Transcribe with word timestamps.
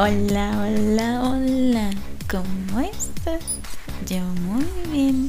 Hola, 0.00 0.52
hola, 0.60 1.22
hola. 1.24 1.90
¿Cómo 2.30 2.78
estás? 2.78 3.42
Yo 4.08 4.20
muy 4.20 4.64
bien. 4.92 5.28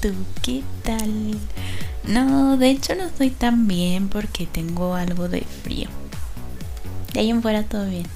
¿Tú 0.00 0.14
qué 0.40 0.62
tal? 0.84 1.36
No, 2.04 2.56
de 2.56 2.70
hecho 2.70 2.94
no 2.94 3.02
estoy 3.02 3.30
tan 3.30 3.66
bien 3.66 4.08
porque 4.08 4.46
tengo 4.46 4.94
algo 4.94 5.28
de 5.28 5.40
frío. 5.64 5.88
De 7.12 7.18
ahí 7.18 7.30
en 7.30 7.42
fuera 7.42 7.64
todo 7.64 7.86
bien. 7.86 8.06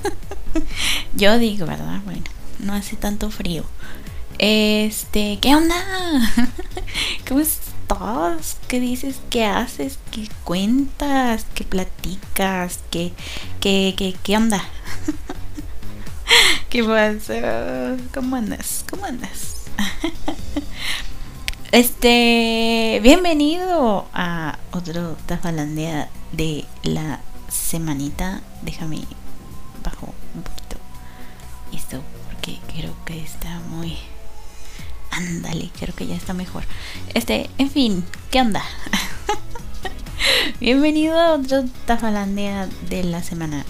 Yo 1.14 1.38
digo, 1.38 1.66
¿verdad? 1.66 2.00
Bueno, 2.06 2.24
no 2.60 2.72
hace 2.72 2.96
tanto 2.96 3.28
frío. 3.28 3.62
Este, 4.38 5.38
¿qué 5.38 5.54
onda? 5.54 5.76
¿Cómo 7.28 7.40
estás? 7.40 7.65
¿Qué 8.68 8.80
dices? 8.80 9.20
¿Qué 9.30 9.44
haces? 9.44 10.00
¿Qué 10.10 10.28
cuentas? 10.42 11.46
¿Qué 11.54 11.62
platicas? 11.62 12.80
¿Qué, 12.90 13.12
qué, 13.60 13.94
qué, 13.96 14.16
qué 14.24 14.36
onda? 14.36 14.60
¿Qué 16.68 16.82
pasa? 16.82 17.96
¿Cómo 18.12 18.36
andas? 18.36 18.84
¿Cómo 18.90 19.04
andas? 19.04 19.66
Este, 21.72 23.00
bienvenido 23.02 24.06
a 24.14 24.58
otro 24.72 25.16
Tafalandea 25.26 26.08
de 26.32 26.64
la 26.82 27.20
semanita. 27.48 28.40
Déjame 28.62 29.00
bajo 29.84 30.14
un 30.34 30.42
poquito 30.42 30.76
esto 31.72 32.02
porque 32.26 32.58
creo 32.72 32.94
que 33.04 33.20
está 33.20 33.60
muy 33.68 33.98
Ándale, 35.16 35.70
creo 35.80 35.94
que 35.94 36.06
ya 36.06 36.14
está 36.14 36.34
mejor. 36.34 36.64
Este, 37.14 37.48
en 37.56 37.70
fin, 37.70 38.04
¿qué 38.30 38.42
onda? 38.42 38.62
Bienvenido 40.60 41.18
a 41.18 41.32
otro 41.32 41.64
Tafalandea 41.86 42.68
de 42.90 43.02
la 43.02 43.22
semana. 43.22 43.64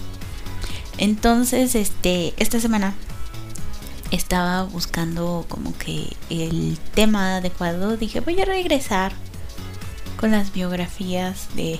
Entonces, 0.97 1.73
este, 1.75 2.33
esta 2.35 2.59
semana 2.59 2.95
estaba 4.11 4.63
buscando 4.63 5.45
como 5.47 5.73
que 5.77 6.17
el 6.29 6.77
tema 6.93 7.37
adecuado. 7.37 7.95
Dije, 7.95 8.19
voy 8.19 8.41
a 8.41 8.45
regresar 8.45 9.13
con 10.19 10.31
las 10.31 10.51
biografías 10.51 11.47
de, 11.55 11.79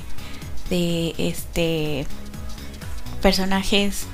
de 0.69 1.13
este 1.17 2.07
personajes. 3.21 4.05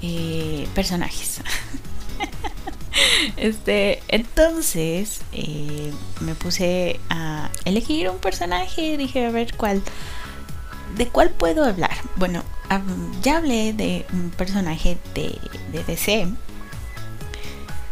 Eh, 0.00 0.68
personajes. 0.76 1.40
Este, 3.40 4.02
entonces 4.08 5.20
eh, 5.32 5.92
me 6.20 6.34
puse 6.34 7.00
a 7.08 7.50
elegir 7.64 8.10
un 8.10 8.18
personaje. 8.18 8.96
Dije, 8.96 9.26
a 9.26 9.30
ver 9.30 9.54
cuál. 9.56 9.82
¿De 10.96 11.06
cuál 11.06 11.30
puedo 11.30 11.64
hablar? 11.64 11.94
Bueno, 12.16 12.42
ya 13.22 13.36
hablé 13.36 13.72
de 13.74 14.06
un 14.12 14.30
personaje 14.30 14.96
de, 15.14 15.38
de 15.70 15.84
DC. 15.84 16.28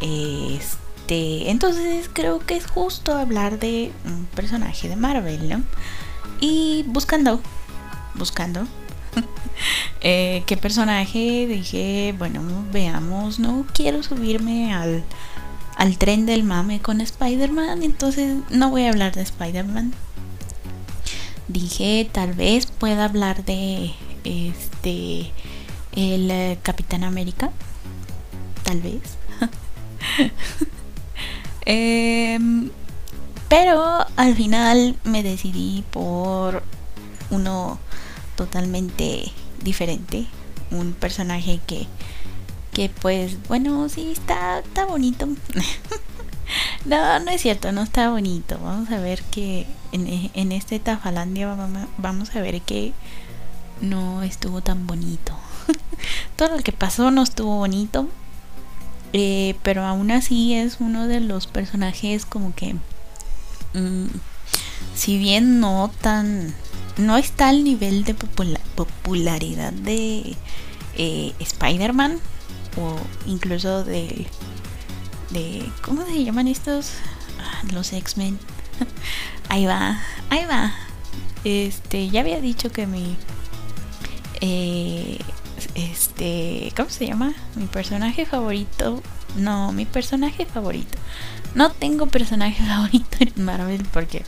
Este, 0.00 1.50
entonces 1.50 2.10
creo 2.12 2.40
que 2.40 2.56
es 2.56 2.66
justo 2.66 3.14
hablar 3.14 3.58
de 3.58 3.92
un 4.04 4.26
personaje 4.26 4.88
de 4.88 4.96
Marvel, 4.96 5.48
¿no? 5.48 5.62
Y 6.40 6.84
buscando, 6.88 7.40
buscando 8.14 8.66
eh, 10.00 10.42
¿Qué 10.46 10.56
personaje? 10.56 11.46
Dije, 11.46 12.14
bueno, 12.18 12.42
veamos, 12.72 13.38
no 13.38 13.66
quiero 13.72 14.02
subirme 14.02 14.74
al, 14.74 15.04
al 15.76 15.98
tren 15.98 16.26
del 16.26 16.42
mame 16.42 16.80
con 16.80 17.00
Spider-Man, 17.00 17.82
entonces 17.82 18.38
no 18.50 18.70
voy 18.70 18.84
a 18.84 18.90
hablar 18.90 19.14
de 19.14 19.22
Spider-Man. 19.22 19.92
Dije, 21.48 22.08
tal 22.10 22.32
vez 22.32 22.66
pueda 22.66 23.04
hablar 23.04 23.44
de 23.44 23.92
este 24.24 25.32
el 25.92 26.30
eh, 26.30 26.58
Capitán 26.62 27.04
América. 27.04 27.50
Tal 28.62 28.80
vez. 28.80 29.02
Em, 31.68 32.70
pero 33.48 34.06
al 34.14 34.36
final 34.36 34.96
me 35.02 35.24
decidí 35.24 35.84
por 35.90 36.62
uno 37.30 37.80
totalmente 38.36 39.32
diferente. 39.64 40.26
Un 40.70 40.92
personaje 40.92 41.58
que, 41.66 41.88
que 42.76 42.90
pues, 42.90 43.38
bueno, 43.48 43.88
sí, 43.88 44.12
está, 44.12 44.58
está 44.58 44.84
bonito. 44.84 45.26
no, 46.84 47.18
no 47.20 47.30
es 47.30 47.40
cierto, 47.40 47.72
no 47.72 47.80
está 47.80 48.10
bonito. 48.10 48.58
Vamos 48.62 48.90
a 48.90 49.00
ver 49.00 49.22
que 49.22 49.66
en, 49.92 50.30
en 50.34 50.52
este 50.52 50.78
Tafalandia 50.78 51.56
vamos 51.96 52.36
a 52.36 52.40
ver 52.42 52.60
que 52.60 52.92
no 53.80 54.22
estuvo 54.22 54.60
tan 54.60 54.86
bonito. 54.86 55.34
Todo 56.36 56.58
lo 56.58 56.62
que 56.62 56.72
pasó 56.72 57.10
no 57.10 57.22
estuvo 57.22 57.56
bonito. 57.56 58.10
Eh, 59.14 59.54
pero 59.62 59.86
aún 59.86 60.10
así 60.10 60.52
es 60.52 60.76
uno 60.78 61.06
de 61.06 61.20
los 61.20 61.46
personajes 61.46 62.26
como 62.26 62.54
que... 62.54 62.74
Mm, 63.72 64.08
si 64.94 65.16
bien 65.16 65.60
no 65.60 65.90
tan 66.02 66.54
no 66.98 67.16
está 67.16 67.48
al 67.48 67.64
nivel 67.64 68.04
de 68.04 68.12
popularidad 68.12 69.72
de 69.72 70.36
eh, 70.98 71.32
Spider-Man 71.38 72.20
o 72.76 72.96
incluso 73.26 73.84
de, 73.84 74.26
de 75.30 75.70
¿cómo 75.82 76.04
se 76.04 76.24
llaman 76.24 76.48
estos? 76.48 76.92
Ah, 77.40 77.62
los 77.72 77.92
X-Men. 77.92 78.38
ahí 79.48 79.66
va, 79.66 80.00
ahí 80.30 80.44
va. 80.44 80.74
Este, 81.44 82.08
ya 82.08 82.20
había 82.20 82.40
dicho 82.40 82.70
que 82.70 82.86
mi 82.86 83.16
eh, 84.40 85.18
este, 85.74 86.72
¿cómo 86.76 86.90
se 86.90 87.06
llama? 87.06 87.34
Mi 87.54 87.66
personaje 87.66 88.26
favorito. 88.26 89.02
No, 89.36 89.72
mi 89.72 89.84
personaje 89.84 90.46
favorito. 90.46 90.98
No 91.54 91.70
tengo 91.70 92.06
personaje 92.06 92.62
favorito 92.66 93.16
en 93.20 93.44
Marvel 93.44 93.84
porque 93.92 94.24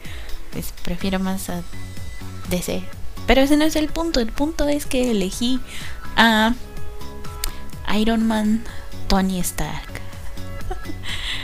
pues, 0.53 0.73
prefiero 0.83 1.19
más 1.19 1.51
a 1.51 1.63
DC. 2.51 2.83
Pero 3.27 3.43
ese 3.43 3.57
no 3.57 3.65
es 3.65 3.77
el 3.77 3.89
punto. 3.89 4.21
El 4.21 4.33
punto 4.33 4.69
es 4.69 4.87
que 4.87 5.11
elegí 5.11 5.61
a 6.17 6.55
Iron 7.97 8.27
Man 8.27 8.65
Tony 9.09 9.41
Stark. 9.41 10.01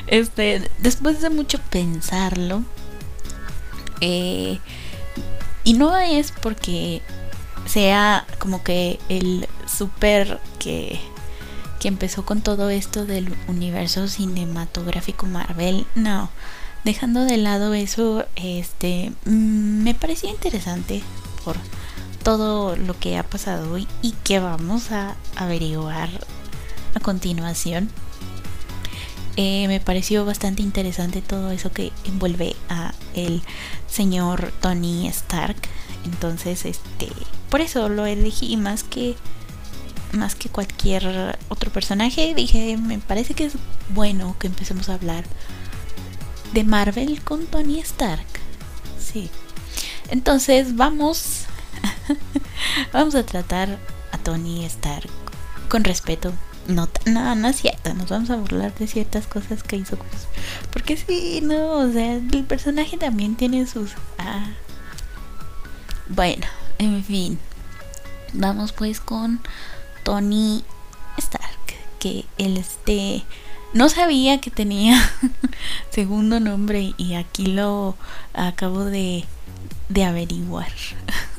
Este, 0.07 0.71
después 0.79 1.23
de 1.23 1.31
mucho 1.31 1.59
pensarlo, 1.71 2.63
eh, 4.03 4.59
y 5.65 5.73
no 5.73 5.97
es 5.97 6.31
porque 6.31 7.01
sea 7.65 8.27
como 8.39 8.63
que 8.63 9.01
el 9.09 9.49
super 9.67 10.41
que, 10.59 11.01
que 11.81 11.89
empezó 11.89 12.27
con 12.27 12.43
todo 12.43 12.69
esto 12.69 13.07
del 13.07 13.35
universo 13.49 14.07
cinematográfico 14.07 15.25
Marvel, 15.25 15.87
no 15.95 16.29
dejando 16.85 17.25
de 17.25 17.39
lado 17.39 17.75
eso, 17.75 18.25
este, 18.37 19.13
mm, 19.25 19.83
me 19.83 19.95
pareció 19.95 20.29
interesante 20.29 21.03
por 21.45 21.57
todo 22.25 22.75
lo 22.75 22.99
que 22.99 23.17
ha 23.17 23.23
pasado 23.23 23.73
hoy 23.73 23.87
y 24.03 24.13
que 24.25 24.41
vamos 24.41 24.91
a 24.91 25.15
averiguar 25.37 26.09
a 26.95 27.01
continuación. 27.01 27.91
Eh, 29.37 29.69
me 29.69 29.81
pareció 29.81 30.25
bastante 30.25 30.63
interesante 30.63 31.21
todo 31.21 31.51
eso 31.51 31.71
que 31.71 31.93
envuelve 32.05 32.57
a 32.69 32.95
el 33.15 33.43
señor 33.89 34.53
Tony 34.61 35.07
Stark. 35.09 35.57
Entonces, 36.05 36.65
este, 36.65 37.09
por 37.51 37.61
eso 37.61 37.89
lo 37.89 38.07
elegí 38.07 38.57
más 38.57 38.83
que 38.83 39.17
más 40.13 40.35
que 40.35 40.49
cualquier 40.49 41.39
otro 41.49 41.73
personaje. 41.73 42.35
Dije, 42.35 42.77
me 42.77 42.99
parece 42.99 43.35
que 43.35 43.45
es 43.45 43.55
bueno 43.91 44.37
que 44.39 44.47
empecemos 44.47 44.89
a 44.89 44.95
hablar 44.95 45.25
de 46.53 46.65
Marvel 46.65 47.21
con 47.23 47.47
Tony 47.47 47.81
Stark. 47.81 48.27
Sí. 48.99 49.29
Entonces 50.11 50.77
vamos. 50.77 51.47
vamos 52.93 53.15
a 53.15 53.25
tratar 53.25 53.79
a 54.13 54.19
Tony 54.19 54.65
Stark 54.65 55.11
con 55.69 55.85
respeto. 55.85 56.33
No, 56.67 56.89
no, 57.05 57.35
no 57.35 57.49
es 57.49 57.57
cierto. 57.57 57.93
Nos 57.95 58.09
vamos 58.09 58.31
a 58.31 58.37
burlar 58.37 58.75
de 58.75 58.87
ciertas 58.87 59.27
cosas 59.27 59.63
que 59.63 59.77
hizo. 59.77 59.99
Porque 60.73 60.97
sí, 60.97 61.41
no. 61.43 61.79
O 61.79 61.93
sea, 61.93 62.15
el 62.15 62.45
personaje 62.45 62.97
también 62.97 63.37
tiene 63.37 63.67
sus. 63.67 63.93
Ah. 64.19 64.47
Bueno, 66.09 66.47
en 66.79 67.05
fin. 67.05 67.39
Vamos 68.33 68.73
pues 68.73 69.01
con 69.01 69.41
Tony 70.03 70.65
Stark. 71.19 71.51
Que 71.99 72.25
él 72.39 72.57
esté 72.57 73.25
no 73.75 73.89
sabía 73.89 74.41
que 74.41 74.51
tenía 74.51 74.97
segundo 75.91 76.39
nombre 76.39 76.95
y 76.97 77.15
aquí 77.15 77.47
lo 77.47 77.97
acabo 78.33 78.85
de, 78.85 79.25
de 79.89 80.05
averiguar. 80.05 80.71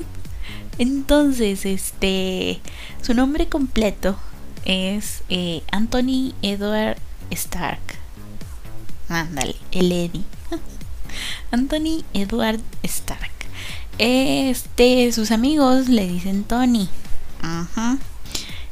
Entonces, 0.78 1.64
este, 1.64 2.60
su 3.02 3.14
nombre 3.14 3.48
completo 3.48 4.16
es 4.64 5.22
eh, 5.28 5.62
Anthony 5.72 6.34
Edward 6.42 6.98
Stark. 7.30 7.80
Ándale, 9.08 9.56
el 9.72 9.92
Eddie. 9.92 10.24
Anthony 11.50 12.04
Edward 12.12 12.60
Stark. 12.82 13.30
Este, 13.98 15.10
sus 15.12 15.30
amigos 15.30 15.88
le 15.88 16.06
dicen 16.06 16.44
Tony. 16.44 16.88
Ajá. 17.40 17.98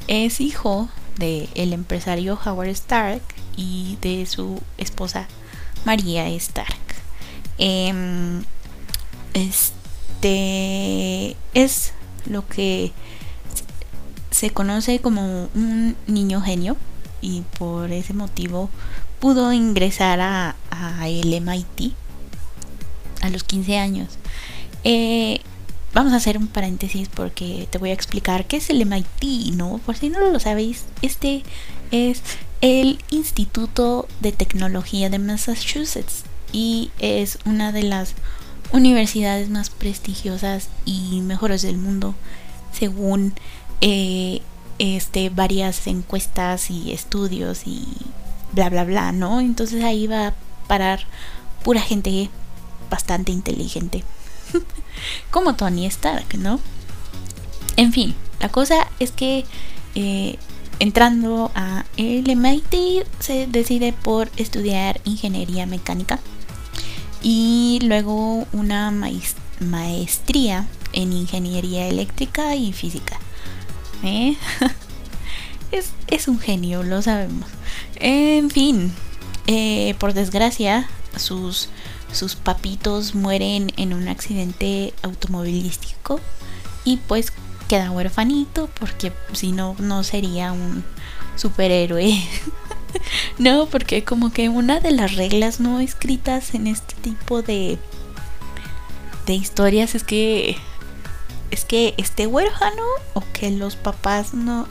es 0.08 0.40
hijo 0.40 0.88
del 1.18 1.48
el 1.54 1.72
empresario 1.72 2.38
Howard 2.44 2.68
Stark 2.70 3.22
y 3.56 3.98
de 4.00 4.26
su 4.26 4.60
esposa 4.78 5.28
María 5.84 6.28
Stark. 6.28 6.74
Em, 7.58 8.42
es 10.24 11.92
lo 12.26 12.46
que 12.46 12.92
se 14.30 14.50
conoce 14.50 15.00
como 15.00 15.48
un 15.54 15.96
niño 16.06 16.40
genio 16.40 16.76
y 17.20 17.42
por 17.58 17.92
ese 17.92 18.12
motivo 18.14 18.68
pudo 19.20 19.52
ingresar 19.52 20.20
a, 20.20 20.56
el 21.06 21.40
MIT 21.40 21.94
a 23.22 23.30
los 23.30 23.44
15 23.44 23.78
años. 23.78 24.18
Eh, 24.82 25.40
vamos 25.94 26.12
a 26.12 26.16
hacer 26.16 26.36
un 26.36 26.48
paréntesis 26.48 27.08
porque 27.08 27.68
te 27.70 27.78
voy 27.78 27.90
a 27.90 27.94
explicar 27.94 28.46
qué 28.46 28.56
es 28.58 28.68
el 28.70 28.84
MIT, 28.84 29.54
¿no? 29.54 29.78
Por 29.78 29.96
si 29.96 30.10
no 30.10 30.20
lo 30.20 30.40
sabéis, 30.40 30.84
este 31.00 31.42
es 31.90 32.22
el 32.60 32.98
Instituto 33.10 34.08
de 34.20 34.32
Tecnología 34.32 35.08
de 35.10 35.18
Massachusetts 35.18 36.24
y 36.52 36.90
es 36.98 37.38
una 37.44 37.72
de 37.72 37.84
las 37.84 38.14
universidades 38.74 39.48
más 39.50 39.70
prestigiosas 39.70 40.68
y 40.84 41.20
mejores 41.20 41.62
del 41.62 41.78
mundo 41.78 42.14
según 42.72 43.32
eh, 43.80 44.42
este 44.80 45.30
varias 45.30 45.86
encuestas 45.86 46.70
y 46.70 46.92
estudios 46.92 47.62
y 47.66 47.86
bla 48.52 48.68
bla 48.70 48.84
bla, 48.84 49.12
¿no? 49.12 49.40
Entonces 49.40 49.84
ahí 49.84 50.08
va 50.08 50.28
a 50.28 50.34
parar 50.66 51.06
pura 51.62 51.80
gente 51.80 52.30
bastante 52.90 53.30
inteligente. 53.30 54.02
Como 55.30 55.54
Tony 55.54 55.86
Stark, 55.86 56.36
¿no? 56.36 56.58
En 57.76 57.92
fin, 57.92 58.14
la 58.40 58.48
cosa 58.48 58.88
es 58.98 59.12
que 59.12 59.44
eh, 59.94 60.36
entrando 60.80 61.52
a 61.54 61.84
el 61.96 62.24
MIT 62.36 63.06
se 63.20 63.46
decide 63.46 63.92
por 63.92 64.30
estudiar 64.36 65.00
ingeniería 65.04 65.64
mecánica 65.66 66.18
y 67.24 67.80
luego 67.82 68.46
una 68.52 68.92
maestría 69.58 70.68
en 70.92 71.12
ingeniería 71.14 71.88
eléctrica 71.88 72.54
y 72.54 72.72
física. 72.72 73.18
¿Eh? 74.02 74.36
es, 75.72 75.92
es, 76.06 76.28
un 76.28 76.38
genio, 76.38 76.82
lo 76.82 77.00
sabemos. 77.00 77.48
En 77.96 78.50
fin, 78.50 78.92
eh, 79.46 79.94
por 79.98 80.12
desgracia, 80.12 80.86
sus, 81.16 81.70
sus 82.12 82.36
papitos 82.36 83.14
mueren 83.14 83.72
en 83.78 83.94
un 83.94 84.08
accidente 84.08 84.92
automovilístico 85.02 86.20
y 86.84 86.98
pues 86.98 87.32
queda 87.68 87.90
huerfanito 87.90 88.68
porque 88.78 89.12
si 89.32 89.52
no, 89.52 89.76
no 89.78 90.04
sería 90.04 90.52
un 90.52 90.84
superhéroe. 91.36 92.12
no, 93.38 93.66
porque 93.66 94.04
como 94.04 94.32
que 94.32 94.48
una 94.48 94.80
de 94.80 94.90
las 94.90 95.14
reglas 95.16 95.60
no 95.60 95.80
escritas 95.80 96.54
en 96.54 96.66
este 96.66 96.94
tipo 96.96 97.42
de, 97.42 97.78
de 99.26 99.34
historias 99.34 99.94
es 99.94 100.04
que 100.04 100.56
es 101.50 101.64
que 101.64 101.94
esté 101.98 102.26
huérfano 102.26 102.82
o 103.12 103.22
que 103.32 103.50
los 103.50 103.76
papás 103.76 104.34
no 104.34 104.66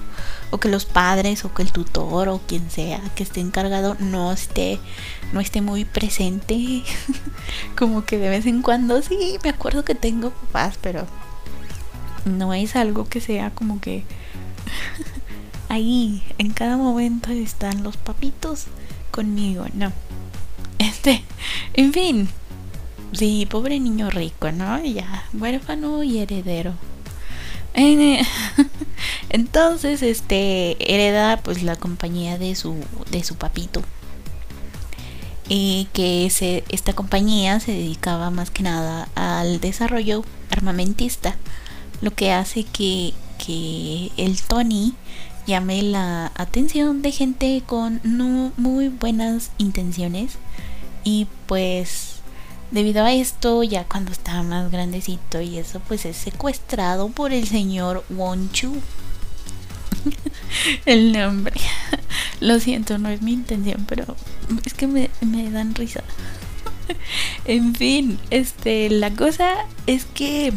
o 0.51 0.59
que 0.59 0.67
los 0.67 0.83
padres 0.83 1.45
o 1.45 1.53
que 1.53 1.63
el 1.63 1.71
tutor 1.71 2.27
o 2.27 2.41
quien 2.45 2.69
sea 2.69 2.99
que 3.15 3.23
esté 3.23 3.39
encargado 3.39 3.95
no 3.99 4.33
esté 4.33 4.79
no 5.31 5.39
esté 5.39 5.61
muy 5.61 5.85
presente. 5.85 6.83
Como 7.77 8.05
que 8.05 8.17
de 8.17 8.29
vez 8.29 8.45
en 8.45 8.61
cuando 8.61 9.01
sí 9.01 9.37
me 9.43 9.49
acuerdo 9.49 9.85
que 9.85 9.95
tengo 9.95 10.31
papás 10.31 10.77
pero 10.81 11.07
no 12.25 12.53
es 12.53 12.75
algo 12.75 13.05
que 13.05 13.21
sea 13.21 13.51
como 13.51 13.81
que 13.81 14.03
ahí 15.69 16.23
en 16.37 16.51
cada 16.51 16.77
momento 16.77 17.31
están 17.31 17.83
los 17.83 17.97
papitos 17.97 18.65
conmigo 19.11 19.65
no 19.73 19.91
este 20.79 21.23
en 21.73 21.93
fin 21.93 22.29
Sí, 23.13 23.45
pobre 23.47 23.79
niño 23.79 24.09
rico, 24.09 24.51
¿no? 24.51 24.83
Ya, 24.83 25.25
huérfano 25.33 26.01
y 26.03 26.17
heredero. 26.17 26.73
Entonces, 29.29 30.01
este 30.01 30.93
hereda 30.93 31.37
pues 31.37 31.61
la 31.61 31.75
compañía 31.75 32.39
de 32.39 32.55
su 32.55 32.75
de 33.11 33.23
su 33.23 33.35
papito. 33.35 33.83
Y 35.47 35.89
que 35.93 36.25
esta 36.69 36.93
compañía 36.93 37.59
se 37.59 37.71
dedicaba 37.73 38.31
más 38.31 38.49
que 38.49 38.63
nada 38.63 39.09
al 39.13 39.59
desarrollo 39.59 40.23
armamentista, 40.49 41.35
lo 42.01 42.11
que 42.11 42.31
hace 42.31 42.63
que, 42.63 43.13
que 43.45 44.11
el 44.17 44.41
Tony 44.41 44.93
llame 45.45 45.81
la 45.81 46.31
atención 46.35 47.01
de 47.01 47.11
gente 47.11 47.61
con 47.65 47.99
no 48.03 48.51
muy 48.57 48.89
buenas 48.89 49.51
intenciones 49.57 50.37
y 51.03 51.27
pues 51.47 52.13
Debido 52.73 53.05
a 53.05 53.13
esto, 53.13 53.61
ya 53.61 53.83
cuando 53.83 54.11
estaba 54.11 54.41
más 54.41 54.71
grandecito 54.71 55.39
y 55.39 55.59
eso, 55.59 55.79
pues 55.87 56.05
es 56.05 56.17
secuestrado 56.17 57.09
por 57.09 57.31
el 57.31 57.47
señor 57.47 58.03
Wonchu. 58.09 58.73
el 60.87 61.11
nombre. 61.11 61.53
Lo 62.39 62.59
siento, 62.59 62.97
no 62.97 63.09
es 63.09 63.21
mi 63.21 63.33
intención, 63.33 63.85
pero 63.87 64.15
es 64.65 64.73
que 64.73 64.87
me, 64.87 65.07
dan 65.51 65.75
risa. 65.75 66.03
en 67.45 67.75
fin, 67.75 68.17
este, 68.31 68.89
la 68.89 69.11
cosa 69.11 69.53
es 69.85 70.05
que 70.05 70.47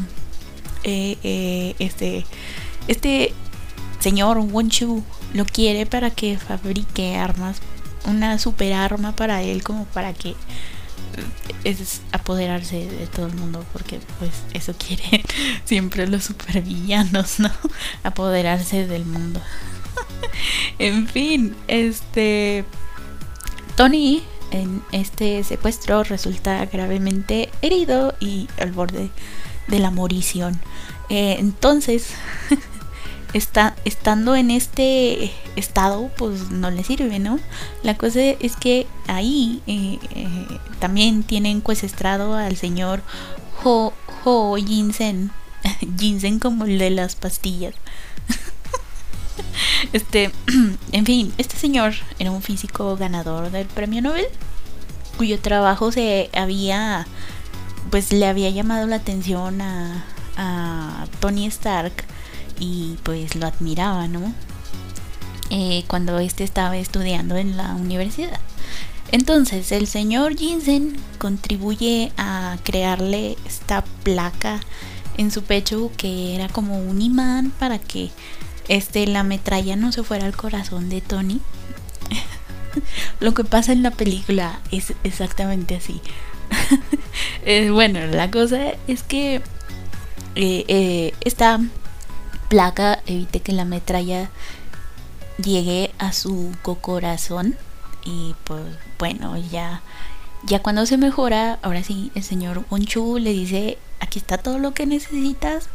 eh, 0.84 1.18
eh, 1.22 1.74
este, 1.78 2.24
este 2.88 3.34
señor 4.06 4.38
Wonchu 4.38 5.02
lo 5.34 5.44
quiere 5.44 5.84
para 5.84 6.10
que 6.12 6.38
fabrique 6.38 7.16
armas, 7.16 7.56
una 8.04 8.38
super 8.38 8.72
arma 8.72 9.16
para 9.16 9.42
él, 9.42 9.64
como 9.64 9.84
para 9.86 10.14
que 10.14 10.36
es 11.64 12.02
apoderarse 12.12 12.86
de 12.86 13.08
todo 13.08 13.26
el 13.26 13.34
mundo 13.34 13.64
porque 13.72 13.98
pues 14.20 14.30
eso 14.52 14.74
quieren 14.78 15.22
siempre 15.64 16.06
los 16.06 16.22
supervillanos, 16.22 17.40
¿no? 17.40 17.50
Apoderarse 18.04 18.86
del 18.86 19.06
mundo. 19.06 19.40
en 20.78 21.08
fin, 21.08 21.56
este 21.66 22.64
Tony 23.74 24.22
en 24.52 24.84
este 24.92 25.42
secuestro 25.42 26.04
resulta 26.04 26.64
gravemente 26.66 27.50
herido 27.60 28.14
y 28.20 28.46
al 28.60 28.70
borde 28.70 29.10
de 29.66 29.80
la 29.80 29.90
morición. 29.90 30.60
Eh, 31.08 31.38
entonces 31.40 32.10
está, 33.32 33.76
estando 33.84 34.36
en 34.36 34.50
este 34.50 35.32
estado, 35.56 36.10
pues 36.16 36.50
no 36.50 36.70
le 36.70 36.84
sirve, 36.84 37.18
¿no? 37.18 37.38
La 37.82 37.96
cosa 37.96 38.20
es 38.20 38.56
que 38.56 38.86
ahí 39.06 39.62
eh, 39.66 39.98
eh, 40.10 40.58
también 40.78 41.22
tienen 41.22 41.62
estrado 41.66 42.34
al 42.34 42.56
señor 42.56 43.02
Ho, 43.64 43.92
Ho 44.24 44.56
Jinsen. 44.56 45.30
Jinsen 45.98 46.38
como 46.40 46.64
el 46.64 46.78
de 46.78 46.90
las 46.90 47.16
pastillas. 47.16 47.74
este, 49.92 50.30
en 50.92 51.06
fin, 51.06 51.32
este 51.38 51.56
señor 51.56 51.94
era 52.18 52.30
un 52.30 52.42
físico 52.42 52.96
ganador 52.96 53.50
del 53.50 53.66
premio 53.66 54.02
Nobel, 54.02 54.26
cuyo 55.16 55.40
trabajo 55.40 55.92
se 55.92 56.30
había, 56.34 57.06
pues 57.90 58.12
le 58.12 58.26
había 58.26 58.50
llamado 58.50 58.86
la 58.86 58.96
atención 58.96 59.60
a, 59.60 60.04
a 60.36 61.06
Tony 61.20 61.46
Stark 61.46 62.04
y 62.58 62.96
pues 63.02 63.34
lo 63.36 63.46
admiraba, 63.46 64.08
¿no? 64.08 64.34
Eh, 65.50 65.84
cuando 65.86 66.18
este 66.18 66.44
estaba 66.44 66.76
estudiando 66.76 67.36
en 67.36 67.56
la 67.56 67.74
universidad. 67.74 68.40
Entonces 69.12 69.70
el 69.70 69.86
señor 69.86 70.36
Jensen 70.36 70.96
contribuye 71.18 72.12
a 72.16 72.56
crearle 72.64 73.36
esta 73.46 73.84
placa 74.02 74.60
en 75.16 75.30
su 75.30 75.42
pecho 75.42 75.92
que 75.96 76.34
era 76.34 76.48
como 76.48 76.78
un 76.78 77.00
imán 77.00 77.52
para 77.58 77.78
que 77.78 78.10
este 78.68 79.06
la 79.06 79.22
metralla 79.22 79.76
no 79.76 79.92
se 79.92 80.02
fuera 80.02 80.26
al 80.26 80.36
corazón 80.36 80.88
de 80.88 81.00
Tony. 81.00 81.40
Lo 83.20 83.32
que 83.32 83.44
pasa 83.44 83.72
en 83.72 83.84
la 83.84 83.92
película 83.92 84.60
es 84.72 84.92
exactamente 85.04 85.76
así. 85.76 86.00
Eh, 87.48 87.70
bueno, 87.70 88.04
la 88.08 88.28
cosa 88.28 88.72
es 88.88 89.04
que 89.04 89.40
eh, 90.34 91.14
esta 91.20 91.60
placa 92.48 93.00
evite 93.06 93.40
que 93.40 93.52
la 93.52 93.64
metralla 93.64 94.30
llegue 95.42 95.92
a 95.98 96.12
su 96.12 96.52
corazón 96.80 97.56
y 98.04 98.34
pues 98.44 98.62
bueno 98.98 99.36
ya 99.36 99.82
ya 100.44 100.62
cuando 100.62 100.86
se 100.86 100.96
mejora 100.96 101.58
ahora 101.62 101.82
sí 101.82 102.10
el 102.14 102.22
señor 102.22 102.64
Onchu 102.70 103.18
le 103.18 103.32
dice 103.32 103.78
aquí 104.00 104.18
está 104.18 104.38
todo 104.38 104.58
lo 104.58 104.72
que 104.74 104.86
necesitas. 104.86 105.68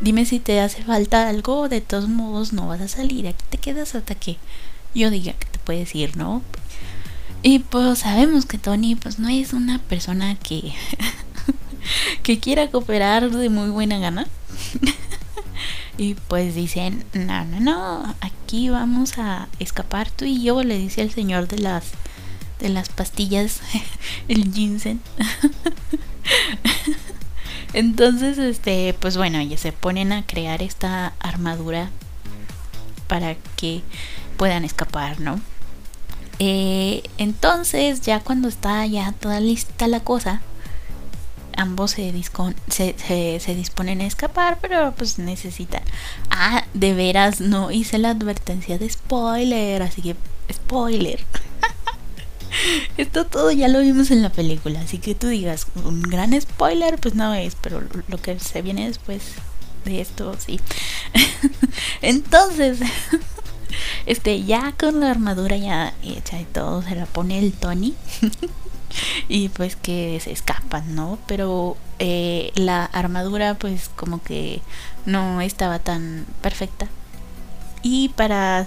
Dime 0.00 0.26
si 0.26 0.40
te 0.40 0.60
hace 0.60 0.82
falta 0.82 1.28
algo. 1.28 1.68
De 1.68 1.80
todos 1.80 2.08
modos 2.08 2.52
no 2.52 2.66
vas 2.66 2.80
a 2.80 2.88
salir. 2.88 3.28
Aquí 3.28 3.44
te 3.48 3.58
quedas 3.58 3.94
hasta 3.94 4.14
que 4.16 4.38
yo 4.94 5.08
diga 5.10 5.32
que 5.32 5.46
te 5.46 5.58
puedes 5.60 5.94
ir 5.94 6.16
no 6.16 6.42
y 7.44 7.58
pues 7.58 7.98
sabemos 7.98 8.46
que 8.46 8.56
Tony 8.56 8.94
pues 8.94 9.18
no 9.18 9.28
es 9.28 9.52
una 9.52 9.78
persona 9.78 10.34
que 10.36 10.72
que 12.22 12.40
quiera 12.40 12.70
cooperar 12.70 13.30
de 13.30 13.50
muy 13.50 13.68
buena 13.68 13.98
gana 13.98 14.26
y 15.96 16.14
pues 16.14 16.54
dicen, 16.54 17.04
no, 17.12 17.44
no, 17.44 17.60
no, 17.60 18.14
aquí 18.20 18.68
vamos 18.68 19.18
a 19.18 19.48
escapar 19.58 20.10
tú 20.10 20.24
y 20.24 20.42
yo, 20.42 20.62
le 20.62 20.78
dice 20.78 21.02
el 21.02 21.12
señor 21.12 21.48
de 21.48 21.58
las 21.58 21.92
de 22.60 22.68
las 22.68 22.88
pastillas, 22.88 23.60
el 24.28 24.52
ginseng. 24.52 25.00
Entonces, 27.74 28.38
este, 28.38 28.94
pues 29.00 29.16
bueno, 29.16 29.42
ya 29.42 29.58
se 29.58 29.72
ponen 29.72 30.12
a 30.12 30.24
crear 30.24 30.62
esta 30.62 31.12
armadura 31.18 31.90
para 33.08 33.34
que 33.56 33.82
puedan 34.36 34.64
escapar, 34.64 35.20
¿no? 35.20 35.40
Eh, 36.38 37.02
entonces, 37.18 38.00
ya 38.00 38.20
cuando 38.20 38.48
está 38.48 38.86
ya 38.86 39.12
toda 39.12 39.40
lista 39.40 39.88
la 39.88 40.00
cosa, 40.00 40.40
ambos 41.56 41.92
se, 41.92 42.12
se, 42.68 43.40
se, 43.40 43.54
disponen 43.54 44.00
a 44.00 44.06
escapar, 44.06 44.58
pero 44.60 44.92
pues 44.96 45.18
necesitan. 45.18 45.82
Ah, 46.30 46.64
de 46.74 46.94
veras, 46.94 47.40
no 47.40 47.70
hice 47.70 47.98
la 47.98 48.10
advertencia 48.10 48.78
de 48.78 48.88
spoiler, 48.88 49.82
así 49.82 50.02
que 50.02 50.16
spoiler. 50.52 51.24
Esto 52.96 53.26
todo 53.26 53.50
ya 53.50 53.68
lo 53.68 53.80
vimos 53.80 54.10
en 54.10 54.22
la 54.22 54.30
película, 54.30 54.80
así 54.80 54.98
que 54.98 55.14
tú 55.14 55.28
digas 55.28 55.66
un 55.84 56.02
gran 56.02 56.40
spoiler, 56.40 56.98
pues 56.98 57.14
no 57.14 57.34
es, 57.34 57.56
pero 57.60 57.82
lo 58.08 58.18
que 58.18 58.38
se 58.38 58.62
viene 58.62 58.86
después 58.86 59.22
de 59.84 60.00
esto, 60.00 60.34
sí. 60.38 60.60
Entonces, 62.02 62.78
este, 64.06 64.44
ya 64.44 64.72
con 64.78 65.00
la 65.00 65.10
armadura 65.10 65.56
ya 65.56 65.94
hecha 66.02 66.40
y 66.40 66.44
todo, 66.44 66.82
se 66.82 66.94
la 66.94 67.06
pone 67.06 67.38
el 67.38 67.52
Tony. 67.52 67.94
Y 69.28 69.48
pues 69.50 69.76
que 69.76 70.20
se 70.22 70.32
escapan, 70.32 70.94
¿no? 70.94 71.18
Pero 71.26 71.76
eh, 71.98 72.52
la 72.54 72.84
armadura 72.84 73.54
pues 73.54 73.90
como 73.94 74.22
que 74.22 74.60
no 75.06 75.40
estaba 75.40 75.78
tan 75.78 76.26
perfecta. 76.42 76.88
Y 77.82 78.10
para 78.10 78.66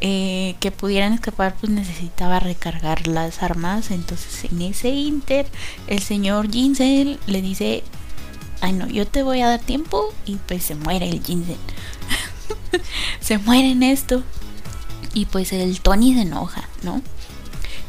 eh, 0.00 0.56
que 0.60 0.70
pudieran 0.70 1.14
escapar 1.14 1.54
pues 1.58 1.72
necesitaba 1.72 2.40
recargar 2.40 3.06
las 3.06 3.42
armas. 3.42 3.90
Entonces 3.90 4.50
en 4.50 4.62
ese 4.62 4.90
inter 4.90 5.46
el 5.86 6.00
señor 6.00 6.50
Ginseng 6.50 7.18
le 7.26 7.42
dice, 7.42 7.82
ay 8.60 8.72
no, 8.72 8.86
yo 8.88 9.06
te 9.06 9.22
voy 9.22 9.40
a 9.40 9.48
dar 9.48 9.60
tiempo 9.60 10.12
y 10.24 10.36
pues 10.36 10.64
se 10.64 10.74
muere 10.74 11.08
el 11.08 11.22
Ginseng. 11.22 11.56
se 13.20 13.38
muere 13.38 13.70
en 13.70 13.82
esto. 13.82 14.22
Y 15.14 15.24
pues 15.24 15.52
el 15.54 15.80
Tony 15.80 16.14
se 16.14 16.22
enoja, 16.22 16.68
¿no? 16.82 17.00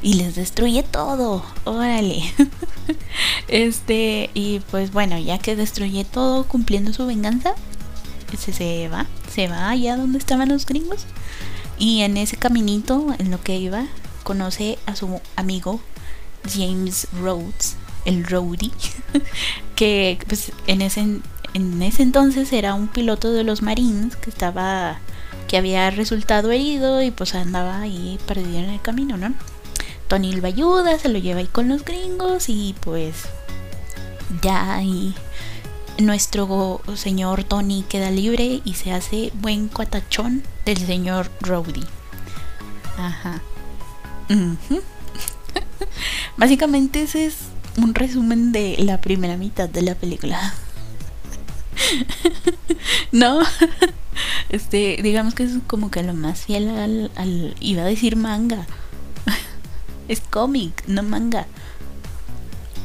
Y 0.02 0.16
les 0.16 0.36
destruye 0.36 0.84
todo. 0.84 1.44
Órale. 1.66 2.24
este, 3.48 4.30
y 4.34 4.60
pues 4.72 4.92
bueno, 4.92 5.18
ya 5.18 5.38
que 5.40 5.56
destruye 5.56 6.06
todo 6.06 6.46
cumpliendo 6.46 6.94
su 6.94 7.06
venganza, 7.06 7.54
se, 8.38 8.54
se 8.54 8.90
va, 8.90 9.06
se 9.34 9.48
va 9.48 9.70
allá 9.70 9.98
donde 9.98 10.18
estaban 10.18 10.50
los 10.50 10.66
gringos. 10.66 11.06
Y 11.80 12.02
en 12.02 12.18
ese 12.18 12.38
caminito, 12.38 13.08
en 13.20 13.32
lo 13.32 13.42
que 13.42 13.58
iba, 13.58 13.86
conoce 14.24 14.78
a 14.86 14.96
su 14.96 15.22
amigo 15.36 15.80
James 16.54 17.08
Rhodes, 17.22 17.76
el 18.06 18.24
Rhodey, 18.26 18.72
que 19.76 20.20
pues 20.28 20.52
en 20.66 20.82
ese, 20.82 21.02
en 21.54 21.82
ese 21.82 22.04
entonces 22.04 22.52
era 22.52 22.74
un 22.74 22.88
piloto 22.88 23.32
de 23.32 23.44
los 23.44 23.62
Marines 23.62 24.16
que 24.16 24.30
estaba, 24.30 25.00
que 25.48 25.58
había 25.58 25.90
resultado 25.92 26.52
herido 26.52 27.02
y 27.02 27.12
pues 27.12 27.36
andaba 27.36 27.82
ahí 27.82 28.18
perdido 28.26 28.60
en 28.60 28.70
el 28.70 28.82
camino, 28.82 29.18
¿no? 29.18 29.34
Tony 30.08 30.34
lo 30.34 30.48
ayuda, 30.48 30.98
se 30.98 31.10
lo 31.10 31.20
lleva 31.20 31.40
ahí 31.40 31.48
con 31.48 31.68
los 31.68 31.84
gringos 31.84 32.50
y 32.50 32.76
pues 32.82 33.24
ya 34.42 34.76
ahí 34.76 35.16
nuestro 36.00 36.82
señor 36.96 37.44
Tony 37.44 37.84
queda 37.88 38.12
libre 38.12 38.62
y 38.64 38.74
se 38.76 38.92
hace 38.92 39.32
buen 39.36 39.68
cuatachón 39.68 40.44
del 40.66 40.78
señor 40.78 41.30
Rowdy. 41.42 41.84
Ajá. 42.98 43.42
Básicamente 46.38 47.04
ese 47.04 47.26
es 47.26 47.36
un 47.78 47.96
resumen 47.96 48.52
de 48.52 48.76
la 48.80 49.02
primera 49.02 49.38
mitad 49.38 49.70
de 49.70 49.82
la 49.82 49.96
película. 49.96 50.54
no, 53.12 53.40
este, 54.50 55.00
digamos 55.02 55.36
que 55.36 55.44
es 55.44 55.54
como 55.68 55.92
que 55.92 56.04
lo 56.04 56.14
más 56.14 56.46
fiel 56.46 57.10
al 57.16 57.56
iba 57.60 57.84
a 57.84 57.86
decir 57.86 58.16
manga, 58.16 58.68
es 60.08 60.22
cómic, 60.22 60.84
no 60.88 61.04
manga. 61.04 61.48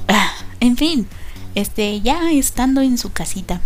Ah, 0.08 0.32
en 0.60 0.76
fin, 0.76 1.06
este, 1.54 2.00
ya 2.00 2.30
estando 2.32 2.80
en 2.80 2.98
su 2.98 3.12
casita, 3.12 3.60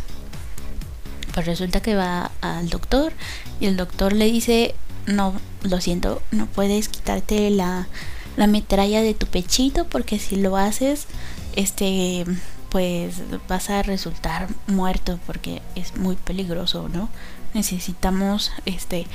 pues 1.34 1.46
resulta 1.46 1.80
que 1.80 1.94
va 1.94 2.30
al 2.40 2.68
doctor 2.68 3.12
y 3.60 3.66
el 3.66 3.76
doctor 3.76 4.12
le 4.12 4.26
dice, 4.26 4.74
no, 5.06 5.34
lo 5.62 5.80
siento, 5.80 6.22
no 6.30 6.46
puedes 6.46 6.88
quitarte 6.88 7.50
la, 7.50 7.88
la 8.36 8.46
metralla 8.46 9.02
de 9.02 9.14
tu 9.14 9.26
pechito 9.26 9.86
porque 9.86 10.18
si 10.18 10.36
lo 10.36 10.56
haces, 10.56 11.06
este, 11.54 12.24
pues 12.70 13.14
vas 13.48 13.70
a 13.70 13.82
resultar 13.82 14.48
muerto 14.66 15.18
porque 15.26 15.62
es 15.74 15.96
muy 15.96 16.16
peligroso, 16.16 16.88
¿no? 16.88 17.08
Necesitamos, 17.54 18.52
este, 18.66 19.06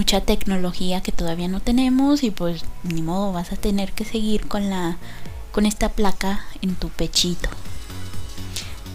mucha 0.00 0.22
tecnología 0.22 1.02
que 1.02 1.12
todavía 1.12 1.46
no 1.46 1.60
tenemos 1.60 2.22
y 2.22 2.30
pues 2.30 2.64
ni 2.84 3.02
modo 3.02 3.34
vas 3.34 3.52
a 3.52 3.56
tener 3.56 3.92
que 3.92 4.06
seguir 4.06 4.48
con 4.48 4.70
la 4.70 4.96
con 5.52 5.66
esta 5.66 5.90
placa 5.90 6.46
en 6.62 6.74
tu 6.74 6.88
pechito. 6.88 7.50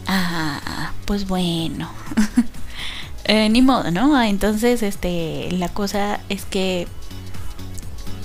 Ah, 0.08 0.94
pues 1.06 1.28
bueno. 1.28 1.92
eh, 3.26 3.50
ni 3.50 3.62
modo, 3.62 3.92
¿no? 3.92 4.20
Entonces, 4.20 4.82
este, 4.82 5.50
la 5.52 5.70
cosa 5.70 6.22
es 6.30 6.44
que 6.46 6.88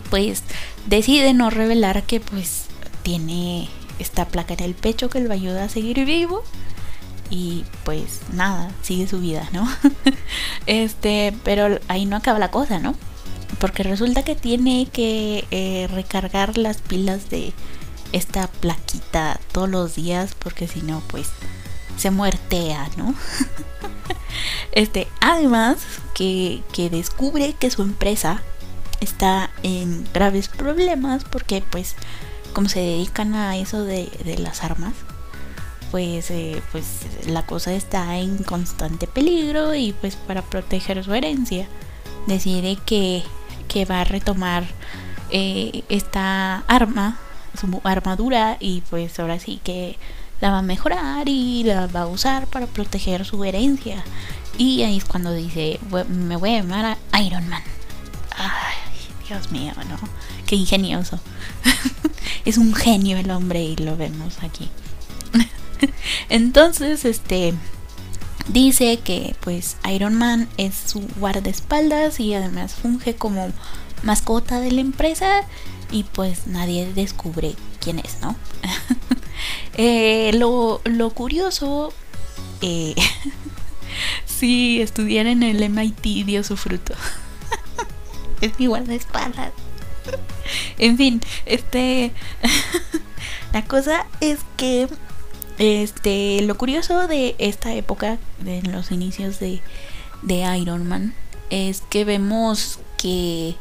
pues 0.09 0.43
decide 0.87 1.35
no 1.35 1.51
revelar 1.51 2.05
que 2.05 2.21
pues 2.21 2.65
tiene 3.03 3.69
esta 3.99 4.27
placa 4.27 4.55
en 4.55 4.61
el 4.61 4.75
pecho 4.75 5.11
que 5.11 5.21
le 5.21 5.29
va 5.29 5.35
a 5.35 5.37
ayudar 5.37 5.65
a 5.65 5.69
seguir 5.69 6.03
vivo 6.07 6.45
y 7.31 7.65
pues 7.85 8.21
nada, 8.33 8.71
sigue 8.83 9.07
su 9.07 9.21
vida, 9.21 9.49
¿no? 9.53 9.69
este, 10.67 11.35
pero 11.45 11.79
ahí 11.89 12.05
no 12.05 12.17
acaba 12.17 12.39
la 12.39 12.51
cosa, 12.51 12.79
¿no? 12.79 12.95
Porque 13.59 13.83
resulta 13.83 14.25
que 14.25 14.35
tiene 14.35 14.89
que 14.93 15.47
eh, 15.51 15.89
recargar 15.93 16.59
las 16.59 16.79
pilas 16.79 17.31
de 17.31 17.53
esta 18.13 18.49
plaquita 18.49 19.41
todos 19.53 19.69
los 19.69 19.95
días 19.95 20.35
porque 20.37 20.67
si 20.67 20.83
no, 20.83 21.03
pues 21.09 21.29
se 21.97 22.11
muertea, 22.11 22.89
¿no? 22.97 23.15
este, 24.73 25.07
además 25.21 25.79
que, 26.15 26.63
que 26.73 26.91
descubre 26.91 27.55
que 27.59 27.71
su 27.71 27.83
empresa 27.83 28.43
está 29.01 29.51
en 29.63 30.07
graves 30.13 30.49
problemas 30.49 31.25
porque 31.25 31.63
pues 31.71 31.95
como 32.53 32.69
se 32.69 32.81
dedican 32.81 33.35
a 33.35 33.57
eso 33.57 33.85
de, 33.85 34.11
de 34.25 34.39
las 34.39 34.65
armas, 34.65 34.95
pues, 35.91 36.31
eh, 36.31 36.63
pues 36.73 36.85
la 37.27 37.45
cosa 37.47 37.73
está 37.73 38.19
en 38.19 38.39
constante 38.39 39.07
peligro 39.07 39.75
y 39.75 39.93
pues 39.93 40.17
para 40.17 40.43
proteger 40.43 41.03
su 41.05 41.15
herencia 41.15 41.69
decide 42.27 42.77
que, 42.85 43.23
que 43.69 43.85
va 43.85 44.03
a 44.03 44.05
retomar 44.05 44.65
eh, 45.31 45.85
esta 45.89 46.59
arma, 46.67 47.19
su 47.59 47.81
armadura 47.85 48.57
y 48.61 48.83
pues 48.91 49.19
ahora 49.19 49.39
sí 49.39 49.61
que 49.63 49.99
la 50.41 50.51
va 50.51 50.59
a 50.59 50.63
mejorar 50.63 51.29
y 51.29 51.65
la 51.65 51.87
va 51.87 52.03
a 52.03 52.07
usar 52.07 52.47
para 52.47 52.67
proteger 52.67 53.25
su 53.25 53.45
herencia. 53.45 54.03
Y 54.59 54.83
ahí 54.83 54.97
es 54.97 55.05
cuando 55.05 55.33
dice, 55.33 55.79
me 56.09 56.37
voy 56.37 56.51
a 56.51 56.63
llamar 56.63 56.99
a 57.13 57.23
Iron 57.23 57.49
Man. 57.49 57.63
Ay, 58.37 58.77
Dios 59.29 59.51
mío, 59.51 59.73
¿no? 59.89 59.97
Qué 60.47 60.57
ingenioso. 60.57 61.21
es 62.45 62.59
un 62.59 62.75
genio 62.75 63.17
el 63.17 63.31
hombre 63.31 63.63
y 63.63 63.77
lo 63.77 63.97
vemos 63.97 64.43
aquí. 64.43 64.69
Entonces, 66.29 67.05
este 67.05 67.55
dice 68.49 68.99
que 68.99 69.37
pues 69.41 69.77
Iron 69.91 70.15
Man 70.15 70.49
es 70.57 70.75
su 70.75 71.01
guardaespaldas 71.17 72.19
y 72.21 72.35
además 72.35 72.75
funge 72.75 73.15
como 73.15 73.53
mascota 74.03 74.61
de 74.61 74.73
la 74.73 74.81
empresa 74.81 75.43
y 75.91 76.05
pues 76.05 76.47
nadie 76.47 76.93
descubre 76.93 77.55
quién 77.81 77.99
es, 77.99 78.19
¿no? 78.21 78.37
Eh, 79.75 80.33
lo, 80.35 80.83
curioso, 81.15 81.95
eh, 82.61 82.95
si 84.27 84.83
estudiara 84.83 85.31
en 85.31 85.43
el 85.43 85.67
MIT 85.71 86.27
dio 86.27 86.45
su 86.45 86.59
fruto. 86.59 86.93
es 88.43 88.59
mi 88.59 88.67
guardaespaldas. 88.67 89.53
en 90.77 90.99
fin, 90.99 91.23
este... 91.47 92.13
la 93.55 93.65
cosa 93.65 94.05
es 94.21 94.41
que 94.59 94.89
este, 95.61 96.41
lo 96.43 96.57
curioso 96.57 97.07
de 97.07 97.37
esta 97.39 97.75
época, 97.75 98.19
de 98.39 98.63
los 98.63 98.91
inicios 98.91 99.39
de, 99.39 99.61
de 100.23 100.59
Iron 100.59 100.89
Man, 100.89 101.15
es 101.51 101.83
que 101.83 102.07
vemos 102.07 102.79
que 102.97 103.57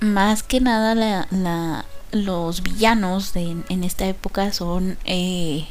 más 0.00 0.42
que 0.42 0.60
nada 0.60 0.94
la, 0.94 1.86
los 2.10 2.62
villanos 2.62 3.34
en 3.34 3.82
esta 3.82 4.06
época 4.06 4.52
son 4.52 4.98
eh, 5.06 5.66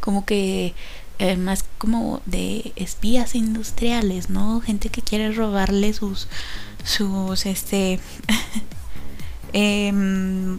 como 0.00 0.24
que 0.24 0.74
eh, 1.18 1.36
más 1.36 1.66
como 1.76 2.22
de 2.24 2.72
espías 2.76 3.34
industriales, 3.34 4.30
¿no? 4.30 4.62
Gente 4.62 4.88
que 4.88 5.02
quiere 5.02 5.32
robarle 5.32 5.92
sus, 5.92 6.28
sus, 6.82 7.44
este, 7.44 8.00
em, 9.52 10.58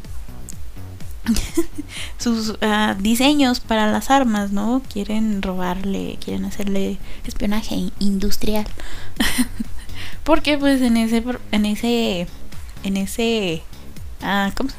sus 2.18 2.50
uh, 2.50 2.96
diseños 3.00 3.60
para 3.60 3.92
las 3.92 4.10
armas, 4.10 4.52
¿no? 4.52 4.82
Quieren 4.92 5.42
robarle, 5.42 6.18
quieren 6.24 6.46
hacerle 6.46 6.98
espionaje 7.26 7.92
industrial. 8.00 8.66
Porque 10.24 10.58
pues 10.58 10.82
en 10.82 10.98
ese 10.98 11.24
en 11.52 11.66
ese 11.66 12.28
en 12.84 12.98
ese 12.98 13.64
ah, 14.22 14.52
¿cómo? 14.56 14.70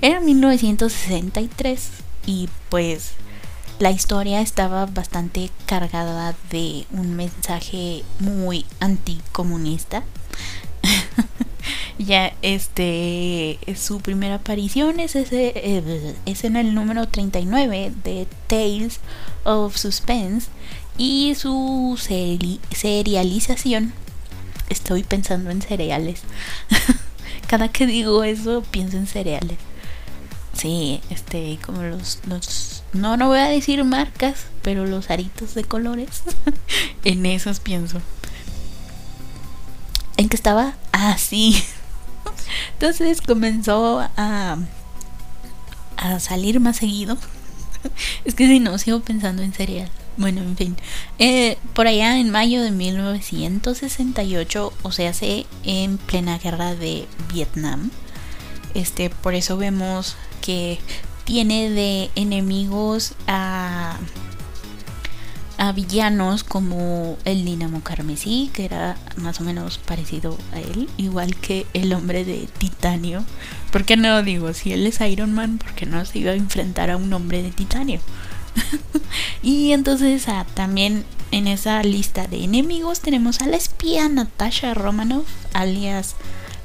era 0.00 0.20
1963 0.20 1.90
y 2.26 2.48
pues 2.68 3.12
la 3.78 3.90
historia 3.90 4.40
estaba 4.40 4.86
bastante 4.86 5.50
cargada 5.66 6.34
de 6.50 6.86
un 6.90 7.16
mensaje 7.16 8.04
muy 8.20 8.64
anticomunista. 8.80 10.04
ya 11.98 12.32
este 12.42 13.58
su 13.76 14.00
primera 14.00 14.36
aparición 14.36 15.00
es 15.00 15.16
ese 15.16 15.52
eh, 15.56 16.14
es 16.26 16.44
en 16.44 16.56
el 16.56 16.74
número 16.74 17.08
39 17.08 17.92
de 18.02 18.26
Tales 18.46 19.00
of 19.44 19.76
Suspense 19.76 20.48
y 20.96 21.34
su 21.36 21.98
serialización 21.98 23.92
estoy 24.68 25.02
pensando 25.02 25.50
en 25.50 25.62
cereales 25.62 26.22
cada 27.48 27.68
que 27.68 27.86
digo 27.86 28.24
eso 28.24 28.62
pienso 28.70 28.96
en 28.96 29.06
cereales 29.06 29.58
sí 30.52 31.00
este 31.10 31.58
como 31.64 31.82
los, 31.82 32.20
los 32.28 32.82
no 32.92 33.16
no 33.16 33.28
voy 33.28 33.38
a 33.38 33.48
decir 33.48 33.82
marcas 33.84 34.46
pero 34.62 34.86
los 34.86 35.10
aritos 35.10 35.54
de 35.54 35.64
colores 35.64 36.22
en 37.04 37.26
esos 37.26 37.60
pienso 37.60 38.00
en 40.16 40.28
que 40.28 40.36
estaba 40.36 40.74
ah, 40.92 41.16
entonces 42.72 43.20
comenzó 43.20 44.00
a, 44.16 44.56
a 45.96 46.20
salir 46.20 46.60
más 46.60 46.76
seguido. 46.76 47.18
es 48.24 48.34
que 48.34 48.46
si 48.46 48.60
no, 48.60 48.78
sigo 48.78 49.00
pensando 49.00 49.42
en 49.42 49.52
cereal. 49.52 49.90
Bueno, 50.16 50.42
en 50.42 50.56
fin. 50.56 50.76
Eh, 51.18 51.58
por 51.74 51.88
allá 51.88 52.18
en 52.18 52.30
mayo 52.30 52.62
de 52.62 52.70
1968, 52.70 54.72
o 54.82 54.92
sea, 54.92 55.10
hace 55.10 55.46
en 55.64 55.98
plena 55.98 56.38
guerra 56.38 56.74
de 56.74 57.06
Vietnam. 57.32 57.90
Este, 58.74 59.10
por 59.10 59.34
eso 59.34 59.56
vemos 59.56 60.16
que 60.40 60.78
tiene 61.24 61.70
de 61.70 62.10
enemigos 62.14 63.14
a 63.26 63.98
a 65.58 65.72
villanos 65.72 66.44
como 66.44 67.16
el 67.24 67.44
Dinamo 67.44 67.82
Carmesí, 67.82 68.50
que 68.52 68.64
era 68.64 68.96
más 69.16 69.40
o 69.40 69.44
menos 69.44 69.78
parecido 69.78 70.36
a 70.52 70.60
él, 70.60 70.88
igual 70.96 71.36
que 71.36 71.66
el 71.74 71.92
hombre 71.92 72.24
de 72.24 72.48
titanio. 72.58 73.24
¿Por 73.70 73.84
qué 73.84 73.96
no 73.96 74.22
digo, 74.22 74.52
si 74.52 74.72
él 74.72 74.86
es 74.86 75.00
Iron 75.00 75.32
Man, 75.32 75.58
por 75.58 75.72
qué 75.74 75.86
no 75.86 76.04
se 76.04 76.18
iba 76.18 76.32
a 76.32 76.36
enfrentar 76.36 76.90
a 76.90 76.96
un 76.96 77.12
hombre 77.12 77.42
de 77.42 77.50
titanio? 77.50 78.00
y 79.42 79.72
entonces 79.72 80.28
ah, 80.28 80.46
también 80.54 81.04
en 81.30 81.48
esa 81.48 81.82
lista 81.82 82.26
de 82.26 82.44
enemigos 82.44 83.00
tenemos 83.00 83.40
a 83.40 83.46
la 83.46 83.56
espía 83.56 84.08
Natasha 84.08 84.74
Romanoff, 84.74 85.26
alias 85.52 86.14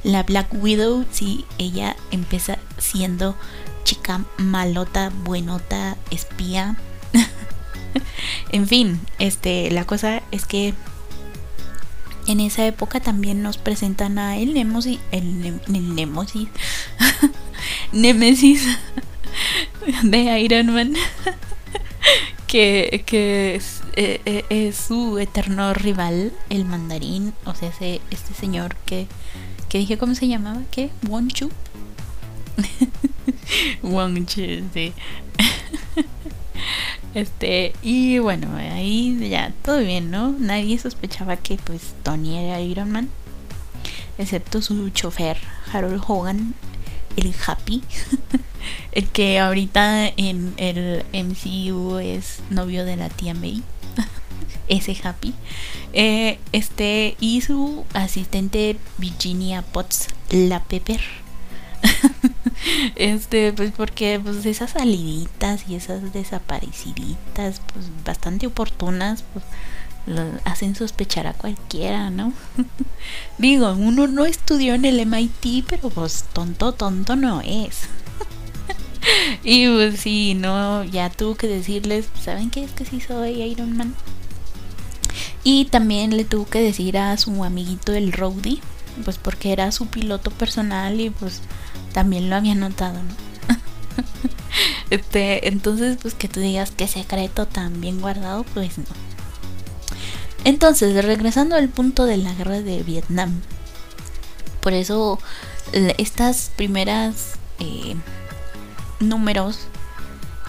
la 0.04 0.23
Black 0.23 0.47
Widow, 0.54 1.06
si 1.12 1.45
ella 1.58 1.95
empieza 2.12 2.58
siendo 2.78 3.36
chica 3.84 4.23
malota, 4.38 5.12
buenota, 5.23 5.97
espía. 6.12 6.78
en 8.52 8.67
fin, 8.67 8.99
este, 9.19 9.71
la 9.71 9.86
cosa 9.86 10.21
es 10.32 10.45
que 10.45 10.73
en 12.28 12.39
esa 12.39 12.65
época 12.67 12.99
también 12.99 13.41
nos 13.41 13.58
presentan 13.58 14.19
a 14.19 14.38
el 14.38 14.54
Nemesis, 14.54 14.99
el, 15.12 15.60
Nemesis, 15.67 16.47
Nemesis 17.91 18.67
de 20.04 20.39
Iron 20.39 20.73
Man, 20.73 20.93
que, 22.47 23.04
que 23.06 23.56
es, 23.56 23.82
eh, 23.95 24.21
eh, 24.25 24.45
es, 24.49 24.75
su 24.75 25.17
eterno 25.17 25.73
rival, 25.73 26.32
el 26.49 26.65
mandarín, 26.65 27.34
o 27.45 27.56
sea, 27.56 27.69
ese, 27.69 28.02
este 28.12 28.34
señor 28.34 28.75
que, 28.86 29.08
que 29.67 29.80
dije, 29.80 29.97
¿cómo 29.97 30.13
se 30.13 30.28
llamaba? 30.28 30.62
¿Qué? 30.71 30.91
Wong 31.04 31.30
Chu. 31.30 31.49
Wong 33.82 34.25
Chu, 34.25 34.63
sí. 34.73 34.93
Este, 37.13 37.74
y 37.82 38.19
bueno, 38.19 38.56
ahí 38.56 39.30
ya 39.30 39.52
todo 39.63 39.80
bien, 39.80 40.12
¿no? 40.12 40.32
Nadie 40.32 40.78
sospechaba 40.78 41.38
que 41.38 41.58
pues 41.58 41.95
Tony 42.04 42.38
era 42.38 42.62
Iron 42.62 42.91
Man, 42.91 43.10
excepto 44.17 44.62
su 44.62 44.89
chofer, 44.91 45.38
Harold 45.74 46.04
Hogan, 46.08 46.54
el 47.15 47.34
Happy, 47.45 47.82
el 48.91 49.08
que 49.08 49.39
ahorita 49.39 50.08
en 50.08 50.54
el 50.58 51.04
MCU 51.13 51.98
es 51.98 52.41
novio 52.52 52.86
de 52.86 52.95
la 52.95 53.10
tía 53.10 53.34
May, 53.34 53.63
ese 54.67 54.95
Happy. 55.04 55.34
Eh, 55.93 56.38
este, 56.52 57.17
y 57.19 57.41
su 57.41 57.86
asistente 57.93 58.78
Virginia 59.00 59.63
Potts, 59.63 60.10
la 60.30 60.63
Pepper. 60.63 61.02
este, 62.95 63.54
pues 63.54 63.72
porque 63.72 64.19
pues 64.24 64.45
esas 64.45 64.72
saliditas 64.72 65.65
y 65.67 65.76
esas 65.76 66.13
desapareciditas, 66.13 67.62
pues 67.74 67.86
bastante 68.04 68.48
oportunas, 68.48 69.24
pues 69.34 69.45
hacen 70.43 70.76
sospechar 70.76 71.28
a 71.28 71.34
cualquiera, 71.34 72.10
¿no? 72.10 72.34
Digo, 73.38 73.72
uno 73.74 74.08
no 74.08 74.26
estudió 74.26 74.74
en 74.74 74.86
el 74.86 75.00
MIT, 75.06 75.65
pero 75.67 75.89
pues 75.89 76.26
tonto, 76.34 76.72
tonto 76.74 77.15
no 77.15 77.41
es. 77.41 77.82
y 79.43 79.67
pues 79.67 80.00
sí, 80.00 80.34
no, 80.34 80.84
ya 80.84 81.10
tuvo 81.10 81.36
que 81.36 81.48
decirles, 81.48 82.08
¿saben 82.22 82.50
qué 82.50 82.63
es 82.63 82.72
que 82.72 82.86
sí 82.86 83.02
soy 83.02 83.41
Iron 83.41 83.78
Man? 83.78 83.93
Y 85.43 85.65
también 85.65 86.15
le 86.15 86.26
tuvo 86.26 86.45
que 86.45 86.62
decir 86.62 86.98
a 86.98 87.15
su 87.17 87.43
amiguito 87.43 87.93
el 87.93 88.12
Rowdy, 88.12 88.60
pues 89.06 89.17
porque 89.17 89.52
era 89.52 89.72
su 89.72 89.88
piloto 89.88 90.32
personal 90.32 91.00
y 91.00 91.10
pues 91.10 91.41
también 91.93 92.30
lo 92.30 92.36
había 92.36 92.56
notado, 92.56 92.95
¿no? 93.02 93.56
este, 94.89 95.47
entonces, 95.47 95.97
pues 96.02 96.13
que 96.13 96.28
tú 96.28 96.39
digas 96.39 96.71
que 96.71 96.88
secreto 96.88 97.47
tan 97.47 97.82
bien 97.82 98.02
guardado, 98.02 98.43
pues 98.54 98.78
no. 98.78 98.86
Entonces, 100.43 101.04
regresando 101.04 101.56
al 101.56 101.69
punto 101.69 102.06
de 102.06 102.17
la 102.17 102.34
guerra 102.34 102.62
de 102.62 102.82
Vietnam, 102.84 103.41
por 104.62 104.73
eso 104.73 105.19
estas 105.97 106.52
primeras 106.56 107.34
eh, 107.60 107.95
números 108.99 109.60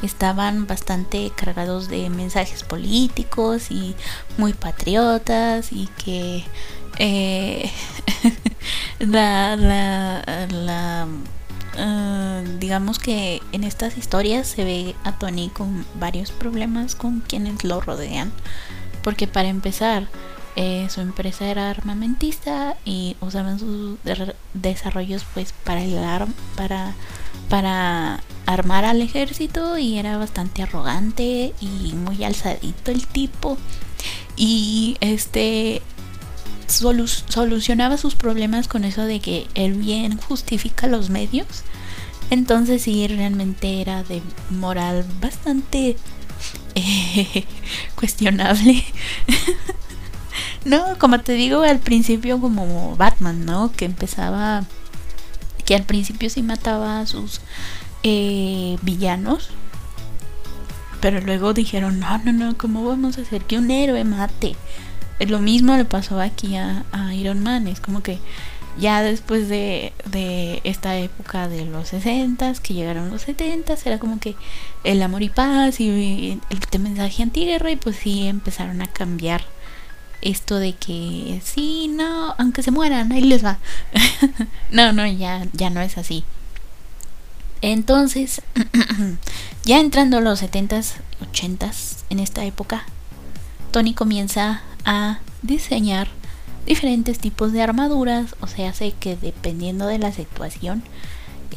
estaban 0.03 0.67
bastante 0.67 1.31
cargados 1.35 1.89
de 1.89 2.09
mensajes 2.09 2.63
políticos 2.63 3.71
y 3.71 3.95
muy 4.39 4.53
patriotas 4.55 5.73
y 5.73 5.89
que 6.03 6.45
eh, 6.99 7.71
la, 9.01 9.57
la, 9.57 10.47
la 10.51 11.09
uh, 11.77 12.59
digamos 12.59 12.99
que 12.99 13.43
en 13.53 13.65
estas 13.65 13.97
historias 13.99 14.47
se 14.47 14.65
ve 14.65 14.95
a 15.05 15.19
Tony 15.19 15.49
con 15.49 15.85
varios 15.99 16.31
problemas 16.31 16.95
con 16.95 17.21
quienes 17.21 17.65
lo 17.65 17.81
rodean. 17.81 18.33
Porque 19.03 19.27
para 19.27 19.49
empezar, 19.49 20.09
eh, 20.57 20.89
su 20.91 21.01
empresa 21.01 21.47
era 21.47 21.71
armamentista 21.71 22.77
y 22.85 23.17
usaban 23.21 23.59
sus 23.59 23.99
desarrollos 24.53 25.25
pues 25.33 25.55
para 25.65 25.83
el 25.83 25.97
para 26.57 26.95
para 27.49 28.21
armar 28.47 28.85
al 28.85 29.01
ejército 29.01 29.79
y 29.79 29.99
era 29.99 30.19
bastante 30.19 30.63
arrogante 30.63 31.55
y 31.61 31.93
muy 31.95 32.25
alzadito 32.25 32.91
el 32.91 33.07
tipo 33.07 33.59
y 34.37 34.97
este 35.01 35.83
solucionaba 36.71 37.97
sus 37.97 38.15
problemas 38.15 38.69
con 38.69 38.85
eso 38.85 39.03
de 39.03 39.21
que 39.21 39.49
el 39.55 39.75
bien 39.75 40.17
justifica 40.17 40.87
los 40.87 41.11
medios. 41.11 41.47
Entonces 42.31 42.83
sí, 42.83 43.07
realmente 43.09 43.81
era 43.81 44.05
de 44.05 44.23
moral 44.51 45.05
bastante 45.21 45.97
eh, 46.75 47.45
cuestionable. 47.97 48.85
no, 50.65 50.97
como 50.99 51.21
te 51.21 51.33
digo, 51.33 51.63
al 51.63 51.81
principio 51.81 52.41
como 52.41 52.97
Batman, 52.97 53.45
¿no? 53.45 53.73
Que 53.73 53.85
empezaba... 53.85 54.65
Que 55.65 55.75
al 55.75 55.85
principio 55.85 56.31
sí 56.31 56.43
mataba 56.43 57.01
a 57.01 57.07
sus 57.07 57.41
eh, 58.03 58.77
villanos. 58.83 59.51
Pero 61.01 61.21
luego 61.21 61.55
dijeron, 61.55 62.01
no, 62.01 62.19
no, 62.19 62.33
no, 62.33 62.59
¿cómo 62.59 62.85
vamos 62.85 63.19
a 63.19 63.23
hacer 63.23 63.43
que 63.43 63.59
un 63.59 63.71
héroe 63.71 64.05
mate? 64.05 64.57
Lo 65.21 65.39
mismo 65.39 65.77
le 65.77 65.85
pasó 65.85 66.21
aquí 66.21 66.57
a, 66.57 66.85
Iron 67.15 67.41
Man. 67.41 67.69
Es 67.69 67.81
como 67.81 68.03
que 68.03 68.19
ya 68.79 69.03
después 69.03 69.49
de, 69.49 69.93
de 70.07 70.61
esta 70.65 70.97
época 70.97 71.49
de 71.49 71.65
los 71.65 71.89
60 71.89 72.55
que 72.63 72.75
llegaron 72.75 73.11
los 73.11 73.23
70 73.23 73.75
era 73.85 73.99
como 73.99 74.21
que 74.21 74.37
el 74.85 75.03
amor 75.03 75.23
y 75.23 75.29
paz 75.29 75.81
y 75.81 76.41
el 76.49 76.81
mensaje 76.81 77.23
antiguerra 77.23 77.71
y 77.71 77.77
pues 77.77 77.97
sí 77.97 78.27
empezaron 78.27 78.81
a 78.81 78.87
cambiar 78.87 79.43
esto 80.23 80.57
de 80.59 80.75
que 80.75 81.41
sí, 81.45 81.89
no, 81.89 82.35
aunque 82.39 82.63
se 82.63 82.71
mueran, 82.71 83.13
ahí 83.13 83.23
les 83.23 83.45
va. 83.45 83.59
no, 84.71 84.93
no, 84.93 85.07
ya, 85.07 85.47
ya 85.53 85.71
no 85.71 85.81
es 85.81 85.99
así. 85.99 86.25
Entonces, 87.63 88.43
ya 89.65 89.81
entrando 89.81 90.21
los 90.21 90.43
70s, 90.43 90.95
80s, 91.33 91.97
en 92.11 92.21
esta 92.21 92.45
época, 92.45 92.85
Tony 93.71 93.95
comienza 93.95 94.63
a 94.85 95.21
diseñar 95.43 96.09
diferentes 96.67 97.19
tipos 97.19 97.53
de 97.53 97.63
armaduras, 97.63 98.37
o 98.41 98.47
sea, 98.47 98.73
sé 98.73 98.93
que 98.93 99.17
dependiendo 99.17 99.87
de 99.87 99.99
la 99.99 100.13
situación, 100.13 100.83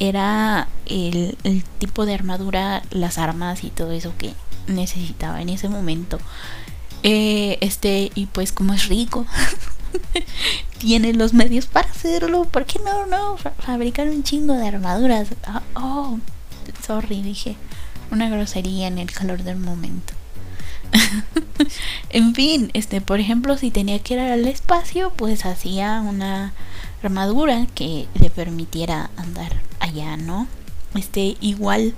era 0.00 0.68
el, 0.86 1.36
tipo 1.78 2.04
de 2.04 2.14
armadura, 2.14 2.82
las 2.90 3.18
armas 3.18 3.62
y 3.62 3.70
todo 3.70 3.92
eso 3.92 4.12
que 4.18 4.34
necesitaba 4.66 5.40
en 5.40 5.50
ese 5.50 5.68
momento. 5.68 6.18
Eh, 7.02 7.58
este, 7.60 8.10
y 8.14 8.26
pues 8.26 8.50
como 8.50 8.72
es 8.72 8.88
rico, 8.88 9.26
tiene 10.78 11.12
los 11.12 11.34
medios 11.34 11.66
para 11.66 11.88
hacerlo. 11.88 12.44
¿Por 12.44 12.64
qué 12.64 12.80
no, 12.84 13.06
no? 13.06 13.36
Fabricar 13.58 14.08
un 14.08 14.24
chingo 14.24 14.54
de 14.54 14.66
armaduras. 14.66 15.28
Ah, 15.46 15.62
oh, 15.74 16.18
sorry, 16.84 17.22
dije 17.22 17.56
una 18.10 18.28
grosería 18.28 18.86
en 18.86 18.98
el 18.98 19.10
calor 19.10 19.42
del 19.42 19.56
momento. 19.56 20.14
en 22.10 22.34
fin, 22.34 22.70
este, 22.74 23.00
por 23.00 23.20
ejemplo, 23.20 23.56
si 23.56 23.70
tenía 23.70 23.98
que 23.98 24.14
ir 24.14 24.20
al 24.20 24.46
espacio, 24.46 25.12
pues 25.16 25.44
hacía 25.44 26.00
una 26.00 26.52
armadura 27.02 27.66
que 27.74 28.06
le 28.20 28.30
permitiera 28.30 29.10
andar 29.16 29.60
allá, 29.80 30.16
¿no? 30.16 30.46
Este, 30.94 31.36
igual 31.40 31.94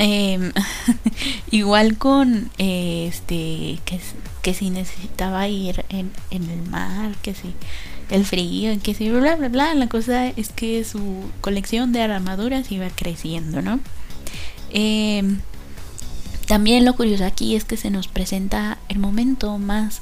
Em, 0.00 0.52
igual 1.50 1.98
con 1.98 2.50
este 2.58 3.80
que, 3.84 4.00
que 4.42 4.54
si 4.54 4.70
necesitaba 4.70 5.48
ir 5.48 5.84
en, 5.88 6.12
en, 6.30 6.48
el 6.48 6.62
mar, 6.70 7.16
que 7.20 7.34
si 7.34 7.52
el 8.08 8.24
frío, 8.24 8.78
que 8.80 8.94
si 8.94 9.10
bla 9.10 9.34
bla 9.34 9.48
bla. 9.48 9.74
La 9.74 9.88
cosa 9.88 10.28
es 10.28 10.50
que 10.50 10.84
su 10.84 11.24
colección 11.40 11.92
de 11.92 12.02
armaduras 12.02 12.70
iba 12.70 12.88
creciendo, 12.90 13.60
¿no? 13.60 13.80
Em, 14.70 15.40
también 16.48 16.86
lo 16.86 16.96
curioso 16.96 17.26
aquí 17.26 17.56
es 17.56 17.64
que 17.64 17.76
se 17.76 17.90
nos 17.90 18.08
presenta 18.08 18.78
el 18.88 18.98
momento 18.98 19.58
más, 19.58 20.00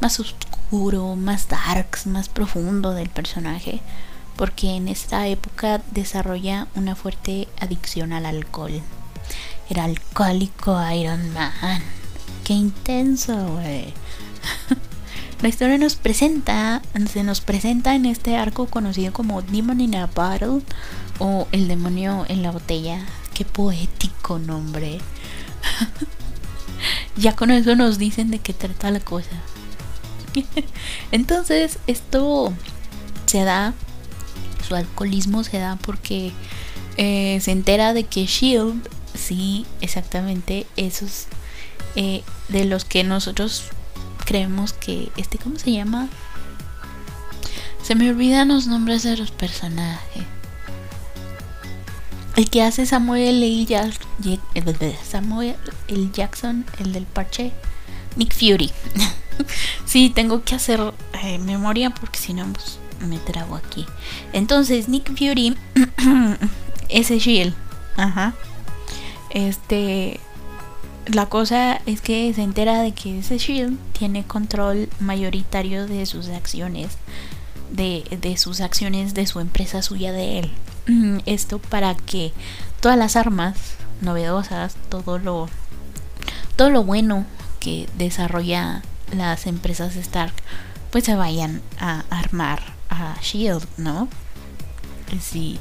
más 0.00 0.18
oscuro, 0.18 1.14
más 1.14 1.46
darks, 1.46 2.08
más 2.08 2.28
profundo 2.28 2.90
del 2.90 3.08
personaje, 3.08 3.80
porque 4.34 4.74
en 4.74 4.88
esta 4.88 5.28
época 5.28 5.82
desarrolla 5.92 6.66
una 6.74 6.96
fuerte 6.96 7.46
adicción 7.60 8.12
al 8.12 8.26
alcohol. 8.26 8.82
Era 9.70 9.84
alcohólico 9.84 10.76
Iron 10.90 11.32
Man. 11.32 11.80
Qué 12.42 12.54
intenso, 12.54 13.52
güey. 13.52 13.94
La 15.42 15.48
historia 15.48 15.78
nos 15.78 15.94
presenta, 15.94 16.82
se 17.08 17.22
nos 17.22 17.40
presenta 17.40 17.94
en 17.94 18.06
este 18.06 18.36
arco 18.36 18.66
conocido 18.66 19.12
como 19.12 19.42
Demon 19.42 19.80
in 19.80 19.94
a 19.94 20.06
Bottle 20.06 20.62
o 21.20 21.46
El 21.52 21.68
demonio 21.68 22.24
en 22.28 22.42
la 22.42 22.50
botella. 22.50 23.06
Qué 23.32 23.44
poético 23.44 24.40
nombre. 24.40 24.98
ya 27.16 27.34
con 27.34 27.50
eso 27.50 27.76
nos 27.76 27.98
dicen 27.98 28.30
de 28.30 28.38
qué 28.38 28.52
trata 28.52 28.90
la 28.90 29.00
cosa. 29.00 29.30
Entonces, 31.12 31.78
esto 31.86 32.52
se 33.26 33.44
da, 33.44 33.74
su 34.66 34.74
alcoholismo 34.74 35.44
se 35.44 35.58
da 35.58 35.76
porque 35.76 36.32
eh, 36.96 37.38
se 37.40 37.52
entera 37.52 37.92
de 37.92 38.04
que 38.04 38.26
Shield 38.26 38.88
sí, 39.14 39.66
exactamente 39.80 40.66
esos 40.76 41.26
eh, 41.96 42.22
de 42.48 42.64
los 42.64 42.84
que 42.84 43.04
nosotros 43.04 43.64
creemos 44.24 44.72
que 44.72 45.10
este, 45.16 45.38
¿cómo 45.38 45.58
se 45.58 45.72
llama? 45.72 46.08
Se 47.82 47.94
me 47.94 48.10
olvidan 48.10 48.48
los 48.48 48.66
nombres 48.66 49.02
de 49.02 49.16
los 49.16 49.30
personajes. 49.30 50.24
El 52.36 52.50
que 52.50 52.62
hace 52.62 52.84
Samuel 52.84 53.42
L. 53.42 53.64
Jackson, 53.64 54.02
Samuel 55.04 55.56
L. 55.88 56.10
Jackson, 56.12 56.66
el 56.80 56.92
del 56.92 57.06
parche, 57.06 57.52
Nick 58.16 58.34
Fury. 58.34 58.72
sí, 59.86 60.10
tengo 60.10 60.42
que 60.42 60.56
hacer 60.56 60.80
eh, 61.22 61.38
memoria 61.38 61.90
porque 61.90 62.18
si 62.18 62.34
no 62.34 62.44
pues, 62.52 62.78
me 63.06 63.18
trago 63.18 63.54
aquí. 63.54 63.86
Entonces, 64.32 64.88
Nick 64.88 65.16
Fury, 65.16 65.56
ese 66.88 67.18
Shield, 67.20 67.54
ajá. 67.96 68.34
Este, 69.30 70.18
la 71.06 71.26
cosa 71.26 71.80
es 71.86 72.00
que 72.00 72.32
se 72.34 72.42
entera 72.42 72.80
de 72.82 72.92
que 72.92 73.20
ese 73.20 73.38
Shield 73.38 73.78
tiene 73.96 74.24
control 74.24 74.88
mayoritario 74.98 75.86
de 75.86 76.04
sus 76.06 76.28
acciones, 76.28 76.98
de, 77.70 78.04
de 78.20 78.36
sus 78.36 78.60
acciones 78.60 79.14
de 79.14 79.26
su 79.26 79.38
empresa 79.38 79.82
suya 79.82 80.12
de 80.12 80.40
él. 80.40 80.50
Esto 81.26 81.58
para 81.58 81.94
que 81.94 82.32
todas 82.80 82.98
las 82.98 83.16
armas 83.16 83.56
novedosas, 84.00 84.76
todo 84.88 85.18
lo, 85.18 85.48
todo 86.56 86.70
lo 86.70 86.84
bueno 86.84 87.26
que 87.60 87.88
desarrolla 87.96 88.82
las 89.12 89.46
empresas 89.46 89.96
Stark, 89.96 90.34
pues 90.90 91.04
se 91.04 91.14
vayan 91.14 91.62
a 91.78 92.04
armar 92.10 92.62
a 92.90 93.16
Shield, 93.20 93.66
¿no? 93.76 94.08
Sí. 95.20 95.58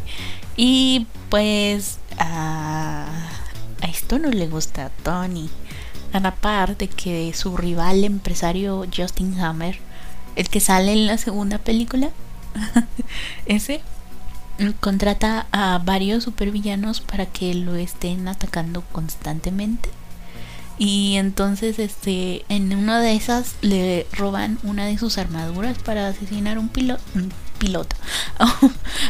Y 0.56 1.08
pues... 1.30 2.00
Uh, 2.20 3.44
a 3.84 3.88
esto 3.88 4.18
no 4.18 4.30
le 4.30 4.48
gusta 4.48 4.86
a 4.86 4.90
Tony. 4.90 5.50
A 6.14 6.20
la 6.22 6.34
par 6.34 6.78
de 6.78 6.88
que 6.88 7.34
su 7.34 7.58
rival 7.58 8.04
empresario 8.06 8.86
Justin 8.96 9.38
Hammer, 9.40 9.78
el 10.38 10.48
que 10.48 10.62
sale 10.62 10.94
en 10.94 11.06
la 11.06 11.18
segunda 11.18 11.58
película, 11.58 12.10
ese 13.46 13.82
contrata 14.80 15.48
a 15.52 15.80
varios 15.80 16.24
supervillanos 16.24 17.02
para 17.02 17.26
que 17.26 17.54
lo 17.54 17.76
estén 17.76 18.28
atacando 18.28 18.82
constantemente. 18.92 19.90
Y 20.78 21.16
entonces 21.18 21.78
este 21.78 22.46
en 22.50 22.76
una 22.76 23.00
de 23.00 23.16
esas 23.16 23.56
le 23.62 24.08
roban 24.12 24.58
una 24.64 24.86
de 24.86 24.98
sus 24.98 25.18
armaduras 25.18 25.78
para 25.78 26.08
asesinar 26.08 26.58
un 26.58 26.70
piloto 26.70 27.04
piloto 27.60 27.96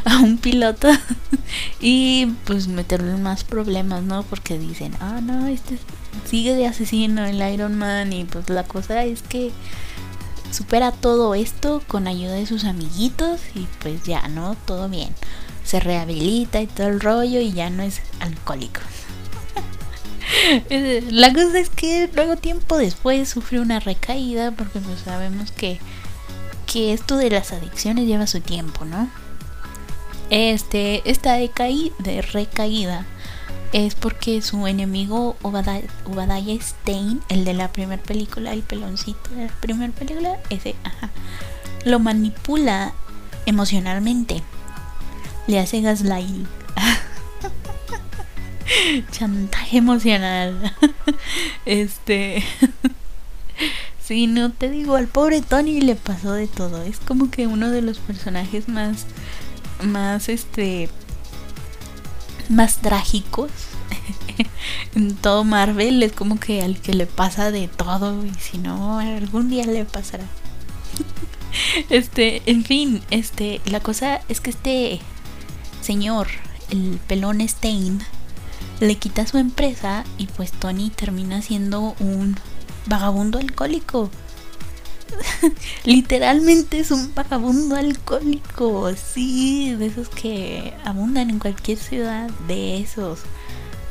a 0.05 0.17
un, 0.19 0.37
piloto 0.37 0.89
y 1.79 2.27
pues 2.43 2.67
meterle 2.67 3.15
más 3.15 3.43
problemas 3.43 4.03
no 4.03 4.23
porque 4.23 4.59
dicen 4.59 4.93
ah 4.99 5.21
no 5.23 5.47
este 5.47 5.79
sigue 6.29 6.53
de 6.53 6.67
asesino 6.67 7.25
el 7.25 7.41
Iron 7.51 7.75
Man 7.75 8.13
y 8.13 8.25
pues 8.25 8.49
la 8.49 8.63
cosa 8.63 9.05
es 9.05 9.23
que 9.23 9.51
supera 10.53 10.91
todo 10.91 11.35
esto 11.35 11.81
con 11.87 12.07
ayuda 12.07 12.33
de 12.33 12.45
sus 12.45 12.63
amiguitos 12.63 13.41
y 13.55 13.67
pues 13.81 14.03
ya 14.03 14.27
no 14.27 14.55
todo 14.65 14.87
bien. 14.87 15.09
Se 15.65 15.79
rehabilita 15.79 16.61
y 16.61 16.67
todo 16.67 16.87
el 16.87 16.99
rollo 16.99 17.39
y 17.39 17.51
ya 17.53 17.69
no 17.69 17.83
es 17.83 18.01
alcohólico. 18.19 18.81
La 21.09 21.33
cosa 21.33 21.59
es 21.59 21.69
que 21.69 22.09
luego 22.13 22.37
tiempo 22.37 22.77
después 22.77 23.29
sufre 23.29 23.59
una 23.59 23.79
recaída 23.79 24.51
porque 24.51 24.79
pues 24.79 24.99
sabemos 25.01 25.51
que 25.51 25.79
que 26.65 26.93
esto 26.93 27.17
de 27.17 27.29
las 27.29 27.51
adicciones 27.51 28.07
lleva 28.07 28.25
su 28.25 28.41
tiempo, 28.41 28.83
¿no? 28.83 29.07
Este, 30.31 31.07
esta 31.09 31.35
de 31.35 32.21
recaída 32.21 33.05
es 33.73 33.95
porque 33.95 34.41
su 34.41 34.67
enemigo 34.67 35.35
Obadiah, 35.41 36.61
Stein, 36.61 37.21
el 37.27 37.43
de 37.43 37.53
la 37.53 37.71
primera 37.71 38.01
película, 38.01 38.53
el 38.53 38.61
peloncito 38.61 39.31
de 39.31 39.47
la 39.47 39.53
primera 39.53 39.91
película, 39.91 40.37
ese, 40.49 40.75
ajá, 40.83 41.09
lo 41.83 41.99
manipula 41.99 42.93
emocionalmente. 43.45 44.41
Le 45.47 45.59
hace 45.59 45.81
gaslighting. 45.81 46.47
Chantaje 49.11 49.77
emocional. 49.77 50.75
este. 51.65 52.43
Sí, 54.05 54.27
no 54.27 54.51
te 54.51 54.69
digo, 54.69 54.97
al 54.97 55.07
pobre 55.07 55.41
Tony 55.41 55.79
le 55.79 55.95
pasó 55.95 56.33
de 56.33 56.47
todo. 56.47 56.83
Es 56.83 56.99
como 56.99 57.31
que 57.31 57.47
uno 57.47 57.69
de 57.69 57.81
los 57.81 57.99
personajes 57.99 58.67
más, 58.67 59.05
más, 59.81 60.27
este, 60.27 60.89
más 62.49 62.77
trágicos 62.77 63.51
en 64.95 65.15
todo 65.15 65.43
Marvel. 65.43 66.03
Es 66.03 66.11
como 66.11 66.39
que 66.39 66.61
al 66.61 66.79
que 66.79 66.93
le 66.93 67.05
pasa 67.05 67.51
de 67.51 67.67
todo 67.67 68.25
y 68.25 68.33
si 68.35 68.57
no, 68.57 68.99
algún 68.99 69.49
día 69.49 69.65
le 69.65 69.85
pasará. 69.85 70.25
este, 71.89 72.41
en 72.45 72.63
fin, 72.63 73.01
este, 73.11 73.61
la 73.65 73.79
cosa 73.79 74.21
es 74.29 74.39
que 74.39 74.49
este 74.49 74.99
señor, 75.81 76.27
el 76.69 76.99
pelón 77.07 77.47
Stein, 77.47 78.01
le 78.79 78.95
quita 78.95 79.27
su 79.27 79.37
empresa 79.37 80.03
y 80.17 80.27
pues 80.27 80.51
Tony 80.51 80.89
termina 80.89 81.41
siendo 81.41 81.95
un 81.99 82.37
vagabundo 82.85 83.39
alcohólico. 83.39 84.09
Literalmente 85.83 86.79
es 86.79 86.91
un 86.91 87.13
vagabundo 87.13 87.75
alcohólico, 87.75 88.93
sí, 88.95 89.75
de 89.75 89.87
esos 89.87 90.09
que 90.09 90.73
abundan 90.83 91.29
en 91.29 91.39
cualquier 91.39 91.77
ciudad, 91.77 92.29
de 92.47 92.79
esos. 92.79 93.19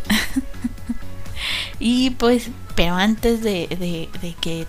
y 1.79 2.11
pues, 2.11 2.49
pero 2.75 2.95
antes 2.95 3.43
de, 3.43 4.09
que 4.41 4.67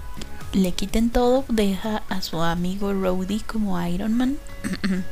le 0.53 0.71
quiten 0.71 1.09
todo, 1.09 1.45
deja 1.49 2.03
a 2.09 2.21
su 2.21 2.41
amigo 2.41 2.93
Rowdy 2.93 3.39
como 3.41 3.81
Iron 3.87 4.13
Man. 4.15 4.37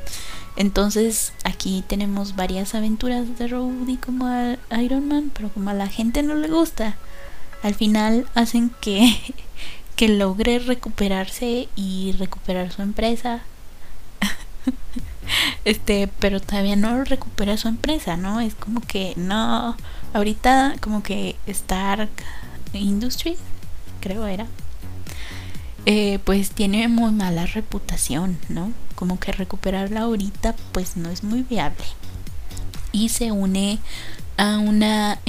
Entonces 0.57 1.33
aquí 1.43 1.83
tenemos 1.87 2.35
varias 2.35 2.75
aventuras 2.75 3.37
de 3.37 3.47
Rowdy 3.47 3.97
como 3.97 4.27
Iron 4.79 5.07
Man, 5.07 5.31
pero 5.33 5.49
como 5.49 5.69
a 5.69 5.73
la 5.73 5.87
gente 5.87 6.23
no 6.23 6.35
le 6.35 6.49
gusta, 6.49 6.97
al 7.63 7.73
final 7.73 8.27
hacen 8.35 8.71
que 8.81 9.17
que 9.95 10.07
logre 10.07 10.59
recuperarse 10.59 11.69
y 11.75 12.13
recuperar 12.17 12.71
su 12.71 12.81
empresa. 12.81 13.41
este, 15.65 16.09
pero 16.19 16.39
todavía 16.39 16.75
no 16.75 17.03
recupera 17.03 17.57
su 17.57 17.67
empresa, 17.67 18.17
¿no? 18.17 18.39
Es 18.39 18.55
como 18.55 18.81
que 18.81 19.13
no, 19.15 19.75
ahorita 20.13 20.75
como 20.81 21.03
que 21.03 21.35
Stark 21.47 22.09
Industries, 22.73 23.39
creo 23.99 24.25
era, 24.25 24.47
eh, 25.85 26.19
pues 26.23 26.51
tiene 26.51 26.87
muy 26.87 27.11
mala 27.11 27.45
reputación, 27.45 28.37
¿no? 28.49 28.71
Como 28.95 29.19
que 29.19 29.31
recuperarla 29.31 30.01
ahorita 30.01 30.55
pues 30.71 30.95
no 30.95 31.09
es 31.09 31.23
muy 31.23 31.41
viable. 31.43 31.85
Y 32.91 33.09
se 33.09 33.31
une 33.31 33.79
a 34.37 34.59
una 34.59 35.19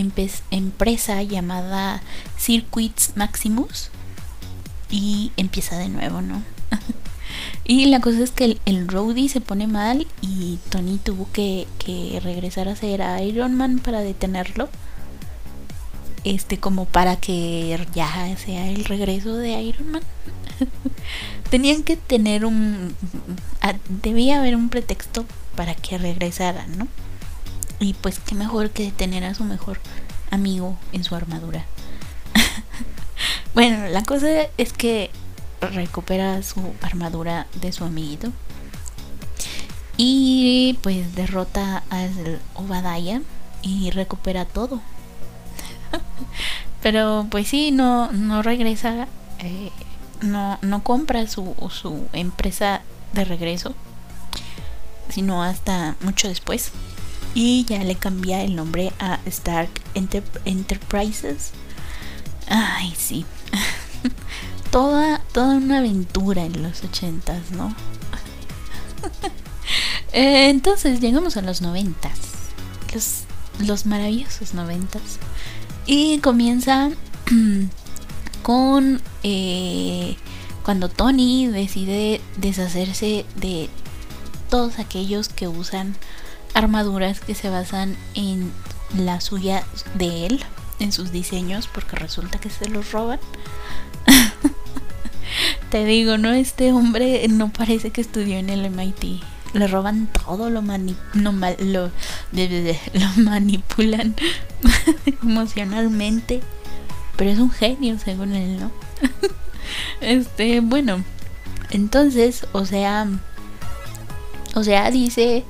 empresa 0.50 1.22
llamada 1.22 2.02
Circuits 2.38 3.12
Maximus, 3.14 3.90
y 4.92 5.32
empieza 5.36 5.76
de 5.78 5.88
nuevo, 5.88 6.20
¿no? 6.20 6.42
y 7.64 7.86
la 7.86 8.00
cosa 8.00 8.22
es 8.22 8.30
que 8.30 8.44
el, 8.44 8.60
el 8.66 8.86
se 9.28 9.40
pone 9.40 9.66
mal 9.66 10.06
y 10.20 10.58
Tony 10.68 10.98
tuvo 10.98 11.26
que, 11.32 11.66
que 11.84 12.20
regresar 12.22 12.68
a 12.68 12.76
ser 12.76 13.02
Iron 13.24 13.56
Man 13.56 13.80
para 13.80 14.00
detenerlo. 14.00 14.68
Este, 16.24 16.58
como 16.58 16.84
para 16.84 17.16
que 17.16 17.76
ya 17.94 18.36
sea 18.36 18.70
el 18.70 18.84
regreso 18.84 19.34
de 19.34 19.60
Iron 19.60 19.90
Man. 19.90 20.02
Tenían 21.50 21.82
que 21.82 21.96
tener 21.96 22.44
un. 22.44 22.94
Debía 23.88 24.38
haber 24.38 24.54
un 24.54 24.68
pretexto 24.68 25.24
para 25.56 25.74
que 25.74 25.98
regresara, 25.98 26.66
¿no? 26.66 26.86
Y 27.80 27.94
pues 27.94 28.20
qué 28.20 28.36
mejor 28.36 28.70
que 28.70 28.84
detener 28.84 29.24
a 29.24 29.34
su 29.34 29.42
mejor 29.42 29.80
amigo 30.30 30.76
en 30.92 31.02
su 31.02 31.16
armadura. 31.16 31.64
Bueno, 33.54 33.88
la 33.88 34.02
cosa 34.02 34.28
es 34.56 34.72
que 34.72 35.10
recupera 35.60 36.42
su 36.42 36.74
armadura 36.82 37.46
de 37.60 37.72
su 37.72 37.84
amiguito. 37.84 38.32
Y 39.96 40.78
pues 40.82 41.14
derrota 41.14 41.82
al 41.90 42.40
Obadiah 42.54 43.20
y 43.62 43.90
recupera 43.90 44.44
todo. 44.44 44.80
Pero 46.82 47.26
pues 47.30 47.48
sí, 47.48 47.70
no, 47.70 48.10
no 48.12 48.42
regresa, 48.42 49.06
eh, 49.38 49.70
no, 50.20 50.58
no 50.62 50.82
compra 50.82 51.26
su, 51.28 51.54
su 51.70 52.08
empresa 52.12 52.82
de 53.12 53.24
regreso, 53.24 53.74
sino 55.08 55.42
hasta 55.42 55.96
mucho 56.00 56.28
después. 56.28 56.72
Y 57.34 57.64
ya 57.64 57.82
le 57.84 57.94
cambia 57.94 58.42
el 58.42 58.56
nombre 58.56 58.92
a 58.98 59.20
Stark 59.26 59.70
Enterprises. 59.94 61.52
Ay, 62.48 62.94
sí, 62.96 63.24
toda, 64.70 65.20
toda 65.32 65.56
una 65.56 65.78
aventura 65.78 66.44
en 66.44 66.62
los 66.62 66.82
ochentas, 66.84 67.50
¿no? 67.52 67.74
Eh, 70.14 70.50
entonces 70.50 71.00
llegamos 71.00 71.38
a 71.38 71.40
los 71.40 71.62
noventas, 71.62 72.18
los, 72.92 73.22
los 73.66 73.86
maravillosos 73.86 74.52
noventas. 74.52 75.00
Y 75.86 76.18
comienza 76.18 76.90
con 78.42 79.00
eh, 79.22 80.16
cuando 80.64 80.90
Tony 80.90 81.46
decide 81.46 82.20
deshacerse 82.36 83.24
de 83.36 83.70
todos 84.50 84.78
aquellos 84.78 85.30
que 85.30 85.48
usan 85.48 85.96
armaduras 86.52 87.20
que 87.20 87.34
se 87.34 87.48
basan 87.48 87.96
en 88.14 88.52
la 88.96 89.22
suya 89.22 89.64
de 89.94 90.26
él 90.26 90.44
en 90.82 90.92
sus 90.92 91.12
diseños 91.12 91.68
porque 91.72 91.96
resulta 91.96 92.38
que 92.38 92.50
se 92.50 92.68
los 92.68 92.92
roban. 92.92 93.20
Te 95.70 95.84
digo, 95.84 96.18
¿no? 96.18 96.32
Este 96.32 96.72
hombre 96.72 97.26
no 97.28 97.50
parece 97.50 97.90
que 97.90 98.00
estudió 98.00 98.38
en 98.38 98.50
el 98.50 98.68
MIT. 98.70 99.22
Le 99.54 99.66
roban 99.66 100.06
todo, 100.06 100.50
lo, 100.50 100.62
mani 100.62 100.96
no, 101.14 101.32
lo, 101.60 101.90
lo 102.32 103.08
manipulan 103.16 104.14
emocionalmente. 105.22 106.40
Pero 107.16 107.30
es 107.30 107.38
un 107.38 107.50
genio, 107.50 107.98
según 107.98 108.34
él, 108.34 108.58
¿no? 108.58 108.70
este, 110.00 110.60
bueno. 110.60 111.04
Entonces, 111.70 112.46
o 112.52 112.64
sea... 112.66 113.06
O 114.54 114.64
sea, 114.64 114.90
dice... 114.90 115.44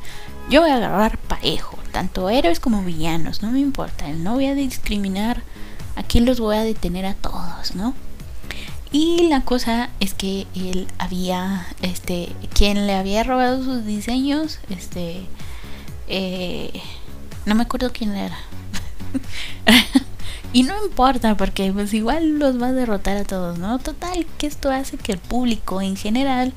Yo 0.51 0.61
voy 0.61 0.71
a 0.71 0.77
agarrar 0.77 1.19
parejo 1.19 1.82
tanto 1.93 2.29
héroes 2.31 2.59
como 2.59 2.83
villanos, 2.83 3.43
no 3.43 3.51
me 3.51 3.61
importa, 3.61 4.09
no 4.09 4.35
voy 4.35 4.47
a 4.47 4.55
discriminar, 4.55 5.43
aquí 5.95 6.21
los 6.21 6.41
voy 6.41 6.57
a 6.57 6.65
detener 6.65 7.07
a 7.07 7.15
todos, 7.15 7.75
¿no? 7.75 7.95
Y 8.91 9.29
la 9.29 9.41
cosa 9.43 9.89
es 10.01 10.13
que 10.13 10.47
él 10.55 10.87
había, 10.99 11.67
este, 11.81 12.29
quien 12.55 12.87
le 12.87 12.95
había 12.95 13.23
robado 13.23 13.65
sus 13.65 13.87
diseños, 13.87 14.59
este, 14.69 15.23
eh, 16.09 16.83
no 17.47 17.55
me 17.55 17.63
acuerdo 17.63 17.91
quién 17.93 18.15
era. 18.15 18.37
y 20.53 20.65
no 20.65 20.75
importa 20.85 21.37
porque 21.37 21.73
pues 21.73 21.95
igual 21.95 22.39
los 22.39 22.61
va 22.61 22.69
a 22.69 22.73
derrotar 22.73 23.17
a 23.17 23.25
todos, 23.25 23.59
¿no? 23.59 23.79
Total, 23.79 24.27
que 24.37 24.47
esto 24.47 24.71
hace 24.71 24.99
que 24.99 25.13
el 25.13 25.19
público 25.19 25.81
en 25.81 25.97
general 25.97 26.53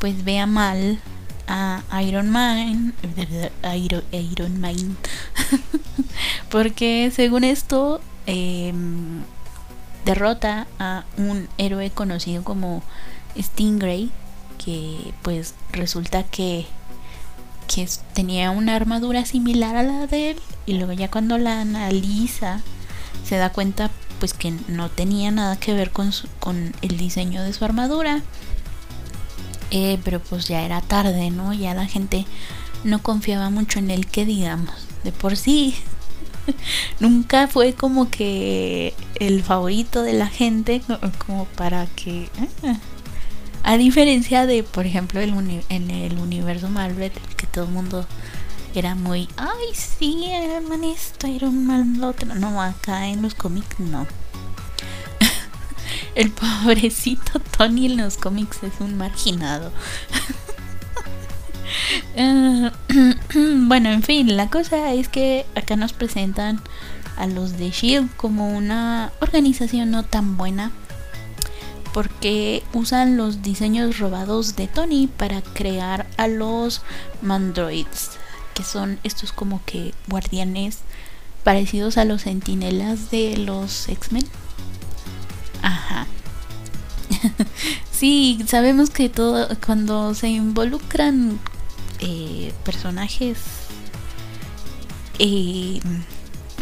pues 0.00 0.24
vea 0.24 0.46
mal 0.46 0.98
a 1.46 2.02
Iron 2.02 2.30
Man, 2.30 2.94
Iron, 3.74 4.60
Man, 4.60 4.96
porque 6.50 7.12
según 7.14 7.44
esto 7.44 8.00
em, 8.26 9.22
derrota 10.04 10.66
a 10.78 11.04
un 11.16 11.48
héroe 11.58 11.90
conocido 11.90 12.42
como 12.44 12.82
Stingray, 13.38 14.10
que 14.58 15.12
pues 15.22 15.54
resulta 15.72 16.22
que 16.24 16.66
que 17.66 17.88
tenía 18.14 18.52
una 18.52 18.76
armadura 18.76 19.24
similar 19.26 19.74
a 19.76 19.82
la 19.82 20.06
de 20.06 20.30
él 20.30 20.36
y 20.66 20.74
luego 20.74 20.92
ya 20.92 21.10
cuando 21.10 21.36
la 21.36 21.60
analiza 21.60 22.60
se 23.24 23.36
da 23.36 23.50
cuenta 23.50 23.90
pues 24.20 24.34
que 24.34 24.52
no 24.68 24.88
tenía 24.88 25.30
nada 25.30 25.56
que 25.56 25.74
ver 25.74 25.90
con, 25.90 26.12
con 26.38 26.74
el 26.80 26.96
diseño 26.96 27.42
de 27.42 27.52
su 27.52 27.64
armadura 27.64 28.22
eh, 29.70 29.98
pero 30.04 30.20
pues 30.20 30.46
ya 30.48 30.62
era 30.62 30.80
tarde, 30.80 31.30
¿no? 31.30 31.52
Ya 31.52 31.74
la 31.74 31.86
gente 31.86 32.26
no 32.84 33.02
confiaba 33.02 33.50
mucho 33.50 33.78
en 33.78 33.90
él, 33.90 34.06
que 34.06 34.24
digamos, 34.24 34.74
de 35.04 35.12
por 35.12 35.36
sí. 35.36 35.74
Nunca 37.00 37.48
fue 37.48 37.74
como 37.74 38.10
que 38.10 38.94
el 39.16 39.42
favorito 39.42 40.02
de 40.02 40.12
la 40.12 40.28
gente, 40.28 40.82
como 41.26 41.44
para 41.44 41.86
que... 41.86 42.28
Ah, 42.62 42.78
a 43.64 43.76
diferencia 43.78 44.46
de, 44.46 44.62
por 44.62 44.86
ejemplo, 44.86 45.20
en 45.20 45.90
el 45.90 46.18
universo 46.18 46.68
Marvel, 46.68 47.10
que 47.36 47.48
todo 47.48 47.64
el 47.64 47.72
mundo 47.72 48.06
era 48.76 48.94
muy, 48.94 49.28
ay, 49.36 49.74
sí, 49.74 50.26
Iron 50.26 50.84
esto, 50.84 51.26
Iron 51.26 51.66
Man 51.66 51.98
lo 51.98 52.08
otro. 52.08 52.34
No, 52.34 52.62
acá 52.62 53.08
en 53.08 53.22
los 53.22 53.34
cómics 53.34 53.80
no 53.80 54.06
el 56.16 56.32
pobrecito 56.32 57.38
Tony 57.56 57.86
en 57.86 57.98
los 57.98 58.16
cómics 58.16 58.62
es 58.62 58.80
un 58.80 58.96
marginado. 58.96 59.72
Eh, 62.14 62.70
bueno, 63.34 63.90
en 63.90 64.02
fin, 64.02 64.36
la 64.36 64.48
cosa 64.48 64.94
es 64.94 65.08
que 65.08 65.44
acá 65.54 65.76
nos 65.76 65.92
presentan 65.92 66.60
a 67.16 67.26
los 67.26 67.58
de 67.58 67.70
Shield 67.70 68.08
como 68.16 68.56
una 68.56 69.12
organización 69.20 69.90
no 69.90 70.02
tan 70.02 70.36
buena 70.36 70.70
porque 71.92 72.62
usan 72.72 73.16
los 73.16 73.42
diseños 73.42 73.98
robados 73.98 74.56
de 74.56 74.68
Tony 74.68 75.06
para 75.06 75.42
crear 75.42 76.06
a 76.16 76.28
los 76.28 76.82
Mandroids, 77.20 78.12
que 78.54 78.62
son 78.62 78.98
estos 79.02 79.32
como 79.32 79.60
que 79.66 79.92
guardianes 80.08 80.78
parecidos 81.44 81.98
a 81.98 82.04
los 82.04 82.22
sentinelas 82.22 83.10
de 83.10 83.36
los 83.36 83.88
X-Men. 83.88 84.26
Ajá. 85.62 86.06
sí, 87.90 88.44
sabemos 88.46 88.90
que 88.90 89.08
todo 89.08 89.48
cuando 89.64 90.14
se 90.14 90.28
involucran 90.28 91.38
eh, 92.00 92.52
personajes 92.64 93.38
eh, 95.18 95.80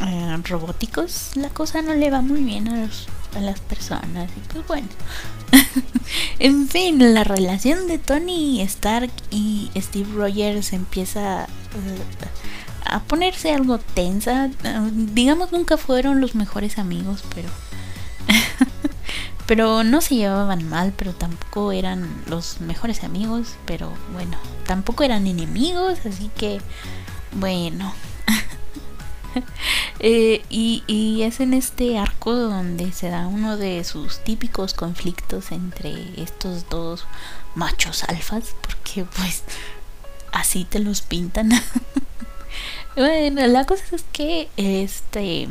eh, 0.00 0.36
robóticos, 0.44 1.30
la 1.34 1.50
cosa 1.50 1.82
no 1.82 1.94
le 1.94 2.10
va 2.10 2.20
muy 2.20 2.42
bien 2.42 2.68
a, 2.68 2.88
a 3.36 3.40
las 3.40 3.60
personas. 3.60 4.30
Y 4.36 4.52
pues 4.52 4.66
bueno. 4.66 4.88
en 6.38 6.68
fin, 6.68 7.14
la 7.14 7.24
relación 7.24 7.86
de 7.86 7.98
Tony 7.98 8.60
Stark 8.62 9.10
y 9.30 9.70
Steve 9.76 10.08
Rogers 10.14 10.72
empieza 10.72 11.46
a 12.84 13.00
ponerse 13.00 13.52
algo 13.52 13.78
tensa. 13.78 14.50
Digamos, 14.92 15.52
nunca 15.52 15.76
fueron 15.76 16.20
los 16.20 16.34
mejores 16.34 16.78
amigos, 16.78 17.24
pero. 17.34 17.48
Pero 19.46 19.84
no 19.84 20.00
se 20.00 20.16
llevaban 20.16 20.68
mal, 20.68 20.92
pero 20.96 21.12
tampoco 21.12 21.72
eran 21.72 22.08
los 22.26 22.60
mejores 22.60 23.04
amigos. 23.04 23.56
Pero 23.66 23.92
bueno, 24.12 24.38
tampoco 24.66 25.04
eran 25.04 25.26
enemigos, 25.26 26.06
así 26.06 26.30
que. 26.36 26.60
Bueno. 27.32 27.92
Eh, 30.00 30.44
y, 30.48 31.22
es 31.22 31.40
en 31.40 31.54
este 31.54 31.98
arco 31.98 32.34
donde 32.34 32.92
se 32.92 33.08
da 33.08 33.26
uno 33.26 33.56
de 33.56 33.82
sus 33.82 34.22
típicos 34.22 34.74
conflictos 34.74 35.50
entre 35.50 36.20
estos 36.20 36.68
dos 36.68 37.06
machos 37.54 38.04
alfas, 38.04 38.54
porque 38.60 39.04
pues 39.16 39.42
así 40.30 40.64
te 40.64 40.78
los 40.78 41.00
pintan. 41.00 41.50
bueno, 42.96 43.46
la 43.46 43.64
cosa 43.64 43.82
es 43.92 44.04
que 44.12 44.50
este, 44.56 45.48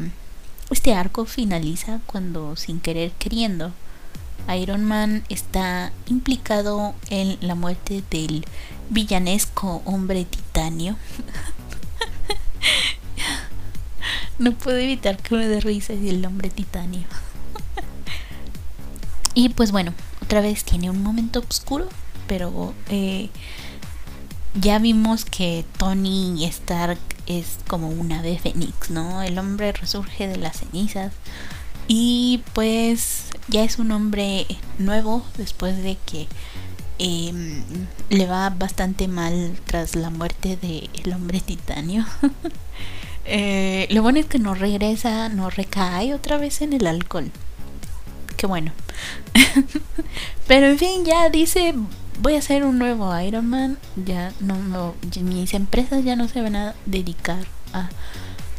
este 0.74 0.94
arco 0.94 1.26
finaliza 1.26 2.00
cuando 2.08 2.56
sin 2.56 2.80
querer 2.80 3.12
queriendo 3.12 3.72
Iron 4.60 4.84
Man 4.84 5.24
está 5.30 5.94
implicado 6.08 6.94
en 7.10 7.38
la 7.42 7.56
muerte 7.56 8.04
del 8.10 8.46
villanesco 8.90 9.82
hombre 9.86 10.26
titanio. 10.26 10.98
No 14.40 14.52
puedo 14.52 14.78
evitar 14.78 15.18
que 15.18 15.36
me 15.36 15.48
dé 15.48 15.62
risa 15.62 15.94
el 15.94 16.26
hombre 16.26 16.50
titanio. 16.50 17.04
y 19.36 19.50
pues 19.50 19.72
bueno, 19.72 19.94
otra 20.22 20.42
vez 20.42 20.64
tiene 20.64 20.90
un 20.90 21.04
momento 21.04 21.44
oscuro, 21.48 21.88
pero 22.28 22.74
eh, 22.90 23.30
ya 24.56 24.80
vimos 24.80 25.26
que 25.26 25.66
Tony 25.78 26.44
Stark 26.46 27.00
es 27.26 27.58
como 27.68 27.90
un 27.90 28.12
ave 28.12 28.38
fénix, 28.38 28.90
¿no? 28.90 29.22
El 29.22 29.38
hombre 29.40 29.72
resurge 29.72 30.28
de 30.28 30.38
las 30.38 30.58
cenizas 30.58 31.14
y 31.88 32.42
pues 32.54 33.26
ya 33.48 33.64
es 33.64 33.80
un 33.80 33.92
hombre 33.92 34.46
nuevo 34.78 35.26
después 35.38 35.82
de 35.84 35.98
que 36.06 36.28
em, 37.00 37.64
le 38.10 38.26
va 38.28 38.50
bastante 38.52 39.08
mal 39.08 39.58
tras 39.66 39.96
la 39.96 40.10
muerte 40.10 40.58
del 40.58 41.14
hombre 41.14 41.40
titanio. 41.40 42.06
Eh, 43.26 43.88
lo 43.90 44.02
bueno 44.02 44.20
es 44.20 44.26
que 44.26 44.38
no 44.38 44.54
regresa, 44.54 45.30
no 45.30 45.50
recae 45.50 46.14
otra 46.14 46.36
vez 46.36 46.62
en 46.62 46.74
el 46.74 46.86
alcohol. 46.86 47.32
Qué 48.36 48.48
bueno. 48.48 48.74
Pero 50.48 50.68
en 50.68 50.78
fin, 50.78 51.06
ya 51.06 51.30
dice, 51.30 51.74
voy 52.22 52.36
a 52.36 52.40
hacer 52.40 52.64
un 52.64 52.80
nuevo 52.80 53.18
Iron 53.20 53.50
Man. 53.50 53.78
Ya 53.96 54.32
no, 54.40 54.96
mis 55.22 55.54
empresas 55.54 56.04
ya 56.04 56.16
no 56.16 56.28
se 56.28 56.42
van 56.42 56.56
a 56.56 56.76
dedicar 56.86 57.46
a 57.74 57.90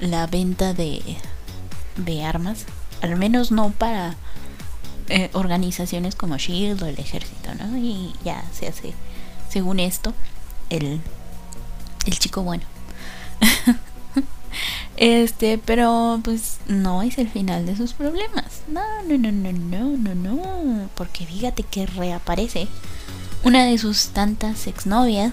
la 0.01 0.27
venta 0.27 0.75
de, 0.75 1.03
de 1.97 2.25
armas. 2.25 2.67
Al 3.03 3.17
menos 3.17 3.51
no 3.51 3.71
para 3.71 4.17
eh, 5.09 5.31
organizaciones 5.35 6.15
como 6.15 6.39
Shield 6.39 6.83
o 6.83 6.87
el 6.87 6.99
ejército, 6.99 7.55
¿no? 7.55 7.77
Y 7.77 8.13
ya 8.25 8.45
se 8.53 8.69
hace, 8.69 8.95
según 9.49 9.81
esto, 9.81 10.15
el, 10.71 11.01
el 12.07 12.19
chico 12.19 12.43
bueno. 12.43 12.65
Este, 14.97 15.59
pero 15.59 16.21
pues 16.23 16.59
no 16.69 17.03
es 17.03 17.19
el 17.19 17.29
final 17.29 17.67
de 17.67 17.77
sus 17.77 17.95
problemas. 17.95 18.63
No, 18.69 18.81
no, 19.09 19.19
no, 19.19 19.33
no, 19.33 19.53
no, 19.53 19.97
no, 19.97 20.15
no. 20.15 20.89
Porque 20.95 21.27
fíjate 21.27 21.65
que 21.65 21.87
reaparece 21.87 22.69
una 23.45 23.65
de 23.65 23.79
sus 23.79 24.09
tantas 24.09 24.67
exnovias. 24.67 25.33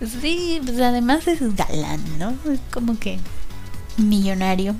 sí, 0.20 0.60
pues 0.64 0.80
además 0.80 1.26
es 1.26 1.40
galán, 1.56 2.02
¿no? 2.18 2.30
Es 2.52 2.60
como 2.70 2.98
que 2.98 3.18
millonario, 3.96 4.76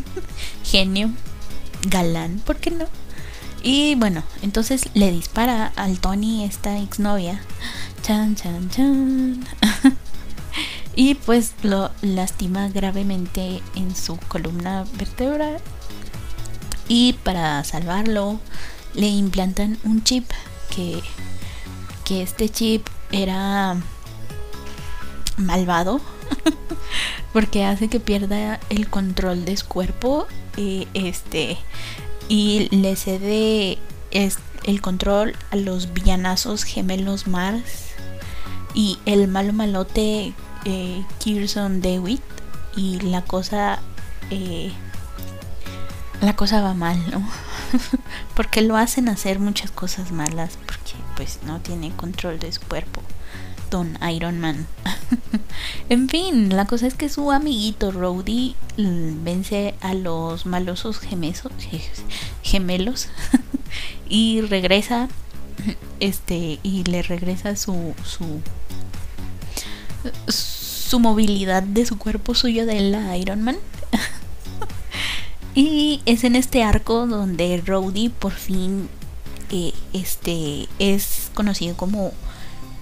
genio, 0.64 1.10
galán, 1.88 2.40
¿por 2.44 2.56
qué 2.56 2.70
no? 2.70 2.86
Y 3.62 3.94
bueno, 3.94 4.24
entonces 4.42 4.88
le 4.94 5.12
dispara 5.12 5.72
al 5.76 6.00
Tony 6.00 6.44
esta 6.44 6.78
exnovia. 6.78 7.40
Chan, 8.02 8.34
chan, 8.34 8.68
chan. 8.70 9.44
y 10.96 11.14
pues 11.14 11.52
lo 11.62 11.90
lastima 12.02 12.68
gravemente 12.68 13.62
en 13.76 13.94
su 13.94 14.16
columna 14.16 14.84
vertebral 14.94 15.58
y 16.88 17.12
para 17.24 17.62
salvarlo 17.62 18.40
le 18.94 19.06
implantan 19.08 19.78
un 19.84 20.02
chip 20.02 20.28
que, 20.74 21.02
que 22.04 22.22
este 22.22 22.48
chip 22.48 22.86
era 23.10 23.76
malvado 25.36 26.00
porque 27.32 27.64
hace 27.64 27.88
que 27.88 28.00
pierda 28.00 28.60
el 28.70 28.88
control 28.88 29.44
de 29.44 29.56
su 29.56 29.66
cuerpo 29.66 30.26
y 30.56 30.88
este 30.94 31.58
y 32.28 32.68
le 32.70 32.96
cede 32.96 33.78
el 34.10 34.80
control 34.80 35.34
a 35.50 35.56
los 35.56 35.92
villanazos 35.92 36.64
gemelos 36.64 37.26
Mars 37.26 37.92
y 38.74 38.98
el 39.06 39.28
malo 39.28 39.52
malote 39.52 40.32
eh, 40.64 41.04
Kirsten 41.18 41.80
Dewitt 41.80 42.22
y 42.76 43.00
la 43.00 43.22
cosa 43.22 43.80
eh, 44.30 44.72
la 46.22 46.36
cosa 46.36 46.62
va 46.62 46.72
mal, 46.72 46.98
¿no? 47.10 47.18
porque 48.34 48.62
lo 48.62 48.76
hacen 48.76 49.08
hacer 49.08 49.38
muchas 49.38 49.70
cosas 49.70 50.12
malas 50.12 50.58
porque 50.64 50.92
pues 51.16 51.40
no 51.46 51.60
tiene 51.60 51.90
control 51.92 52.38
de 52.38 52.52
su 52.52 52.60
cuerpo. 52.62 53.02
Don 53.70 53.98
Iron 54.10 54.38
Man. 54.38 54.66
en 55.88 56.08
fin, 56.08 56.54
la 56.54 56.66
cosa 56.66 56.86
es 56.86 56.94
que 56.94 57.08
su 57.08 57.32
amiguito 57.32 57.90
Rhodey 57.90 58.54
vence 58.76 59.74
a 59.80 59.94
los 59.94 60.44
malosos 60.44 60.98
gemesos, 60.98 61.52
gemelos 62.42 63.08
y 64.08 64.42
regresa 64.42 65.08
este 66.00 66.58
y 66.62 66.84
le 66.84 67.02
regresa 67.02 67.56
su 67.56 67.94
su 68.04 68.42
su 70.28 71.00
movilidad 71.00 71.62
de 71.62 71.86
su 71.86 71.96
cuerpo 71.96 72.34
suyo 72.34 72.66
de 72.66 72.80
la 72.80 73.16
Iron 73.16 73.42
Man. 73.42 73.56
Y 75.54 76.00
es 76.06 76.24
en 76.24 76.36
este 76.36 76.62
arco 76.62 77.06
donde 77.06 77.62
Rhodey 77.64 78.08
por 78.08 78.32
fin 78.32 78.88
eh, 79.50 79.74
este 79.92 80.66
es 80.78 81.30
conocido 81.34 81.76
como 81.76 82.12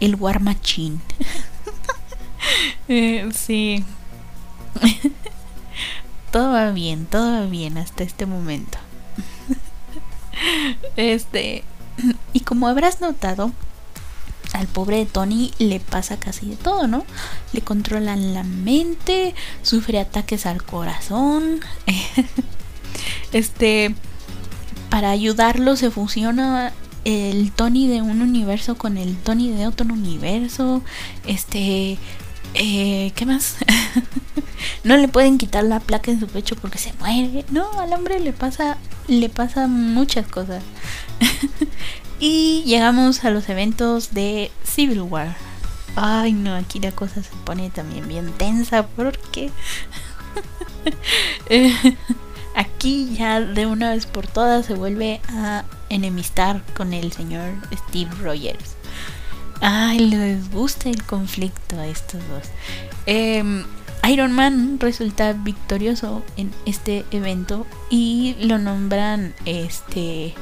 el 0.00 0.14
War 0.14 0.40
Machine. 0.40 0.98
Eh, 2.88 3.28
sí. 3.33 3.85
todo 6.33 6.52
va 6.52 6.70
bien, 6.72 7.06
todo 7.06 7.42
va 7.42 7.46
bien 7.46 7.78
hasta 7.78 8.02
este 8.02 8.26
momento. 8.26 8.78
este. 10.96 11.62
Y 12.33 12.40
como 12.40 12.66
habrás 12.66 13.00
notado, 13.00 13.52
al 14.54 14.66
pobre 14.66 15.06
Tony 15.06 15.52
le 15.59 15.78
pasa 15.78 16.18
casi 16.18 16.50
de 16.50 16.56
todo, 16.56 16.88
¿no? 16.88 17.04
Le 17.52 17.61
controlan 17.61 18.35
la 18.35 18.42
mente, 18.42 19.35
sufre 19.62 20.00
ataques 20.00 20.46
al 20.46 20.64
corazón. 20.64 21.61
Este, 23.33 23.95
para 24.88 25.11
ayudarlo 25.11 25.77
se 25.77 25.90
fusiona 25.90 26.72
el 27.05 27.53
Tony 27.53 27.89
de 27.89 28.03
un 28.03 28.20
universo 28.20 28.76
con 28.76 28.97
el 28.97 29.16
Tony 29.16 29.51
de 29.51 29.66
otro 29.66 29.87
universo. 29.93 30.83
Este, 31.26 31.99
eh, 32.55 33.12
¿qué 33.14 33.26
más? 33.26 33.57
no 34.85 34.97
le 34.97 35.09
pueden 35.09 35.39
quitar 35.39 35.64
la 35.64 35.81
placa 35.81 36.11
en 36.11 36.20
su 36.20 36.26
pecho 36.26 36.57
porque 36.57 36.78
se 36.78 36.93
muere. 36.95 37.45
No, 37.51 37.81
al 37.81 37.93
hombre 37.93 38.20
le 38.20 38.33
pasa, 38.33 38.76
le 39.09 39.28
pasa 39.28 39.66
muchas 39.66 40.26
cosas. 40.26 40.62
Y 42.22 42.62
llegamos 42.66 43.24
a 43.24 43.31
los 43.31 43.49
eventos 43.49 44.12
de 44.12 44.51
Civil 44.62 45.01
War. 45.01 45.35
Ay, 45.97 46.35
no, 46.35 46.55
aquí 46.55 46.78
la 46.78 46.93
cosa 46.93 47.22
se 47.22 47.31
pone 47.47 47.70
también 47.70 48.07
bien 48.07 48.31
tensa 48.33 48.87
porque 48.87 49.51
eh, 51.49 51.74
aquí 52.55 53.14
ya 53.14 53.40
de 53.40 53.66
una 53.66 53.90
vez 53.90 54.07
por 54.07 54.26
todas 54.26 54.66
se 54.66 54.74
vuelve 54.74 55.20
a 55.28 55.64
enemistar 55.88 56.62
con 56.74 56.92
el 56.92 57.12
señor 57.12 57.53
Steve 57.72 58.11
Rogers. 58.22 58.76
Ay, 59.61 59.98
les 59.98 60.51
gusta 60.51 60.88
el 60.88 61.03
conflicto 61.05 61.78
a 61.78 61.86
estos 61.86 62.20
dos. 62.28 62.48
Em, 63.07 63.64
Iron 64.09 64.32
Man 64.32 64.78
resulta 64.80 65.34
victorioso 65.34 66.22
en 66.36 66.51
este 66.64 67.05
evento 67.11 67.66
y 67.90 68.36
lo 68.40 68.59
nombran 68.59 69.34
este 69.44 70.34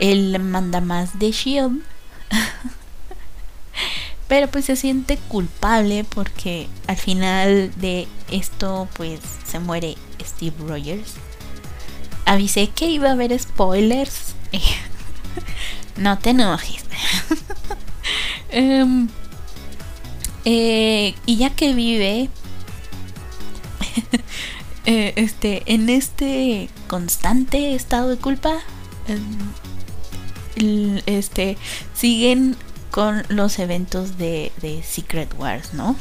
él 0.00 0.38
manda 0.40 0.80
más 0.80 1.18
de 1.18 1.30
Shield. 1.30 1.82
Pero 4.28 4.48
pues 4.48 4.64
se 4.64 4.76
siente 4.76 5.18
culpable 5.28 6.04
porque 6.04 6.68
al 6.86 6.96
final 6.96 7.72
de 7.76 8.08
esto 8.30 8.88
pues 8.94 9.20
se 9.46 9.58
muere 9.58 9.96
Steve 10.22 10.56
Rogers. 10.66 11.14
Avisé 12.24 12.68
que 12.68 12.86
iba 12.86 13.08
a 13.08 13.12
haber 13.12 13.38
spoilers. 13.38 14.34
no 15.96 16.18
te 16.18 16.30
enojes. 16.30 16.84
Em, 18.50 19.08
eh, 20.44 21.14
y 21.26 21.36
ya 21.36 21.50
que 21.50 21.74
vive 21.74 22.28
eh, 24.86 25.12
este, 25.16 25.64
en 25.66 25.88
este 25.88 26.68
constante 26.86 27.74
estado 27.74 28.10
de 28.10 28.16
culpa, 28.16 28.60
em, 29.08 31.00
este, 31.06 31.56
siguen 31.94 32.56
con 32.92 33.24
los 33.28 33.58
eventos 33.58 34.18
de, 34.18 34.52
de 34.62 34.84
Secret 34.84 35.34
Wars, 35.36 35.74
¿no? 35.74 35.96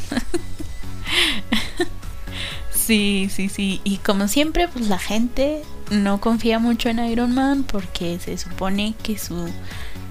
sí, 2.72 3.30
sí, 3.34 3.50
sí. 3.50 3.82
Y 3.84 3.98
como 3.98 4.28
siempre, 4.28 4.68
pues 4.68 4.88
la 4.88 5.00
gente 5.00 5.64
no 5.92 6.22
confía 6.22 6.60
mucho 6.60 6.90
en 6.90 7.00
Iron 7.00 7.34
Man 7.34 7.64
porque 7.64 8.20
se 8.20 8.38
supone 8.38 8.96
que 9.04 9.18
su 9.18 9.50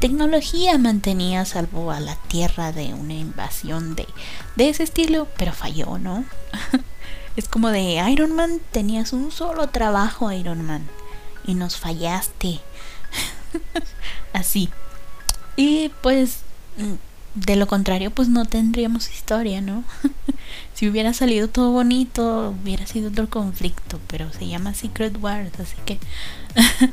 tecnología 0.01 0.79
mantenía 0.79 1.45
salvo 1.45 1.91
a 1.91 2.01
la 2.01 2.17
Tierra 2.29 2.73
de 2.73 2.95
una 2.95 3.15
invasión 3.15 3.95
de, 3.95 4.07
de 4.57 4.69
ese 4.69 4.83
estilo, 4.83 5.29
pero 5.37 5.53
falló, 5.53 5.99
¿no? 5.99 6.25
es 7.37 7.49
como 7.49 7.69
de 7.69 8.03
Iron 8.11 8.35
Man, 8.35 8.61
tenías 8.71 9.13
un 9.13 9.31
solo 9.31 9.69
trabajo, 9.69 10.33
Iron 10.33 10.65
Man, 10.65 10.89
y 11.47 11.55
nos 11.55 11.77
fallaste. 11.77 12.61
Así. 14.33 14.71
Y 15.57 15.91
pues 16.01 16.39
Mm, 16.77 16.95
de 17.35 17.57
lo 17.57 17.67
contrario, 17.67 18.11
pues 18.11 18.29
no 18.29 18.45
tendríamos 18.45 19.11
historia, 19.11 19.61
¿no? 19.61 19.85
si 20.75 20.89
hubiera 20.89 21.13
salido 21.15 21.49
todo 21.49 21.71
bonito, 21.71 22.55
hubiera 22.63 22.87
sido 22.87 23.11
otro 23.11 23.29
conflicto, 23.29 23.99
pero 24.07 24.33
se 24.33 24.47
llama 24.47 24.75
Secret 24.75 25.17
Wars, 25.21 25.53
así 25.59 25.77
que... 25.85 25.99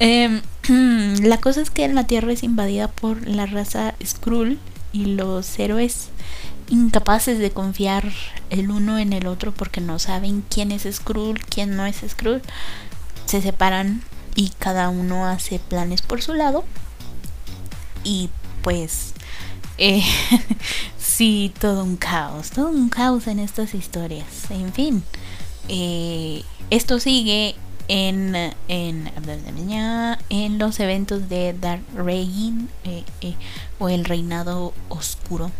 Em, 0.00 0.42
la 1.22 1.38
cosa 1.38 1.62
es 1.62 1.70
que 1.70 1.88
la 1.88 2.04
Tierra 2.04 2.32
es 2.32 2.42
invadida 2.42 2.88
por 2.88 3.26
la 3.26 3.46
raza 3.46 3.94
Skrull 4.04 4.58
y 4.92 5.06
los 5.06 5.58
héroes 5.58 6.08
incapaces 6.68 7.38
de 7.38 7.50
confiar 7.50 8.12
el 8.50 8.70
uno 8.70 8.98
en 8.98 9.12
el 9.12 9.26
otro 9.26 9.52
porque 9.52 9.80
no 9.80 9.98
saben 9.98 10.44
quién 10.50 10.72
es 10.72 10.86
Skrull, 10.90 11.40
quién 11.40 11.76
no 11.76 11.86
es 11.86 12.04
Skrull, 12.06 12.42
se 13.26 13.40
separan 13.40 14.02
y 14.34 14.50
cada 14.58 14.88
uno 14.88 15.26
hace 15.26 15.58
planes 15.58 16.02
por 16.02 16.20
su 16.20 16.34
lado 16.34 16.64
y 18.02 18.30
pues 18.62 19.14
eh, 19.78 20.02
sí, 20.98 21.52
todo 21.58 21.84
un 21.84 21.96
caos, 21.96 22.50
todo 22.50 22.68
un 22.68 22.88
caos 22.88 23.26
en 23.26 23.38
estas 23.38 23.74
historias. 23.74 24.50
En 24.50 24.72
fin, 24.72 25.02
eh, 25.68 26.42
esto 26.70 27.00
sigue 27.00 27.56
en, 27.88 28.34
en, 28.68 30.58
los 30.58 30.80
eventos 30.80 31.28
de 31.28 31.54
Dark 31.60 31.82
Reign 31.94 32.68
eh, 32.84 33.04
o 33.78 33.88
el 33.88 34.04
reinado 34.04 34.72
oscuro. 34.88 35.50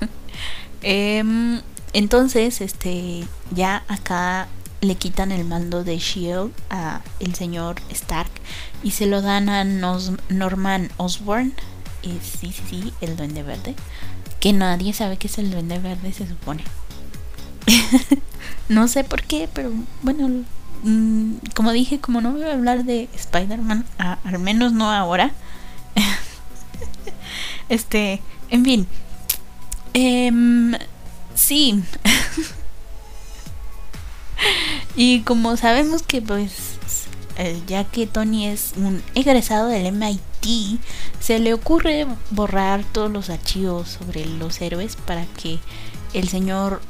Em, 0.82 1.62
entonces, 1.94 2.60
este, 2.60 3.24
ya 3.50 3.82
acá 3.88 4.46
le 4.82 4.94
quitan 4.94 5.32
el 5.32 5.44
mando 5.44 5.82
de 5.82 5.98
Shield 5.98 6.52
a 6.70 7.00
el 7.18 7.34
señor 7.34 7.76
Stark 7.88 8.30
y 8.84 8.92
se 8.92 9.06
lo 9.06 9.22
dan 9.22 9.48
a 9.48 9.64
Norman 9.64 10.90
Osborn 10.96 11.54
sí, 12.22 12.52
sí, 12.52 12.62
sí, 12.68 12.92
el 13.00 13.16
duende 13.16 13.42
verde. 13.42 13.74
Que 14.40 14.52
nadie 14.52 14.92
sabe 14.92 15.16
que 15.16 15.26
es 15.26 15.38
el 15.38 15.50
duende 15.50 15.78
verde, 15.78 16.12
se 16.12 16.26
supone. 16.26 16.64
no 18.68 18.88
sé 18.88 19.04
por 19.04 19.22
qué, 19.22 19.48
pero 19.52 19.72
bueno, 20.02 20.44
mm, 20.82 21.34
como 21.54 21.72
dije, 21.72 22.00
como 22.00 22.20
no 22.20 22.32
voy 22.32 22.42
a 22.42 22.52
hablar 22.52 22.84
de 22.84 23.08
Spider-Man, 23.14 23.84
al 23.98 24.38
menos 24.38 24.72
no 24.72 24.90
ahora. 24.90 25.32
este, 27.68 28.20
en 28.50 28.64
fin. 28.64 28.86
Em, 29.94 30.74
sí. 31.34 31.82
y 34.96 35.20
como 35.20 35.56
sabemos 35.56 36.02
que 36.02 36.20
pues 36.20 36.76
eh, 37.38 37.60
ya 37.66 37.84
que 37.84 38.06
Tony 38.06 38.46
es 38.46 38.72
un 38.76 39.02
egresado 39.14 39.68
del 39.68 39.92
MIT, 39.92 40.20
se 41.20 41.38
le 41.38 41.54
ocurre 41.54 42.06
borrar 42.30 42.84
todos 42.84 43.10
los 43.10 43.30
archivos 43.30 43.88
sobre 43.88 44.26
los 44.26 44.60
héroes 44.60 44.96
para 44.96 45.24
que 45.26 45.58
el 46.14 46.28
señor 46.28 46.80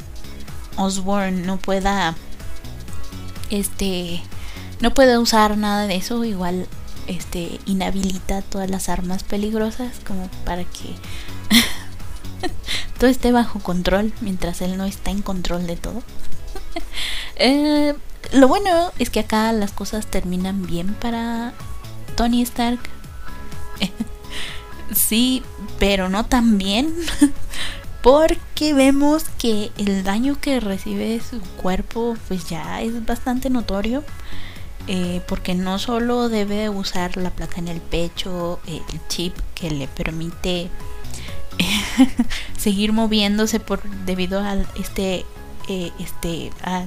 Osborne 0.76 1.46
no 1.46 1.56
pueda 1.56 2.14
este 3.50 4.22
no 4.80 4.92
pueda 4.92 5.18
usar 5.20 5.56
nada 5.56 5.86
de 5.86 5.96
eso, 5.96 6.24
igual 6.24 6.68
este 7.06 7.60
inhabilita 7.66 8.42
todas 8.42 8.68
las 8.68 8.88
armas 8.88 9.22
peligrosas 9.22 10.00
como 10.06 10.28
para 10.44 10.64
que 10.64 10.94
todo 12.98 13.08
esté 13.08 13.32
bajo 13.32 13.60
control 13.60 14.12
mientras 14.20 14.60
él 14.60 14.76
no 14.76 14.84
está 14.84 15.10
en 15.10 15.22
control 15.22 15.66
de 15.66 15.76
todo. 15.76 16.02
eh, 17.36 17.94
lo 18.32 18.48
bueno 18.48 18.92
es 18.98 19.10
que 19.10 19.20
acá 19.20 19.52
las 19.52 19.70
cosas 19.70 20.06
terminan 20.06 20.66
bien 20.66 20.94
para 20.94 21.52
Tony 22.16 22.42
Stark. 22.42 22.80
sí, 24.94 25.42
pero 25.78 26.08
no 26.08 26.26
tan 26.26 26.58
bien. 26.58 26.94
Porque 28.02 28.72
vemos 28.72 29.24
que 29.38 29.72
el 29.78 30.04
daño 30.04 30.38
que 30.40 30.60
recibe 30.60 31.20
su 31.28 31.40
cuerpo 31.40 32.16
pues 32.28 32.48
ya 32.48 32.80
es 32.80 33.04
bastante 33.04 33.50
notorio. 33.50 34.04
Eh, 34.88 35.20
porque 35.26 35.56
no 35.56 35.80
solo 35.80 36.28
debe 36.28 36.68
usar 36.68 37.16
la 37.16 37.30
placa 37.30 37.58
en 37.58 37.66
el 37.66 37.80
pecho, 37.80 38.60
el 38.68 39.00
chip 39.08 39.36
que 39.56 39.68
le 39.68 39.88
permite 39.88 40.70
seguir 42.56 42.92
moviéndose 42.92 43.58
por 43.58 43.82
debido 44.04 44.40
a 44.40 44.54
este 44.78 45.24
eh, 45.68 45.90
este 45.98 46.52
ah, 46.62 46.84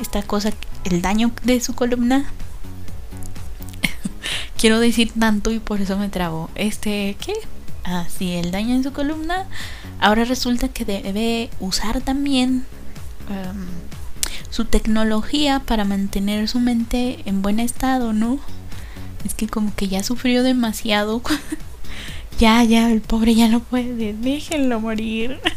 esta 0.00 0.22
cosa 0.22 0.52
el 0.84 1.02
daño 1.02 1.32
de 1.42 1.60
su 1.60 1.74
columna 1.74 2.30
quiero 4.58 4.80
decir 4.80 5.12
tanto 5.18 5.50
y 5.50 5.58
por 5.58 5.80
eso 5.80 5.96
me 5.96 6.08
trabo 6.08 6.50
este 6.54 7.16
qué 7.20 7.32
ah 7.84 8.06
sí 8.08 8.32
el 8.34 8.50
daño 8.50 8.74
en 8.74 8.82
su 8.82 8.92
columna. 8.92 9.46
Ahora 10.00 10.24
resulta 10.24 10.68
que 10.68 10.84
debe 10.84 11.50
usar 11.60 12.00
también 12.00 12.64
em, 13.30 13.66
su 14.50 14.64
tecnología 14.64 15.60
para 15.60 15.84
mantener 15.84 16.48
su 16.48 16.60
mente 16.60 17.20
en 17.26 17.42
buen 17.42 17.60
estado 17.60 18.12
no 18.12 18.38
es 19.24 19.34
que 19.34 19.48
como 19.48 19.74
que 19.74 19.88
ya 19.88 20.02
sufrió 20.02 20.42
demasiado 20.42 21.20
ya 22.38 22.62
ya 22.64 22.90
el 22.90 23.00
pobre 23.00 23.34
ya 23.34 23.48
no 23.48 23.60
puede 23.60 24.14
déjenlo 24.14 24.80
morir. 24.80 25.40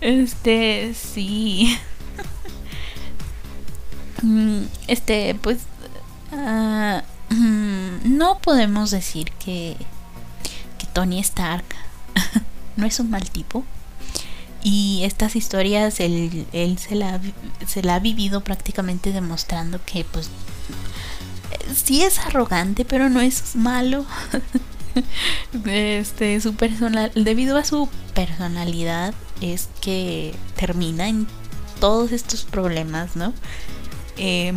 Este, 0.00 0.94
sí. 0.94 1.78
Mm, 4.24 4.66
este, 4.86 5.34
pues... 5.34 5.58
Ah, 6.30 7.02
mm, 7.02 7.11
no 8.04 8.38
podemos 8.38 8.90
decir 8.90 9.32
que, 9.32 9.76
Tony 10.92 11.20
Stark 11.20 11.64
no 12.76 12.84
es 12.84 13.00
un 13.00 13.08
mal 13.08 13.30
tipo. 13.30 13.64
Y 14.62 15.00
estas 15.04 15.36
historias 15.36 16.00
él, 16.00 16.46
él 16.52 16.78
se, 16.78 16.94
la, 16.94 17.18
se 17.66 17.82
la 17.82 17.94
ha 17.94 17.98
vivido 17.98 18.44
prácticamente 18.44 19.10
demostrando 19.10 19.80
que 19.86 20.04
pues 20.04 20.28
sí 21.74 22.02
es 22.02 22.18
arrogante, 22.18 22.84
pero 22.84 23.08
no 23.08 23.20
es 23.20 23.56
malo. 23.56 24.04
este, 25.66 26.40
su 26.40 26.54
personal, 26.54 27.10
debido 27.14 27.56
a 27.56 27.64
su 27.64 27.88
personalidad, 28.14 29.14
es 29.40 29.68
que 29.80 30.34
termina 30.56 31.08
en 31.08 31.26
todos 31.80 32.12
estos 32.12 32.44
problemas, 32.44 33.16
¿no? 33.16 33.32
Eh, 34.16 34.52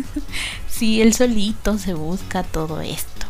sí, 0.80 1.02
él 1.02 1.12
solito 1.12 1.76
se 1.76 1.92
busca 1.92 2.42
todo 2.42 2.80
esto. 2.80 3.26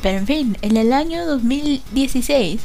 Pero 0.00 0.18
en 0.18 0.26
fin, 0.28 0.58
en 0.62 0.76
el 0.76 0.92
año 0.92 1.26
2016, 1.26 2.60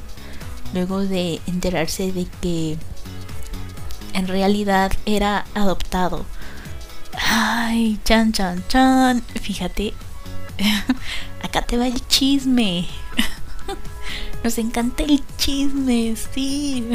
luego 0.76 1.00
de 1.00 1.42
enterarse 1.48 2.12
de 2.12 2.28
que 2.40 2.78
en 4.14 4.28
realidad 4.28 4.92
era 5.08 5.48
adoptado. 5.56 6.28
Ay, 7.28 8.00
chan, 8.04 8.34
chan, 8.34 8.64
chan. 8.68 9.24
Fíjate, 9.42 9.96
acá 11.44 11.64
te 11.64 11.78
va 11.78 11.88
el 11.88 12.08
chisme. 12.08 12.86
Nos 14.44 14.60
encanta 14.60 15.02
el 15.02 15.24
chisme, 15.38 16.16
sí. 16.36 16.88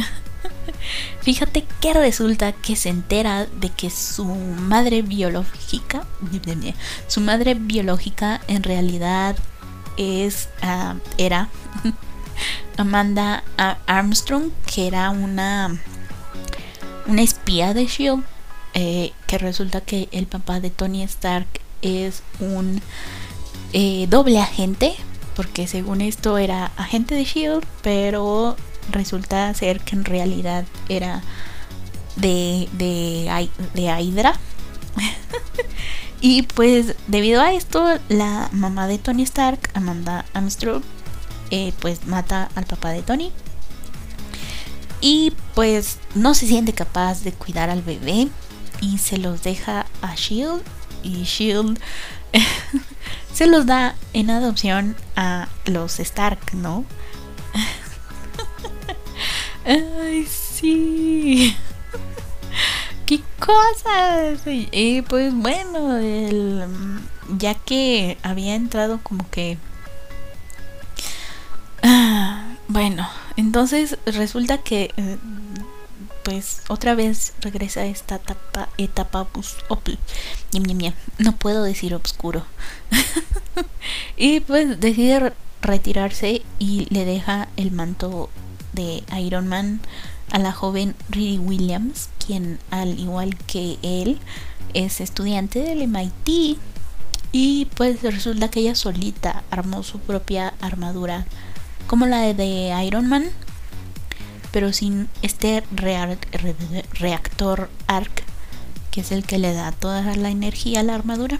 Fíjate 1.22 1.64
que 1.80 1.92
resulta 1.94 2.52
que 2.52 2.76
se 2.76 2.88
entera 2.88 3.46
de 3.46 3.68
que 3.70 3.90
su 3.90 4.24
madre 4.24 5.02
biológica, 5.02 6.06
su 7.08 7.20
madre 7.20 7.54
biológica 7.54 8.40
en 8.48 8.62
realidad 8.62 9.36
es, 9.96 10.48
ah, 10.62 10.96
era 11.18 11.48
Amanda 12.76 13.44
Armstrong, 13.86 14.50
que 14.66 14.86
era 14.86 15.10
una, 15.10 15.80
una 17.06 17.22
espía 17.22 17.74
de 17.74 17.86
Shield, 17.86 18.24
eh, 18.74 19.12
que 19.26 19.38
resulta 19.38 19.80
que 19.82 20.08
el 20.12 20.26
papá 20.26 20.58
de 20.58 20.70
Tony 20.70 21.02
Stark 21.02 21.46
es 21.82 22.22
un 22.40 22.80
eh, 23.72 24.06
doble 24.08 24.40
agente, 24.40 24.94
porque 25.36 25.66
según 25.66 26.00
esto 26.00 26.38
era 26.38 26.72
agente 26.76 27.14
de 27.14 27.24
Shield, 27.24 27.64
pero 27.82 28.56
resulta 28.90 29.52
ser 29.54 29.80
que 29.80 29.96
en 29.96 30.04
realidad 30.04 30.64
era 30.88 31.22
de, 32.16 32.68
de, 32.72 33.28
y 36.20 36.42
pues 36.42 36.94
debido 37.06 37.40
a 37.40 37.52
esto, 37.52 37.98
la 38.08 38.48
mamá 38.52 38.86
de 38.86 38.98
Tony 38.98 39.22
Stark, 39.22 39.70
Amanda 39.74 40.24
Armstrong, 40.34 40.82
eh, 41.50 41.72
pues 41.80 42.06
mata 42.06 42.50
al 42.54 42.66
papá 42.66 42.90
de 42.90 43.02
Tony. 43.02 43.32
Y 45.00 45.32
pues 45.54 45.98
no 46.14 46.34
se 46.34 46.46
siente 46.46 46.72
capaz 46.72 47.24
de 47.24 47.32
cuidar 47.32 47.70
al 47.70 47.82
bebé 47.82 48.28
y 48.80 48.98
se 48.98 49.18
los 49.18 49.42
deja 49.42 49.86
a 50.00 50.14
Shield. 50.14 50.62
Y 51.02 51.24
Shield 51.24 51.80
se 53.34 53.46
los 53.46 53.66
da 53.66 53.96
en 54.12 54.30
adopción 54.30 54.94
a 55.16 55.48
los 55.64 55.98
Stark, 55.98 56.54
¿no? 56.54 56.84
Ay, 59.64 60.26
sí. 60.26 61.56
¿Qué 63.06 63.20
cosas? 63.38 64.40
Y 64.46 65.02
pues 65.02 65.34
bueno, 65.34 65.98
ya 67.38 67.54
que 67.54 68.18
había 68.22 68.54
entrado 68.54 69.00
como 69.02 69.28
que... 69.30 69.58
Bueno, 72.68 73.06
entonces 73.36 73.98
resulta 74.06 74.56
que 74.56 74.94
eh, 74.96 75.18
pues 76.22 76.62
otra 76.68 76.94
vez 76.94 77.34
regresa 77.40 77.84
esta 77.84 78.14
etapa, 78.16 78.70
etapa 78.78 79.26
no 81.18 81.36
puedo 81.36 81.62
decir 81.64 81.94
oscuro. 81.94 82.46
y 84.16 84.40
pues 84.40 84.80
decide 84.80 85.34
retirarse 85.60 86.42
y 86.58 86.86
le 86.88 87.04
deja 87.04 87.48
el 87.56 87.72
manto 87.72 88.30
de 88.72 89.02
Iron 89.18 89.48
Man 89.48 89.80
a 90.30 90.38
la 90.38 90.52
joven 90.52 90.94
Riri 91.10 91.38
Williams, 91.38 92.08
quien 92.24 92.58
al 92.70 92.98
igual 92.98 93.36
que 93.46 93.78
él 93.82 94.18
es 94.74 95.00
estudiante 95.00 95.60
del 95.60 95.86
MIT 95.86 96.58
y 97.32 97.66
pues 97.74 98.02
resulta 98.02 98.48
que 98.48 98.60
ella 98.60 98.74
solita 98.74 99.42
armó 99.50 99.82
su 99.82 99.98
propia 99.98 100.52
armadura 100.60 101.26
como 101.86 102.06
la 102.06 102.32
de 102.34 102.84
Iron 102.86 103.08
Man 103.08 103.24
pero 104.50 104.72
sin 104.72 105.08
este 105.22 105.64
reactor 105.70 107.70
ARC 107.86 108.24
que 108.90 109.00
es 109.00 109.10
el 109.10 109.24
que 109.24 109.38
le 109.38 109.54
da 109.54 109.72
toda 109.72 110.14
la 110.16 110.28
energía 110.28 110.80
a 110.80 110.82
la 110.82 110.94
armadura. 110.94 111.38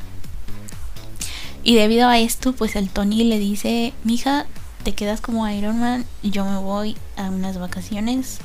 Y 1.63 1.75
debido 1.75 2.09
a 2.09 2.19
esto 2.19 2.55
pues 2.55 2.75
el 2.75 2.89
Tony 2.89 3.25
le 3.25 3.39
dice 3.39 3.93
mija 4.03 4.47
te 4.83 4.95
quedas 4.95 5.21
como 5.21 5.49
Iron 5.49 5.79
Man 5.79 6.07
yo 6.23 6.45
me 6.45 6.57
voy 6.57 6.97
a 7.17 7.31
unas 7.31 7.59
vacaciones. 7.59 8.39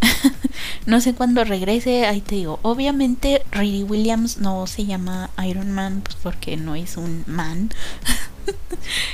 no 0.86 1.00
sé 1.00 1.14
cuándo 1.14 1.44
regrese, 1.44 2.06
ahí 2.06 2.20
te 2.20 2.36
digo. 2.36 2.58
Obviamente 2.62 3.42
Riri 3.50 3.82
Williams 3.82 4.38
no 4.38 4.66
se 4.66 4.86
llama 4.86 5.30
Iron 5.46 5.70
Man 5.72 6.02
pues 6.02 6.16
porque 6.22 6.56
no 6.56 6.74
es 6.74 6.96
un 6.96 7.24
man. 7.26 7.70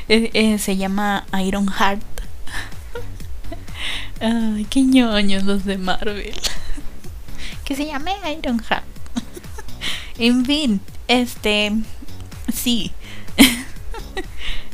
Eh, 0.09 0.31
eh, 0.33 0.59
se 0.59 0.77
llama 0.77 1.27
Iron 1.45 1.67
Heart. 1.67 2.01
Ay, 4.21 4.65
qué 4.71 4.83
ñoños 4.83 5.43
los 5.43 5.65
de 5.65 5.77
Marvel. 5.77 6.33
que 7.65 7.77
se 7.77 7.85
llame 7.85 8.13
Iron 8.39 8.61
Heart. 8.61 8.85
en 10.19 10.47
fin, 10.47 10.81
este 11.09 11.73
sí. 12.55 12.93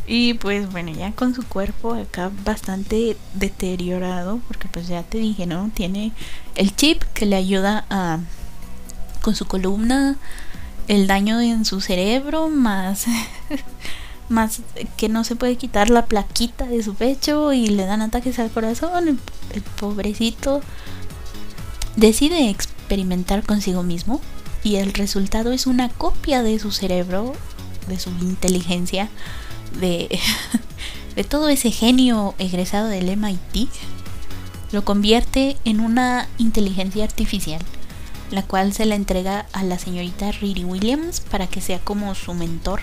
Y 0.07 0.35
pues 0.35 0.71
bueno, 0.73 0.93
ya 0.93 1.13
con 1.13 1.35
su 1.35 1.45
cuerpo 1.45 1.95
acá 1.95 2.31
bastante 2.45 3.17
deteriorado, 3.35 4.41
porque 4.49 4.69
pues 4.69 4.89
ya 4.89 5.03
te 5.05 5.19
dije, 5.19 5.47
¿no? 5.47 5.71
Tiene 5.75 6.13
el 6.57 6.75
chip 6.75 7.03
que 7.15 7.27
le 7.27 7.37
ayuda 7.37 7.85
a 7.89 8.19
con 9.23 9.37
su 9.37 9.47
columna, 9.47 10.17
el 10.89 11.07
daño 11.07 11.41
en 11.41 11.65
su 11.65 11.81
cerebro, 11.81 12.49
más 12.49 13.07
más 14.29 14.63
que 14.97 15.09
no 15.09 15.25
se 15.25 15.37
puede 15.37 15.57
quitar 15.57 15.91
la 15.91 16.07
plaquita 16.07 16.67
de 16.67 16.83
su 16.83 16.95
pecho 16.95 17.53
y 17.53 17.69
le 17.69 17.85
dan 17.85 18.03
ataques 18.03 18.39
al 18.39 18.51
corazón, 18.51 19.09
el, 19.09 19.19
el 19.55 19.63
pobrecito 19.63 20.63
decide 21.97 22.49
experimentar 22.49 23.45
consigo 23.45 23.83
mismo 23.83 24.21
y 24.65 24.77
el 24.77 24.95
resultado 24.95 25.53
es 25.53 25.67
una 25.67 25.89
copia 25.89 26.43
de 26.43 26.59
su 26.59 26.73
cerebro, 26.73 27.35
de 27.89 27.99
su 27.99 28.11
inteligencia 28.11 29.09
de, 29.81 30.19
de 31.17 31.25
todo 31.25 31.49
ese 31.49 31.71
genio 31.71 32.35
egresado 32.39 32.89
del 32.89 33.17
MIT, 33.17 33.69
lo 34.73 34.85
convierte 34.85 35.57
en 35.65 35.81
una 35.81 36.29
inteligencia 36.39 37.05
artificial, 37.05 37.63
la 38.31 38.43
cual 38.43 38.73
se 38.73 38.87
la 38.87 38.95
entrega 38.95 39.47
a 39.53 39.63
la 39.63 39.79
señorita 39.79 40.33
Riri 40.33 40.65
Williams 40.65 41.21
para 41.21 41.47
que 41.47 41.61
sea 41.61 41.79
como 41.79 42.15
su 42.15 42.33
mentor 42.33 42.81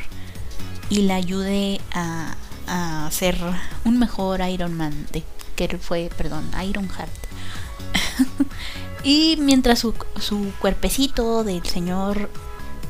y 0.90 1.02
la 1.04 1.16
ayude 1.16 1.82
a, 1.92 2.36
a 2.68 3.10
ser 3.12 3.38
un 3.86 3.98
mejor 3.98 4.42
Iron 4.42 4.76
Man, 4.76 5.08
de, 5.12 5.24
que 5.56 5.78
fue, 5.78 6.10
perdón, 6.16 6.50
Iron 6.64 6.88
Heart. 6.90 7.12
y 9.04 9.38
mientras 9.40 9.80
su, 9.80 9.94
su 10.20 10.52
cuerpecito 10.60 11.44
del 11.44 11.66
señor 11.66 12.30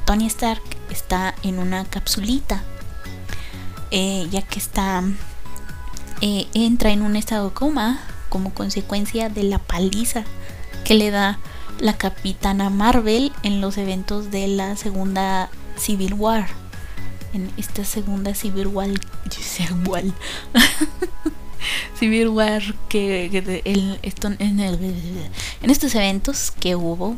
Tony 0.06 0.26
Stark 0.26 0.64
está 0.90 1.36
en 1.44 1.60
una 1.60 1.86
capsulita 1.86 2.64
eh, 3.92 4.28
ya 4.32 4.42
que 4.42 4.60
está 4.60 5.04
eh, 6.22 6.48
entra 6.54 6.92
en 6.92 7.02
un 7.02 7.16
estado 7.16 7.50
de 7.50 7.54
coma 7.54 8.00
como 8.30 8.54
consecuencia 8.54 9.30
de 9.30 9.44
la 9.44 9.58
paliza 9.58 10.24
que 10.84 10.94
le 10.94 11.12
da 11.12 11.40
la 11.80 11.98
capitana 11.98 12.70
Marvel 12.70 13.32
en 13.44 13.62
los 13.62 13.78
eventos 13.78 14.32
de 14.32 14.48
la 14.48 14.76
segunda 14.76 15.50
Civil 15.78 16.14
War. 16.14 16.48
En 17.34 17.50
esta 17.58 17.86
segunda 17.86 18.36
Civil 18.36 18.68
War, 18.68 18.90
Civil 22.00 22.30
War 22.30 22.62
que, 22.90 23.62
en, 23.66 23.98
en 25.62 25.70
estos 25.70 25.94
eventos 25.96 26.52
que 26.52 26.76
hubo 26.76 27.16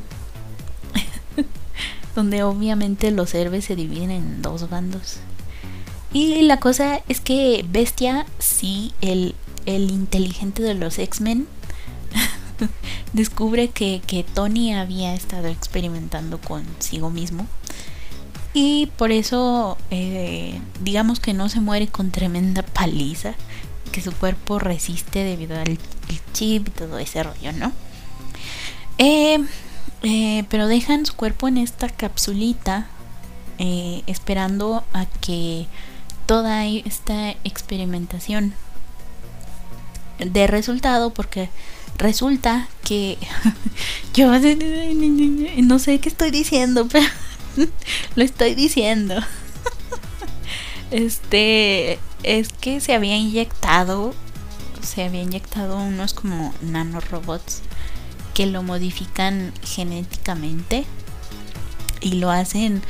donde 2.15 2.43
obviamente 2.43 3.11
los 3.11 3.33
héroes 3.33 3.65
se 3.65 3.75
dividen 3.75 4.11
en 4.11 4.41
dos 4.41 4.69
bandos 4.69 5.17
y 6.13 6.41
la 6.41 6.59
cosa 6.59 7.01
es 7.07 7.21
que 7.21 7.65
Bestia, 7.69 8.25
sí, 8.37 8.93
el, 8.99 9.33
inteligente 9.65 10.61
de 10.61 10.73
los 10.73 10.99
X-Men, 10.99 11.47
descubre 13.13 13.69
que, 13.69 14.25
Tony 14.33 14.73
había 14.73 15.13
estado 15.13 15.47
experimentando 15.47 16.39
consigo 16.39 17.09
mismo. 17.09 17.47
Y 18.53 18.87
por 18.97 19.13
eso, 19.13 19.77
eh, 19.89 20.59
digamos 20.81 21.21
que 21.21 21.33
no 21.33 21.47
se 21.47 21.61
muere 21.61 21.87
con 21.87 22.11
tremenda 22.11 22.63
paliza, 22.63 23.35
que 23.93 24.01
su 24.01 24.11
cuerpo 24.11 24.59
resiste 24.59 25.23
debido 25.23 25.57
al 25.57 25.77
chip 26.33 26.67
y 26.67 26.71
todo 26.71 26.99
ese 26.99 27.23
rollo, 27.23 27.53
¿no? 27.53 27.71
Eh, 28.97 29.39
eh, 30.03 30.43
pero 30.49 30.67
dejan 30.67 31.05
su 31.05 31.15
cuerpo 31.15 31.47
en 31.47 31.57
esta 31.57 31.87
capsulita, 31.87 32.87
esperando 34.07 34.83
a 34.91 35.05
que 35.05 35.67
toda 36.25 36.65
esta 36.65 37.31
experimentación 37.43 38.53
de 40.19 40.47
resultado 40.47 41.11
porque 41.11 41.49
resulta 41.97 42.67
que 42.83 43.17
yo 44.13 44.31
no 45.63 45.79
sé 45.79 45.99
qué 45.99 46.09
estoy 46.09 46.31
diciendo 46.31 46.87
pero 46.91 47.07
lo 48.15 48.23
estoy 48.23 48.55
diciendo. 48.55 49.15
Este 50.89 51.99
es 52.23 52.49
que 52.49 52.81
se 52.81 52.93
había 52.93 53.15
inyectado 53.15 54.13
se 54.81 55.03
había 55.03 55.21
inyectado 55.21 55.77
unos 55.77 56.13
como 56.13 56.53
nanorobots 56.61 57.61
que 58.33 58.45
lo 58.45 58.63
modifican 58.63 59.53
genéticamente 59.63 60.85
y 62.01 62.13
lo 62.13 62.31
hacen 62.31 62.81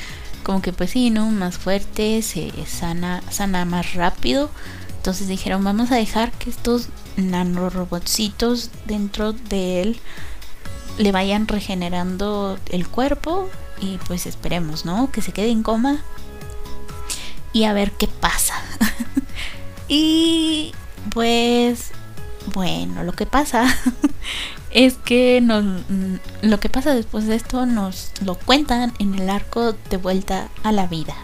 como 0.43 0.61
que 0.61 0.73
pues 0.73 0.91
sí, 0.91 1.09
¿no? 1.09 1.27
Más 1.27 1.57
fuerte, 1.57 2.21
se 2.21 2.51
sana, 2.65 3.21
sana 3.29 3.65
más 3.65 3.93
rápido. 3.93 4.49
Entonces 4.97 5.27
dijeron, 5.27 5.63
vamos 5.63 5.91
a 5.91 5.95
dejar 5.95 6.31
que 6.31 6.49
estos 6.49 6.89
nanorobotcitos 7.17 8.69
dentro 8.85 9.33
de 9.33 9.81
él 9.81 9.99
le 10.97 11.11
vayan 11.11 11.47
regenerando 11.47 12.59
el 12.69 12.87
cuerpo 12.87 13.49
y 13.79 13.97
pues 14.07 14.25
esperemos, 14.25 14.85
¿no? 14.85 15.11
Que 15.11 15.21
se 15.21 15.31
quede 15.31 15.49
en 15.49 15.63
coma 15.63 16.03
y 17.53 17.63
a 17.63 17.73
ver 17.73 17.91
qué 17.91 18.07
pasa. 18.07 18.55
y 19.87 20.73
pues 21.13 21.91
bueno, 22.53 23.03
lo 23.03 23.13
que 23.13 23.25
pasa 23.25 23.65
es 24.73 24.95
que 24.95 25.41
nos, 25.41 25.63
mm, 25.63 26.15
lo 26.43 26.59
que 26.59 26.69
pasa 26.69 26.95
después 26.95 27.27
de 27.27 27.35
esto 27.35 27.65
nos 27.65 28.11
lo 28.23 28.35
cuentan 28.35 28.93
en 28.99 29.15
el 29.15 29.29
arco 29.29 29.75
de 29.89 29.97
vuelta 29.97 30.49
a 30.63 30.71
la 30.71 30.87
vida. 30.87 31.15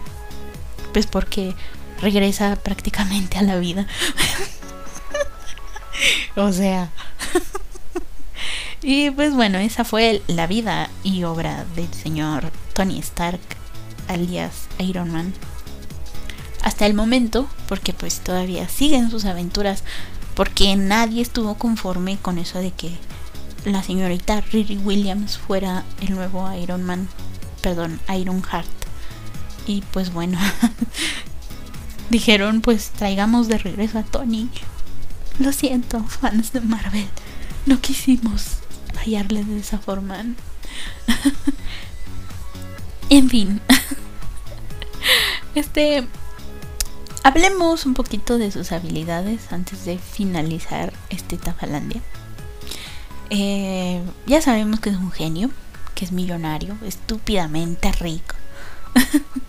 Pues 0.92 1.06
porque 1.06 1.54
regresa 2.00 2.56
prácticamente 2.56 3.38
a 3.38 3.42
la 3.42 3.56
vida. 3.56 3.86
o 6.36 6.52
sea. 6.52 6.90
y 8.82 9.10
pues 9.10 9.34
bueno, 9.34 9.58
esa 9.58 9.84
fue 9.84 10.22
la 10.26 10.46
vida 10.46 10.90
y 11.02 11.24
obra 11.24 11.64
del 11.74 11.92
señor 11.92 12.50
Tony 12.74 12.98
Stark, 12.98 13.40
alias 14.08 14.68
Iron 14.78 15.10
Man. 15.10 15.32
Hasta 16.62 16.86
el 16.86 16.92
momento, 16.92 17.48
porque 17.66 17.94
pues 17.94 18.20
todavía 18.20 18.68
siguen 18.68 19.10
sus 19.10 19.24
aventuras, 19.24 19.84
porque 20.34 20.76
nadie 20.76 21.22
estuvo 21.22 21.54
conforme 21.54 22.18
con 22.18 22.38
eso 22.38 22.58
de 22.58 22.72
que 22.72 22.92
la 23.64 23.82
señorita 23.82 24.40
Riri 24.40 24.76
Williams 24.76 25.38
fuera 25.38 25.84
el 26.00 26.14
nuevo 26.14 26.50
Iron 26.54 26.84
Man, 26.84 27.08
perdón, 27.60 28.00
Iron 28.16 28.42
Heart. 28.42 28.68
Y 29.66 29.82
pues 29.92 30.12
bueno, 30.12 30.38
dijeron 32.10 32.60
pues 32.60 32.90
traigamos 32.90 33.48
de 33.48 33.58
regreso 33.58 33.98
a 33.98 34.02
Tony. 34.02 34.48
Lo 35.38 35.52
siento, 35.52 36.02
fans 36.04 36.52
de 36.52 36.60
Marvel. 36.60 37.08
No 37.66 37.80
quisimos 37.80 38.58
hallarle 38.96 39.44
de 39.44 39.60
esa 39.60 39.78
forma. 39.78 40.16
en 43.10 43.28
fin. 43.28 43.60
Este. 45.54 46.06
Hablemos 47.24 47.84
un 47.84 47.94
poquito 47.94 48.38
de 48.38 48.50
sus 48.50 48.70
habilidades 48.70 49.52
antes 49.52 49.84
de 49.84 49.98
finalizar 49.98 50.92
este 51.10 51.36
Tafalandia. 51.36 52.00
Eh, 53.30 54.02
ya 54.26 54.40
sabemos 54.40 54.80
que 54.80 54.90
es 54.90 54.96
un 54.96 55.10
genio, 55.10 55.50
que 55.94 56.04
es 56.04 56.12
millonario, 56.12 56.76
estúpidamente 56.84 57.92
rico. 57.92 58.34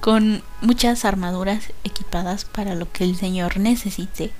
con 0.00 0.42
muchas 0.60 1.04
armaduras 1.04 1.72
equipadas 1.84 2.44
para 2.44 2.74
lo 2.74 2.90
que 2.90 3.04
el 3.04 3.16
señor 3.16 3.58
necesite. 3.58 4.32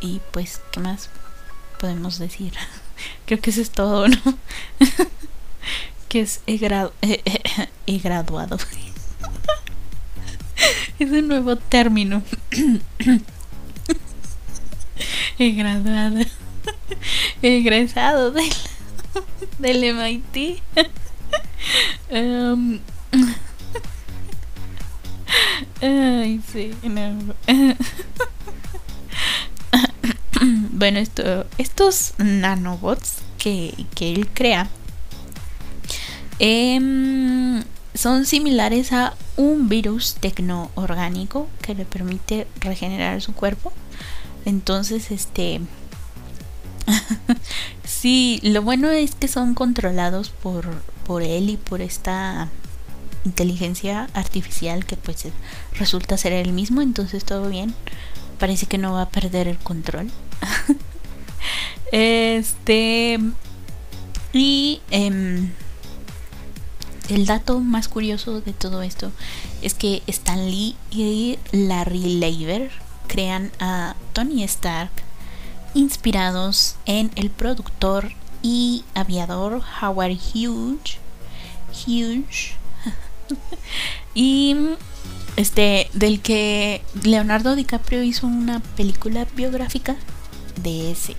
Y 0.00 0.20
pues, 0.30 0.60
¿qué 0.70 0.80
más 0.80 1.10
podemos 1.80 2.18
decir? 2.18 2.52
Creo 3.26 3.40
que 3.40 3.50
eso 3.50 3.60
es 3.60 3.70
todo, 3.70 4.08
¿no? 4.08 4.18
que 6.08 6.20
es 6.20 6.40
he, 6.46 6.56
he 7.86 7.98
graduado. 7.98 8.58
es 10.98 11.10
un 11.10 11.28
nuevo 11.28 11.56
término. 11.56 12.22
he 15.38 15.50
graduado. 15.52 16.20
Egresado 17.42 18.30
del, 18.30 18.52
del 19.58 19.84
MIT. 19.84 20.62
um, 22.10 22.78
Ay, 25.82 26.40
sí, 26.52 26.72
bueno, 30.72 30.98
esto, 30.98 31.46
estos 31.58 32.14
nanobots 32.18 33.16
que, 33.38 33.86
que 33.94 34.12
él 34.12 34.28
crea 34.28 34.68
em, 36.38 37.62
son 37.94 38.26
similares 38.26 38.92
a 38.92 39.14
un 39.36 39.68
virus 39.68 40.16
tecnoorgánico 40.20 41.48
que 41.62 41.74
le 41.74 41.84
permite 41.84 42.46
regenerar 42.60 43.20
su 43.22 43.34
cuerpo. 43.34 43.72
Entonces, 44.44 45.10
este... 45.10 45.60
sí, 47.84 48.40
lo 48.42 48.62
bueno 48.62 48.90
es 48.90 49.14
que 49.14 49.28
son 49.28 49.54
controlados 49.54 50.30
por, 50.30 50.66
por 51.06 51.22
él 51.22 51.50
y 51.50 51.56
por 51.56 51.80
esta 51.80 52.48
inteligencia 53.24 54.08
artificial 54.14 54.86
que 54.86 54.96
pues 54.96 55.26
resulta 55.78 56.16
ser 56.16 56.32
el 56.32 56.52
mismo, 56.52 56.80
entonces 56.80 57.24
todo 57.24 57.48
bien. 57.48 57.74
Parece 58.38 58.66
que 58.66 58.78
no 58.78 58.92
va 58.92 59.02
a 59.02 59.08
perder 59.08 59.48
el 59.48 59.58
control. 59.58 60.10
este 61.92 63.18
y 64.32 64.80
em, 64.90 65.50
el 67.08 67.26
dato 67.26 67.60
más 67.60 67.88
curioso 67.88 68.40
de 68.40 68.52
todo 68.52 68.82
esto 68.82 69.10
es 69.62 69.74
que 69.74 70.02
Stan 70.06 70.44
Lee 70.44 70.76
y 70.90 71.38
Larry 71.52 72.18
Leiber 72.18 72.70
crean 73.06 73.50
a 73.60 73.96
Tony 74.12 74.42
Stark 74.44 74.90
inspirados 75.76 76.76
en 76.86 77.10
el 77.16 77.30
productor 77.30 78.12
y 78.42 78.84
aviador 78.94 79.62
Howard 79.80 80.16
Hughes, 80.34 80.98
Hughes 81.86 82.52
y 84.14 84.56
este, 85.36 85.90
del 85.92 86.20
que 86.20 86.82
Leonardo 87.02 87.56
DiCaprio 87.56 88.02
hizo 88.02 88.26
una 88.26 88.60
película 88.60 89.26
biográfica 89.36 89.96
de 90.62 90.90
ese. 90.90 91.16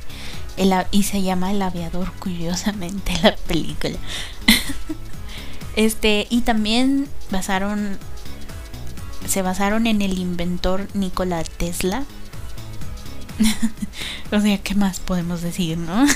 y 0.91 1.03
se 1.03 1.21
llama 1.21 1.51
El 1.51 1.61
aviador, 1.61 2.11
curiosamente, 2.19 3.13
la 3.23 3.35
película. 3.35 3.97
este, 5.75 6.27
y 6.29 6.41
también 6.41 7.07
basaron. 7.29 7.97
Se 9.27 9.41
basaron 9.41 9.87
en 9.87 10.01
el 10.01 10.17
inventor 10.17 10.87
Nikola 10.93 11.43
Tesla. 11.43 12.05
o 14.31 14.39
sea, 14.39 14.57
¿qué 14.59 14.75
más 14.75 14.99
podemos 14.99 15.41
decir, 15.41 15.77
no? 15.77 16.05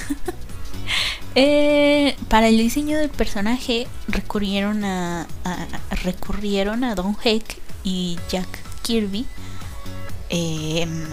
Eh, 1.34 2.18
para 2.28 2.50
el 2.50 2.58
diseño 2.58 2.98
del 2.98 3.10
personaje 3.10 3.88
recurrieron 4.10 4.84
a, 4.84 5.28
recurrieron 6.04 6.84
a 6.84 6.94
Don 6.94 7.16
Heck 7.24 7.58
y 7.86 8.18
Jack 8.30 8.50
Kirby. 8.82 9.26
Em, 10.30 11.06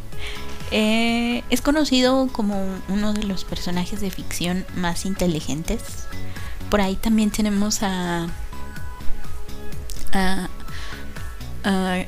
eh, 0.70 1.42
es 1.50 1.60
conocido 1.60 2.28
como 2.28 2.64
uno 2.88 3.12
de 3.12 3.24
los 3.24 3.44
personajes 3.44 4.00
de 4.00 4.10
ficción 4.10 4.64
más 4.76 5.06
inteligentes. 5.06 5.80
Por 6.70 6.80
ahí 6.80 6.94
también 6.94 7.30
tenemos 7.30 7.82
a, 7.82 8.28
a, 10.12 10.48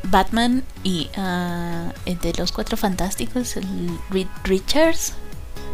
Batman 0.05 0.64
y 0.82 1.09
de 1.14 2.32
los 2.36 2.52
Cuatro 2.52 2.76
Fantásticos, 2.76 3.55
Reed 4.11 4.26
Richards, 4.42 5.14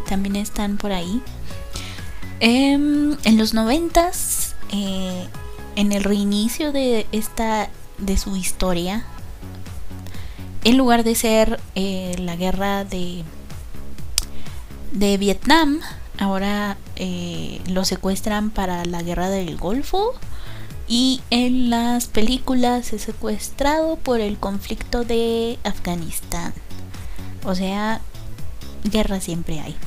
también 0.09 0.37
están 0.37 0.77
por 0.77 0.93
ahí. 0.93 1.23
Em, 2.41 3.17
en 3.25 3.39
los 3.39 3.55
noventas, 3.55 4.57
eh, 4.73 5.27
en 5.77 5.93
el 5.93 6.03
reinicio 6.03 6.73
de 6.73 7.07
esta 7.13 7.69
de 7.99 8.17
su 8.17 8.35
historia, 8.35 9.05
en 10.65 10.77
lugar 10.79 11.05
de 11.05 11.15
ser 11.15 11.61
eh, 11.75 12.17
la 12.19 12.37
guerra 12.37 12.85
de 12.85 13.25
de 14.93 15.19
Vietnam, 15.19 15.81
ahora 16.19 16.77
eh, 16.97 17.61
lo 17.69 17.85
secuestran 17.85 18.51
para 18.51 18.85
la 18.85 19.03
guerra 19.03 19.31
del 19.31 19.57
Golfo 19.57 20.15
y 20.91 21.21
en 21.31 21.71
las 21.71 22.09
películas 22.09 22.93
es 22.93 23.03
secuestrado 23.03 23.95
por 23.95 24.19
el 24.21 24.39
conflicto 24.39 25.05
de 25.05 25.57
Afganistán. 25.63 26.53
O 27.45 27.55
sea, 27.55 28.01
guerra 28.85 29.21
siempre 29.21 29.61
hay. 29.61 29.77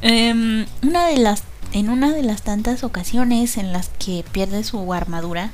Em, 0.00 0.64
una 0.84 1.08
de 1.08 1.16
las, 1.16 1.42
en 1.72 1.90
una 1.90 2.12
de 2.12 2.22
las 2.22 2.42
tantas 2.42 2.84
ocasiones 2.84 3.56
en 3.56 3.72
las 3.72 3.88
que 3.88 4.24
pierde 4.30 4.62
su 4.62 4.92
armadura, 4.92 5.50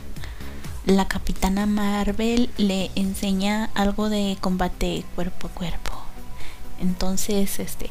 la 0.84 1.09
capitana 1.09 1.64
Marvel 1.64 2.50
le 2.59 2.90
enseña 2.94 3.70
algo 3.74 4.11
de 4.11 4.36
combate 4.38 5.02
cuerpo 5.14 5.46
a 5.46 5.50
cuerpo. 5.50 5.92
Entonces, 6.78 7.59
este, 7.59 7.90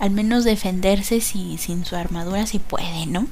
al 0.00 0.10
menos 0.10 0.42
defenderse 0.42 1.20
si 1.20 1.56
sin 1.56 1.84
su 1.84 1.94
armadura 1.94 2.48
si 2.48 2.58
puede, 2.58 3.06
¿no? 3.06 3.28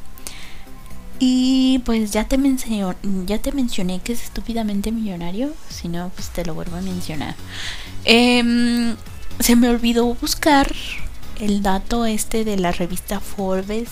Y 1.23 1.81
pues 1.81 2.13
ya 2.13 2.25
te, 2.25 2.39
mencioné, 2.39 4.01
que 4.03 4.13
es 4.15 4.25
estúpidamente 4.25 4.91
millonario. 4.91 5.53
Si 5.69 5.87
no, 5.87 6.11
pues 6.15 6.31
te 6.31 6.47
lo 6.47 6.55
vuelvo 6.55 6.77
a 6.77 6.81
mencionar. 6.81 7.37
Em, 8.07 8.97
se 9.39 9.55
me 9.55 9.69
olvidó 9.69 10.15
buscar 10.15 10.75
el 11.39 11.63
dato 11.63 12.07
este 12.07 12.45
de 12.45 12.57
la 12.57 12.73
revista 12.73 13.21
Forbes 13.21 13.91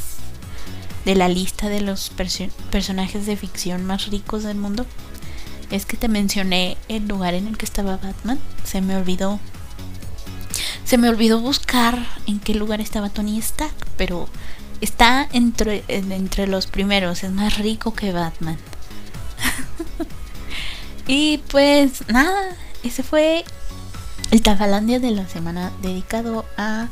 de 1.05 1.15
la 1.15 1.29
lista 1.29 1.69
de 1.69 1.81
los 1.81 2.13
personajes 2.71 3.27
de 3.27 3.37
ficción 3.37 3.85
más 3.85 4.09
ricos 4.09 4.43
del 4.45 4.57
mundo. 4.57 4.87
Es 5.71 5.87
que 5.87 5.97
te 5.97 6.09
mencioné 6.09 6.77
el 6.89 7.09
lugar 7.09 7.35
en 7.35 7.47
el 7.47 7.57
que 7.57 7.65
estaba 7.67 7.97
Batman. 7.99 8.39
Se 8.65 8.81
me 8.81 8.97
olvidó. 8.97 9.39
Se 10.85 10.97
me 10.97 11.09
olvidó 11.09 11.41
buscar 11.41 12.07
en 12.27 12.41
qué 12.41 12.55
lugar 12.55 12.81
estaba 12.81 13.11
Tony 13.11 13.39
Stark, 13.39 13.75
pero 13.97 14.29
está 14.81 15.29
entre, 15.33 15.85
entre 15.89 16.47
los 16.47 16.67
primeros. 16.67 17.25
Es 17.25 17.33
más 17.33 17.59
rico 17.59 17.95
que 17.95 18.13
Batman. 18.13 18.59
y 21.07 21.39
pues 21.51 22.09
nada, 22.09 22.57
ese 22.83 23.03
fue 23.03 23.45
el 24.31 24.43
Tafalandia 24.43 25.01
de 25.01 25.11
la 25.11 25.27
semana 25.27 25.73
dedicado 25.83 26.45
a 26.57 26.89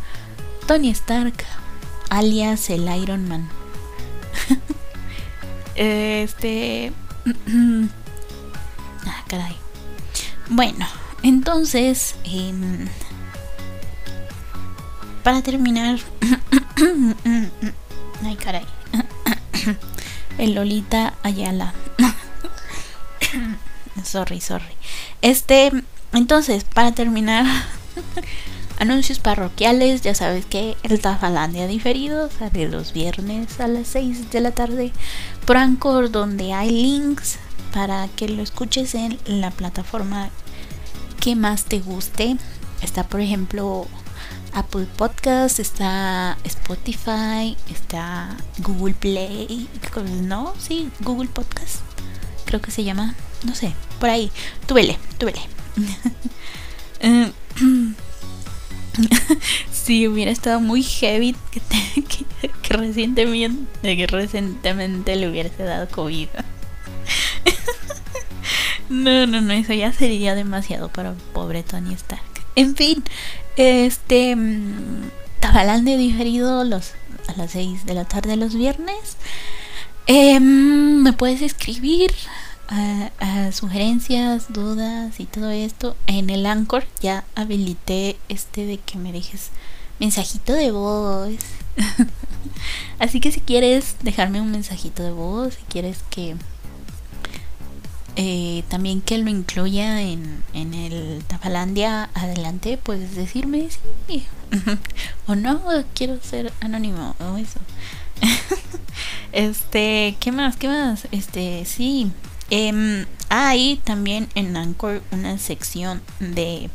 Tony 0.66 0.90
Stark, 0.90 1.44
alias 2.08 2.70
el 2.70 2.88
Iron 2.96 3.28
Man. 3.28 3.48
este. 5.74 6.92
ah, 9.06 9.24
caray. 9.28 9.56
Bueno, 10.48 10.86
entonces, 11.22 12.14
em, 12.24 12.86
para 15.26 15.42
terminar, 15.42 15.98
ay 18.24 18.36
caray, 18.36 18.64
el 20.38 20.54
Lolita 20.54 21.14
Ayala. 21.24 21.74
sorry, 24.04 24.40
sorry. 24.40 24.72
Este, 25.22 25.72
entonces, 26.12 26.62
para 26.62 26.92
terminar, 26.92 27.44
anuncios 28.78 29.18
parroquiales, 29.18 30.02
ya 30.02 30.14
sabes 30.14 30.46
que 30.46 30.76
el 30.84 31.00
Tafalandia 31.00 31.66
diferido 31.66 32.30
sale 32.30 32.68
los 32.68 32.92
viernes 32.92 33.58
a 33.58 33.66
las 33.66 33.88
6 33.88 34.30
de 34.30 34.40
la 34.40 34.52
tarde 34.52 34.92
por 35.44 36.12
donde 36.12 36.52
hay 36.52 36.70
links 36.70 37.40
para 37.74 38.06
que 38.14 38.28
lo 38.28 38.44
escuches 38.44 38.94
en 38.94 39.18
la 39.26 39.50
plataforma 39.50 40.30
que 41.20 41.34
más 41.34 41.64
te 41.64 41.80
guste. 41.80 42.36
Está, 42.80 43.02
por 43.02 43.20
ejemplo, 43.20 43.88
Apple 44.56 44.86
Podcast, 44.96 45.60
está 45.60 46.38
Spotify, 46.44 47.58
está 47.70 48.34
Google 48.60 48.94
Play, 48.94 49.68
¿no? 50.22 50.54
Sí, 50.58 50.88
Google 51.00 51.28
Podcast, 51.28 51.80
creo 52.46 52.62
que 52.62 52.70
se 52.70 52.82
llama, 52.82 53.14
no 53.44 53.54
sé, 53.54 53.74
por 54.00 54.08
ahí. 54.08 54.32
Tú 54.66 54.72
vele, 54.72 54.96
tú 55.18 55.26
sí, 59.70 60.08
hubiera 60.08 60.30
estado 60.30 60.58
muy 60.60 60.82
heavy 60.82 61.36
que, 61.50 61.60
que, 62.62 62.74
recientemente, 62.74 63.66
que 63.82 64.06
recientemente 64.06 65.16
le 65.16 65.28
hubiese 65.28 65.64
dado 65.64 65.86
COVID. 65.90 66.28
no, 68.88 69.26
no, 69.26 69.42
no, 69.42 69.52
eso 69.52 69.74
ya 69.74 69.92
sería 69.92 70.34
demasiado 70.34 70.88
para 70.88 71.12
pobre 71.34 71.62
Tony 71.62 71.92
Stark. 71.92 72.22
En 72.54 72.74
fin, 72.74 73.04
este 73.56 74.36
mm, 74.36 75.10
Tabalán 75.40 75.84
de 75.84 75.96
diferido 75.96 76.64
los, 76.64 76.92
a 77.28 77.36
las 77.36 77.52
6 77.52 77.86
de 77.86 77.94
la 77.94 78.04
tarde 78.04 78.36
los 78.36 78.54
viernes. 78.54 79.16
Em, 80.06 81.02
me 81.02 81.12
puedes 81.12 81.42
escribir 81.42 82.12
a, 82.68 83.52
sugerencias, 83.52 84.52
dudas 84.52 85.20
y 85.20 85.26
todo 85.26 85.50
esto 85.50 85.96
en 86.06 86.30
el 86.30 86.46
Anchor. 86.46 86.84
Ya 87.00 87.24
habilité 87.34 88.16
este 88.28 88.66
de 88.66 88.78
que 88.78 88.98
me 88.98 89.12
dejes 89.12 89.50
mensajito 89.98 90.52
de 90.52 90.70
voz. 90.70 91.34
Así 92.98 93.20
que 93.20 93.30
si 93.30 93.40
quieres 93.40 93.96
dejarme 94.02 94.40
un 94.40 94.50
mensajito 94.50 95.02
de 95.02 95.12
voz, 95.12 95.54
si 95.54 95.62
quieres 95.64 95.98
que 96.10 96.36
eh, 98.16 98.64
también 98.68 99.02
que 99.02 99.18
lo 99.18 99.28
incluya 99.28 100.00
en, 100.00 100.42
en 100.54 100.74
el 100.74 101.22
Tafalandia 101.26 102.08
adelante, 102.14 102.78
puedes 102.78 103.14
decirme 103.14 103.68
sí 104.08 104.26
o 105.26 105.34
no, 105.34 105.60
quiero 105.94 106.18
ser 106.22 106.52
anónimo 106.60 107.14
o 107.20 107.36
eso. 107.36 107.60
este, 109.32 110.16
¿qué 110.18 110.32
más? 110.32 110.56
¿Qué 110.56 110.68
más? 110.68 111.06
Este, 111.12 111.64
sí. 111.66 112.10
Eh, 112.50 113.06
hay 113.28 113.80
también 113.84 114.28
en 114.34 114.56
Anchor 114.56 115.02
una 115.10 115.36
sección 115.38 116.00
de 116.20 116.70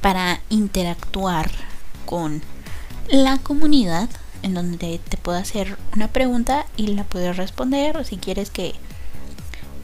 para 0.00 0.40
interactuar 0.50 1.50
con 2.04 2.42
la 3.08 3.38
comunidad 3.38 4.08
en 4.42 4.54
donde 4.54 4.98
te 5.08 5.16
puedo 5.16 5.38
hacer 5.38 5.78
una 5.94 6.08
pregunta 6.08 6.66
y 6.76 6.88
la 6.88 7.04
puedes 7.04 7.36
responder 7.36 7.96
o 7.96 8.04
si 8.04 8.16
quieres 8.16 8.50
que 8.50 8.74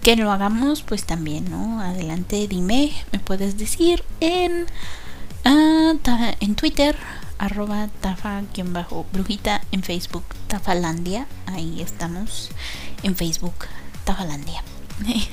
que 0.02 0.16
lo 0.16 0.30
hagamos, 0.30 0.82
pues 0.82 1.04
también, 1.04 1.50
¿no? 1.50 1.80
Adelante, 1.80 2.46
dime, 2.48 2.92
me 3.12 3.18
puedes 3.18 3.58
decir 3.58 4.02
en, 4.20 4.66
uh, 5.44 5.98
en 6.40 6.54
Twitter, 6.54 6.96
arroba 7.38 7.88
tafa-brujita, 8.00 9.60
en 9.72 9.82
Facebook, 9.82 10.24
tafalandia, 10.46 11.26
ahí 11.46 11.80
estamos, 11.82 12.50
en 13.02 13.16
Facebook, 13.16 13.66
tafalandia. 14.04 14.62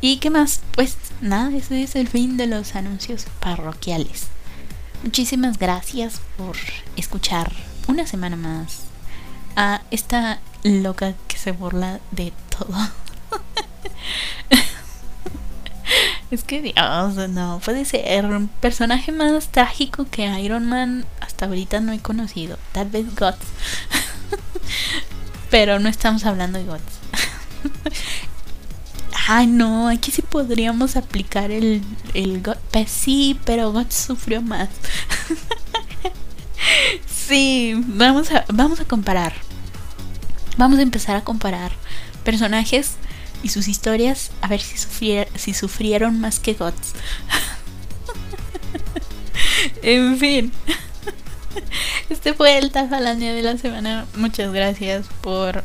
¿Y 0.00 0.18
qué 0.18 0.30
más? 0.30 0.60
Pues 0.74 0.96
nada, 1.20 1.56
ese 1.56 1.82
es 1.82 1.96
el 1.96 2.08
fin 2.08 2.36
de 2.36 2.46
los 2.46 2.74
anuncios 2.74 3.26
parroquiales. 3.40 4.26
Muchísimas 5.02 5.58
gracias 5.58 6.20
por 6.36 6.56
escuchar 6.96 7.52
una 7.88 8.06
semana 8.06 8.36
más 8.36 8.80
a 9.56 9.82
esta 9.90 10.40
loca 10.62 11.14
que 11.28 11.38
se 11.38 11.52
burla 11.52 12.00
de 12.10 12.32
todo. 12.50 12.76
es 16.30 16.44
que 16.44 16.62
Dios, 16.62 17.14
no 17.30 17.60
puede 17.64 17.84
ser. 17.84 18.26
Un 18.26 18.48
personaje 18.48 19.12
más 19.12 19.48
trágico 19.48 20.06
que 20.10 20.26
Iron 20.40 20.66
Man 20.66 21.04
hasta 21.20 21.46
ahorita 21.46 21.80
no 21.80 21.92
he 21.92 22.00
conocido. 22.00 22.58
Tal 22.72 22.88
vez 22.88 23.06
Guts. 23.14 23.46
Pero 25.50 25.78
no 25.78 25.88
estamos 25.88 26.24
hablando 26.24 26.58
de 26.58 26.64
Guts. 26.64 26.82
Ay, 29.28 29.48
no, 29.48 29.88
aquí 29.88 30.12
sí 30.12 30.22
podríamos 30.22 30.96
aplicar 30.96 31.50
el, 31.50 31.82
el 32.14 32.40
Pues 32.70 32.88
sí, 32.88 33.36
pero 33.44 33.72
Guts 33.72 33.96
sufrió 33.96 34.40
más. 34.40 34.68
sí, 37.06 37.74
vamos 37.86 38.30
a, 38.30 38.44
vamos 38.52 38.78
a 38.78 38.84
comparar. 38.84 39.32
Vamos 40.56 40.78
a 40.78 40.82
empezar 40.82 41.16
a 41.16 41.24
comparar 41.24 41.72
personajes 42.22 42.92
y 43.42 43.48
sus 43.50 43.68
historias 43.68 44.30
a 44.40 44.48
ver 44.48 44.60
si, 44.60 44.76
si 45.34 45.54
sufrieron 45.54 46.20
más 46.20 46.40
que 46.40 46.54
Gods. 46.54 46.94
en 49.82 50.18
fin. 50.18 50.52
Este 52.10 52.34
fue 52.34 52.58
el 52.58 52.70
Tafalandia 52.70 53.32
de 53.34 53.42
la 53.42 53.56
semana. 53.56 54.06
Muchas 54.16 54.52
gracias 54.52 55.06
por 55.22 55.64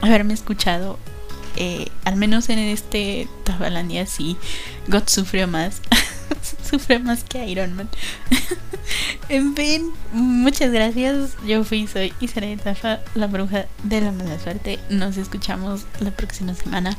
haberme 0.00 0.34
escuchado. 0.34 0.98
Eh, 1.56 1.88
al 2.04 2.16
menos 2.16 2.48
en 2.48 2.58
este 2.58 3.28
Tafalandia 3.44 4.06
sí, 4.06 4.36
God 4.88 5.04
sufrió 5.06 5.46
más. 5.46 5.82
Sufre 6.70 6.98
más 6.98 7.24
que 7.24 7.46
Iron 7.46 7.74
Man. 7.74 7.88
en 9.28 9.54
fin, 9.54 9.92
muchas 10.12 10.70
gracias. 10.70 11.36
Yo 11.46 11.64
fui, 11.64 11.86
soy 11.86 12.12
Isabel 12.20 12.60
Tafa, 12.60 13.00
la 13.14 13.26
bruja 13.26 13.66
de 13.82 14.00
la 14.00 14.12
mala 14.12 14.38
suerte. 14.38 14.78
Nos 14.90 15.16
escuchamos 15.16 15.86
la 16.00 16.10
próxima 16.10 16.54
semana. 16.54 16.96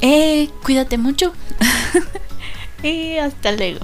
Eh, 0.00 0.50
cuídate 0.64 0.98
mucho. 0.98 1.32
y 2.82 3.16
hasta 3.18 3.52
luego. 3.52 3.80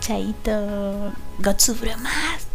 Chaito. 0.00 1.12
God 1.40 1.58
sufre 1.58 1.96
más. 1.96 2.47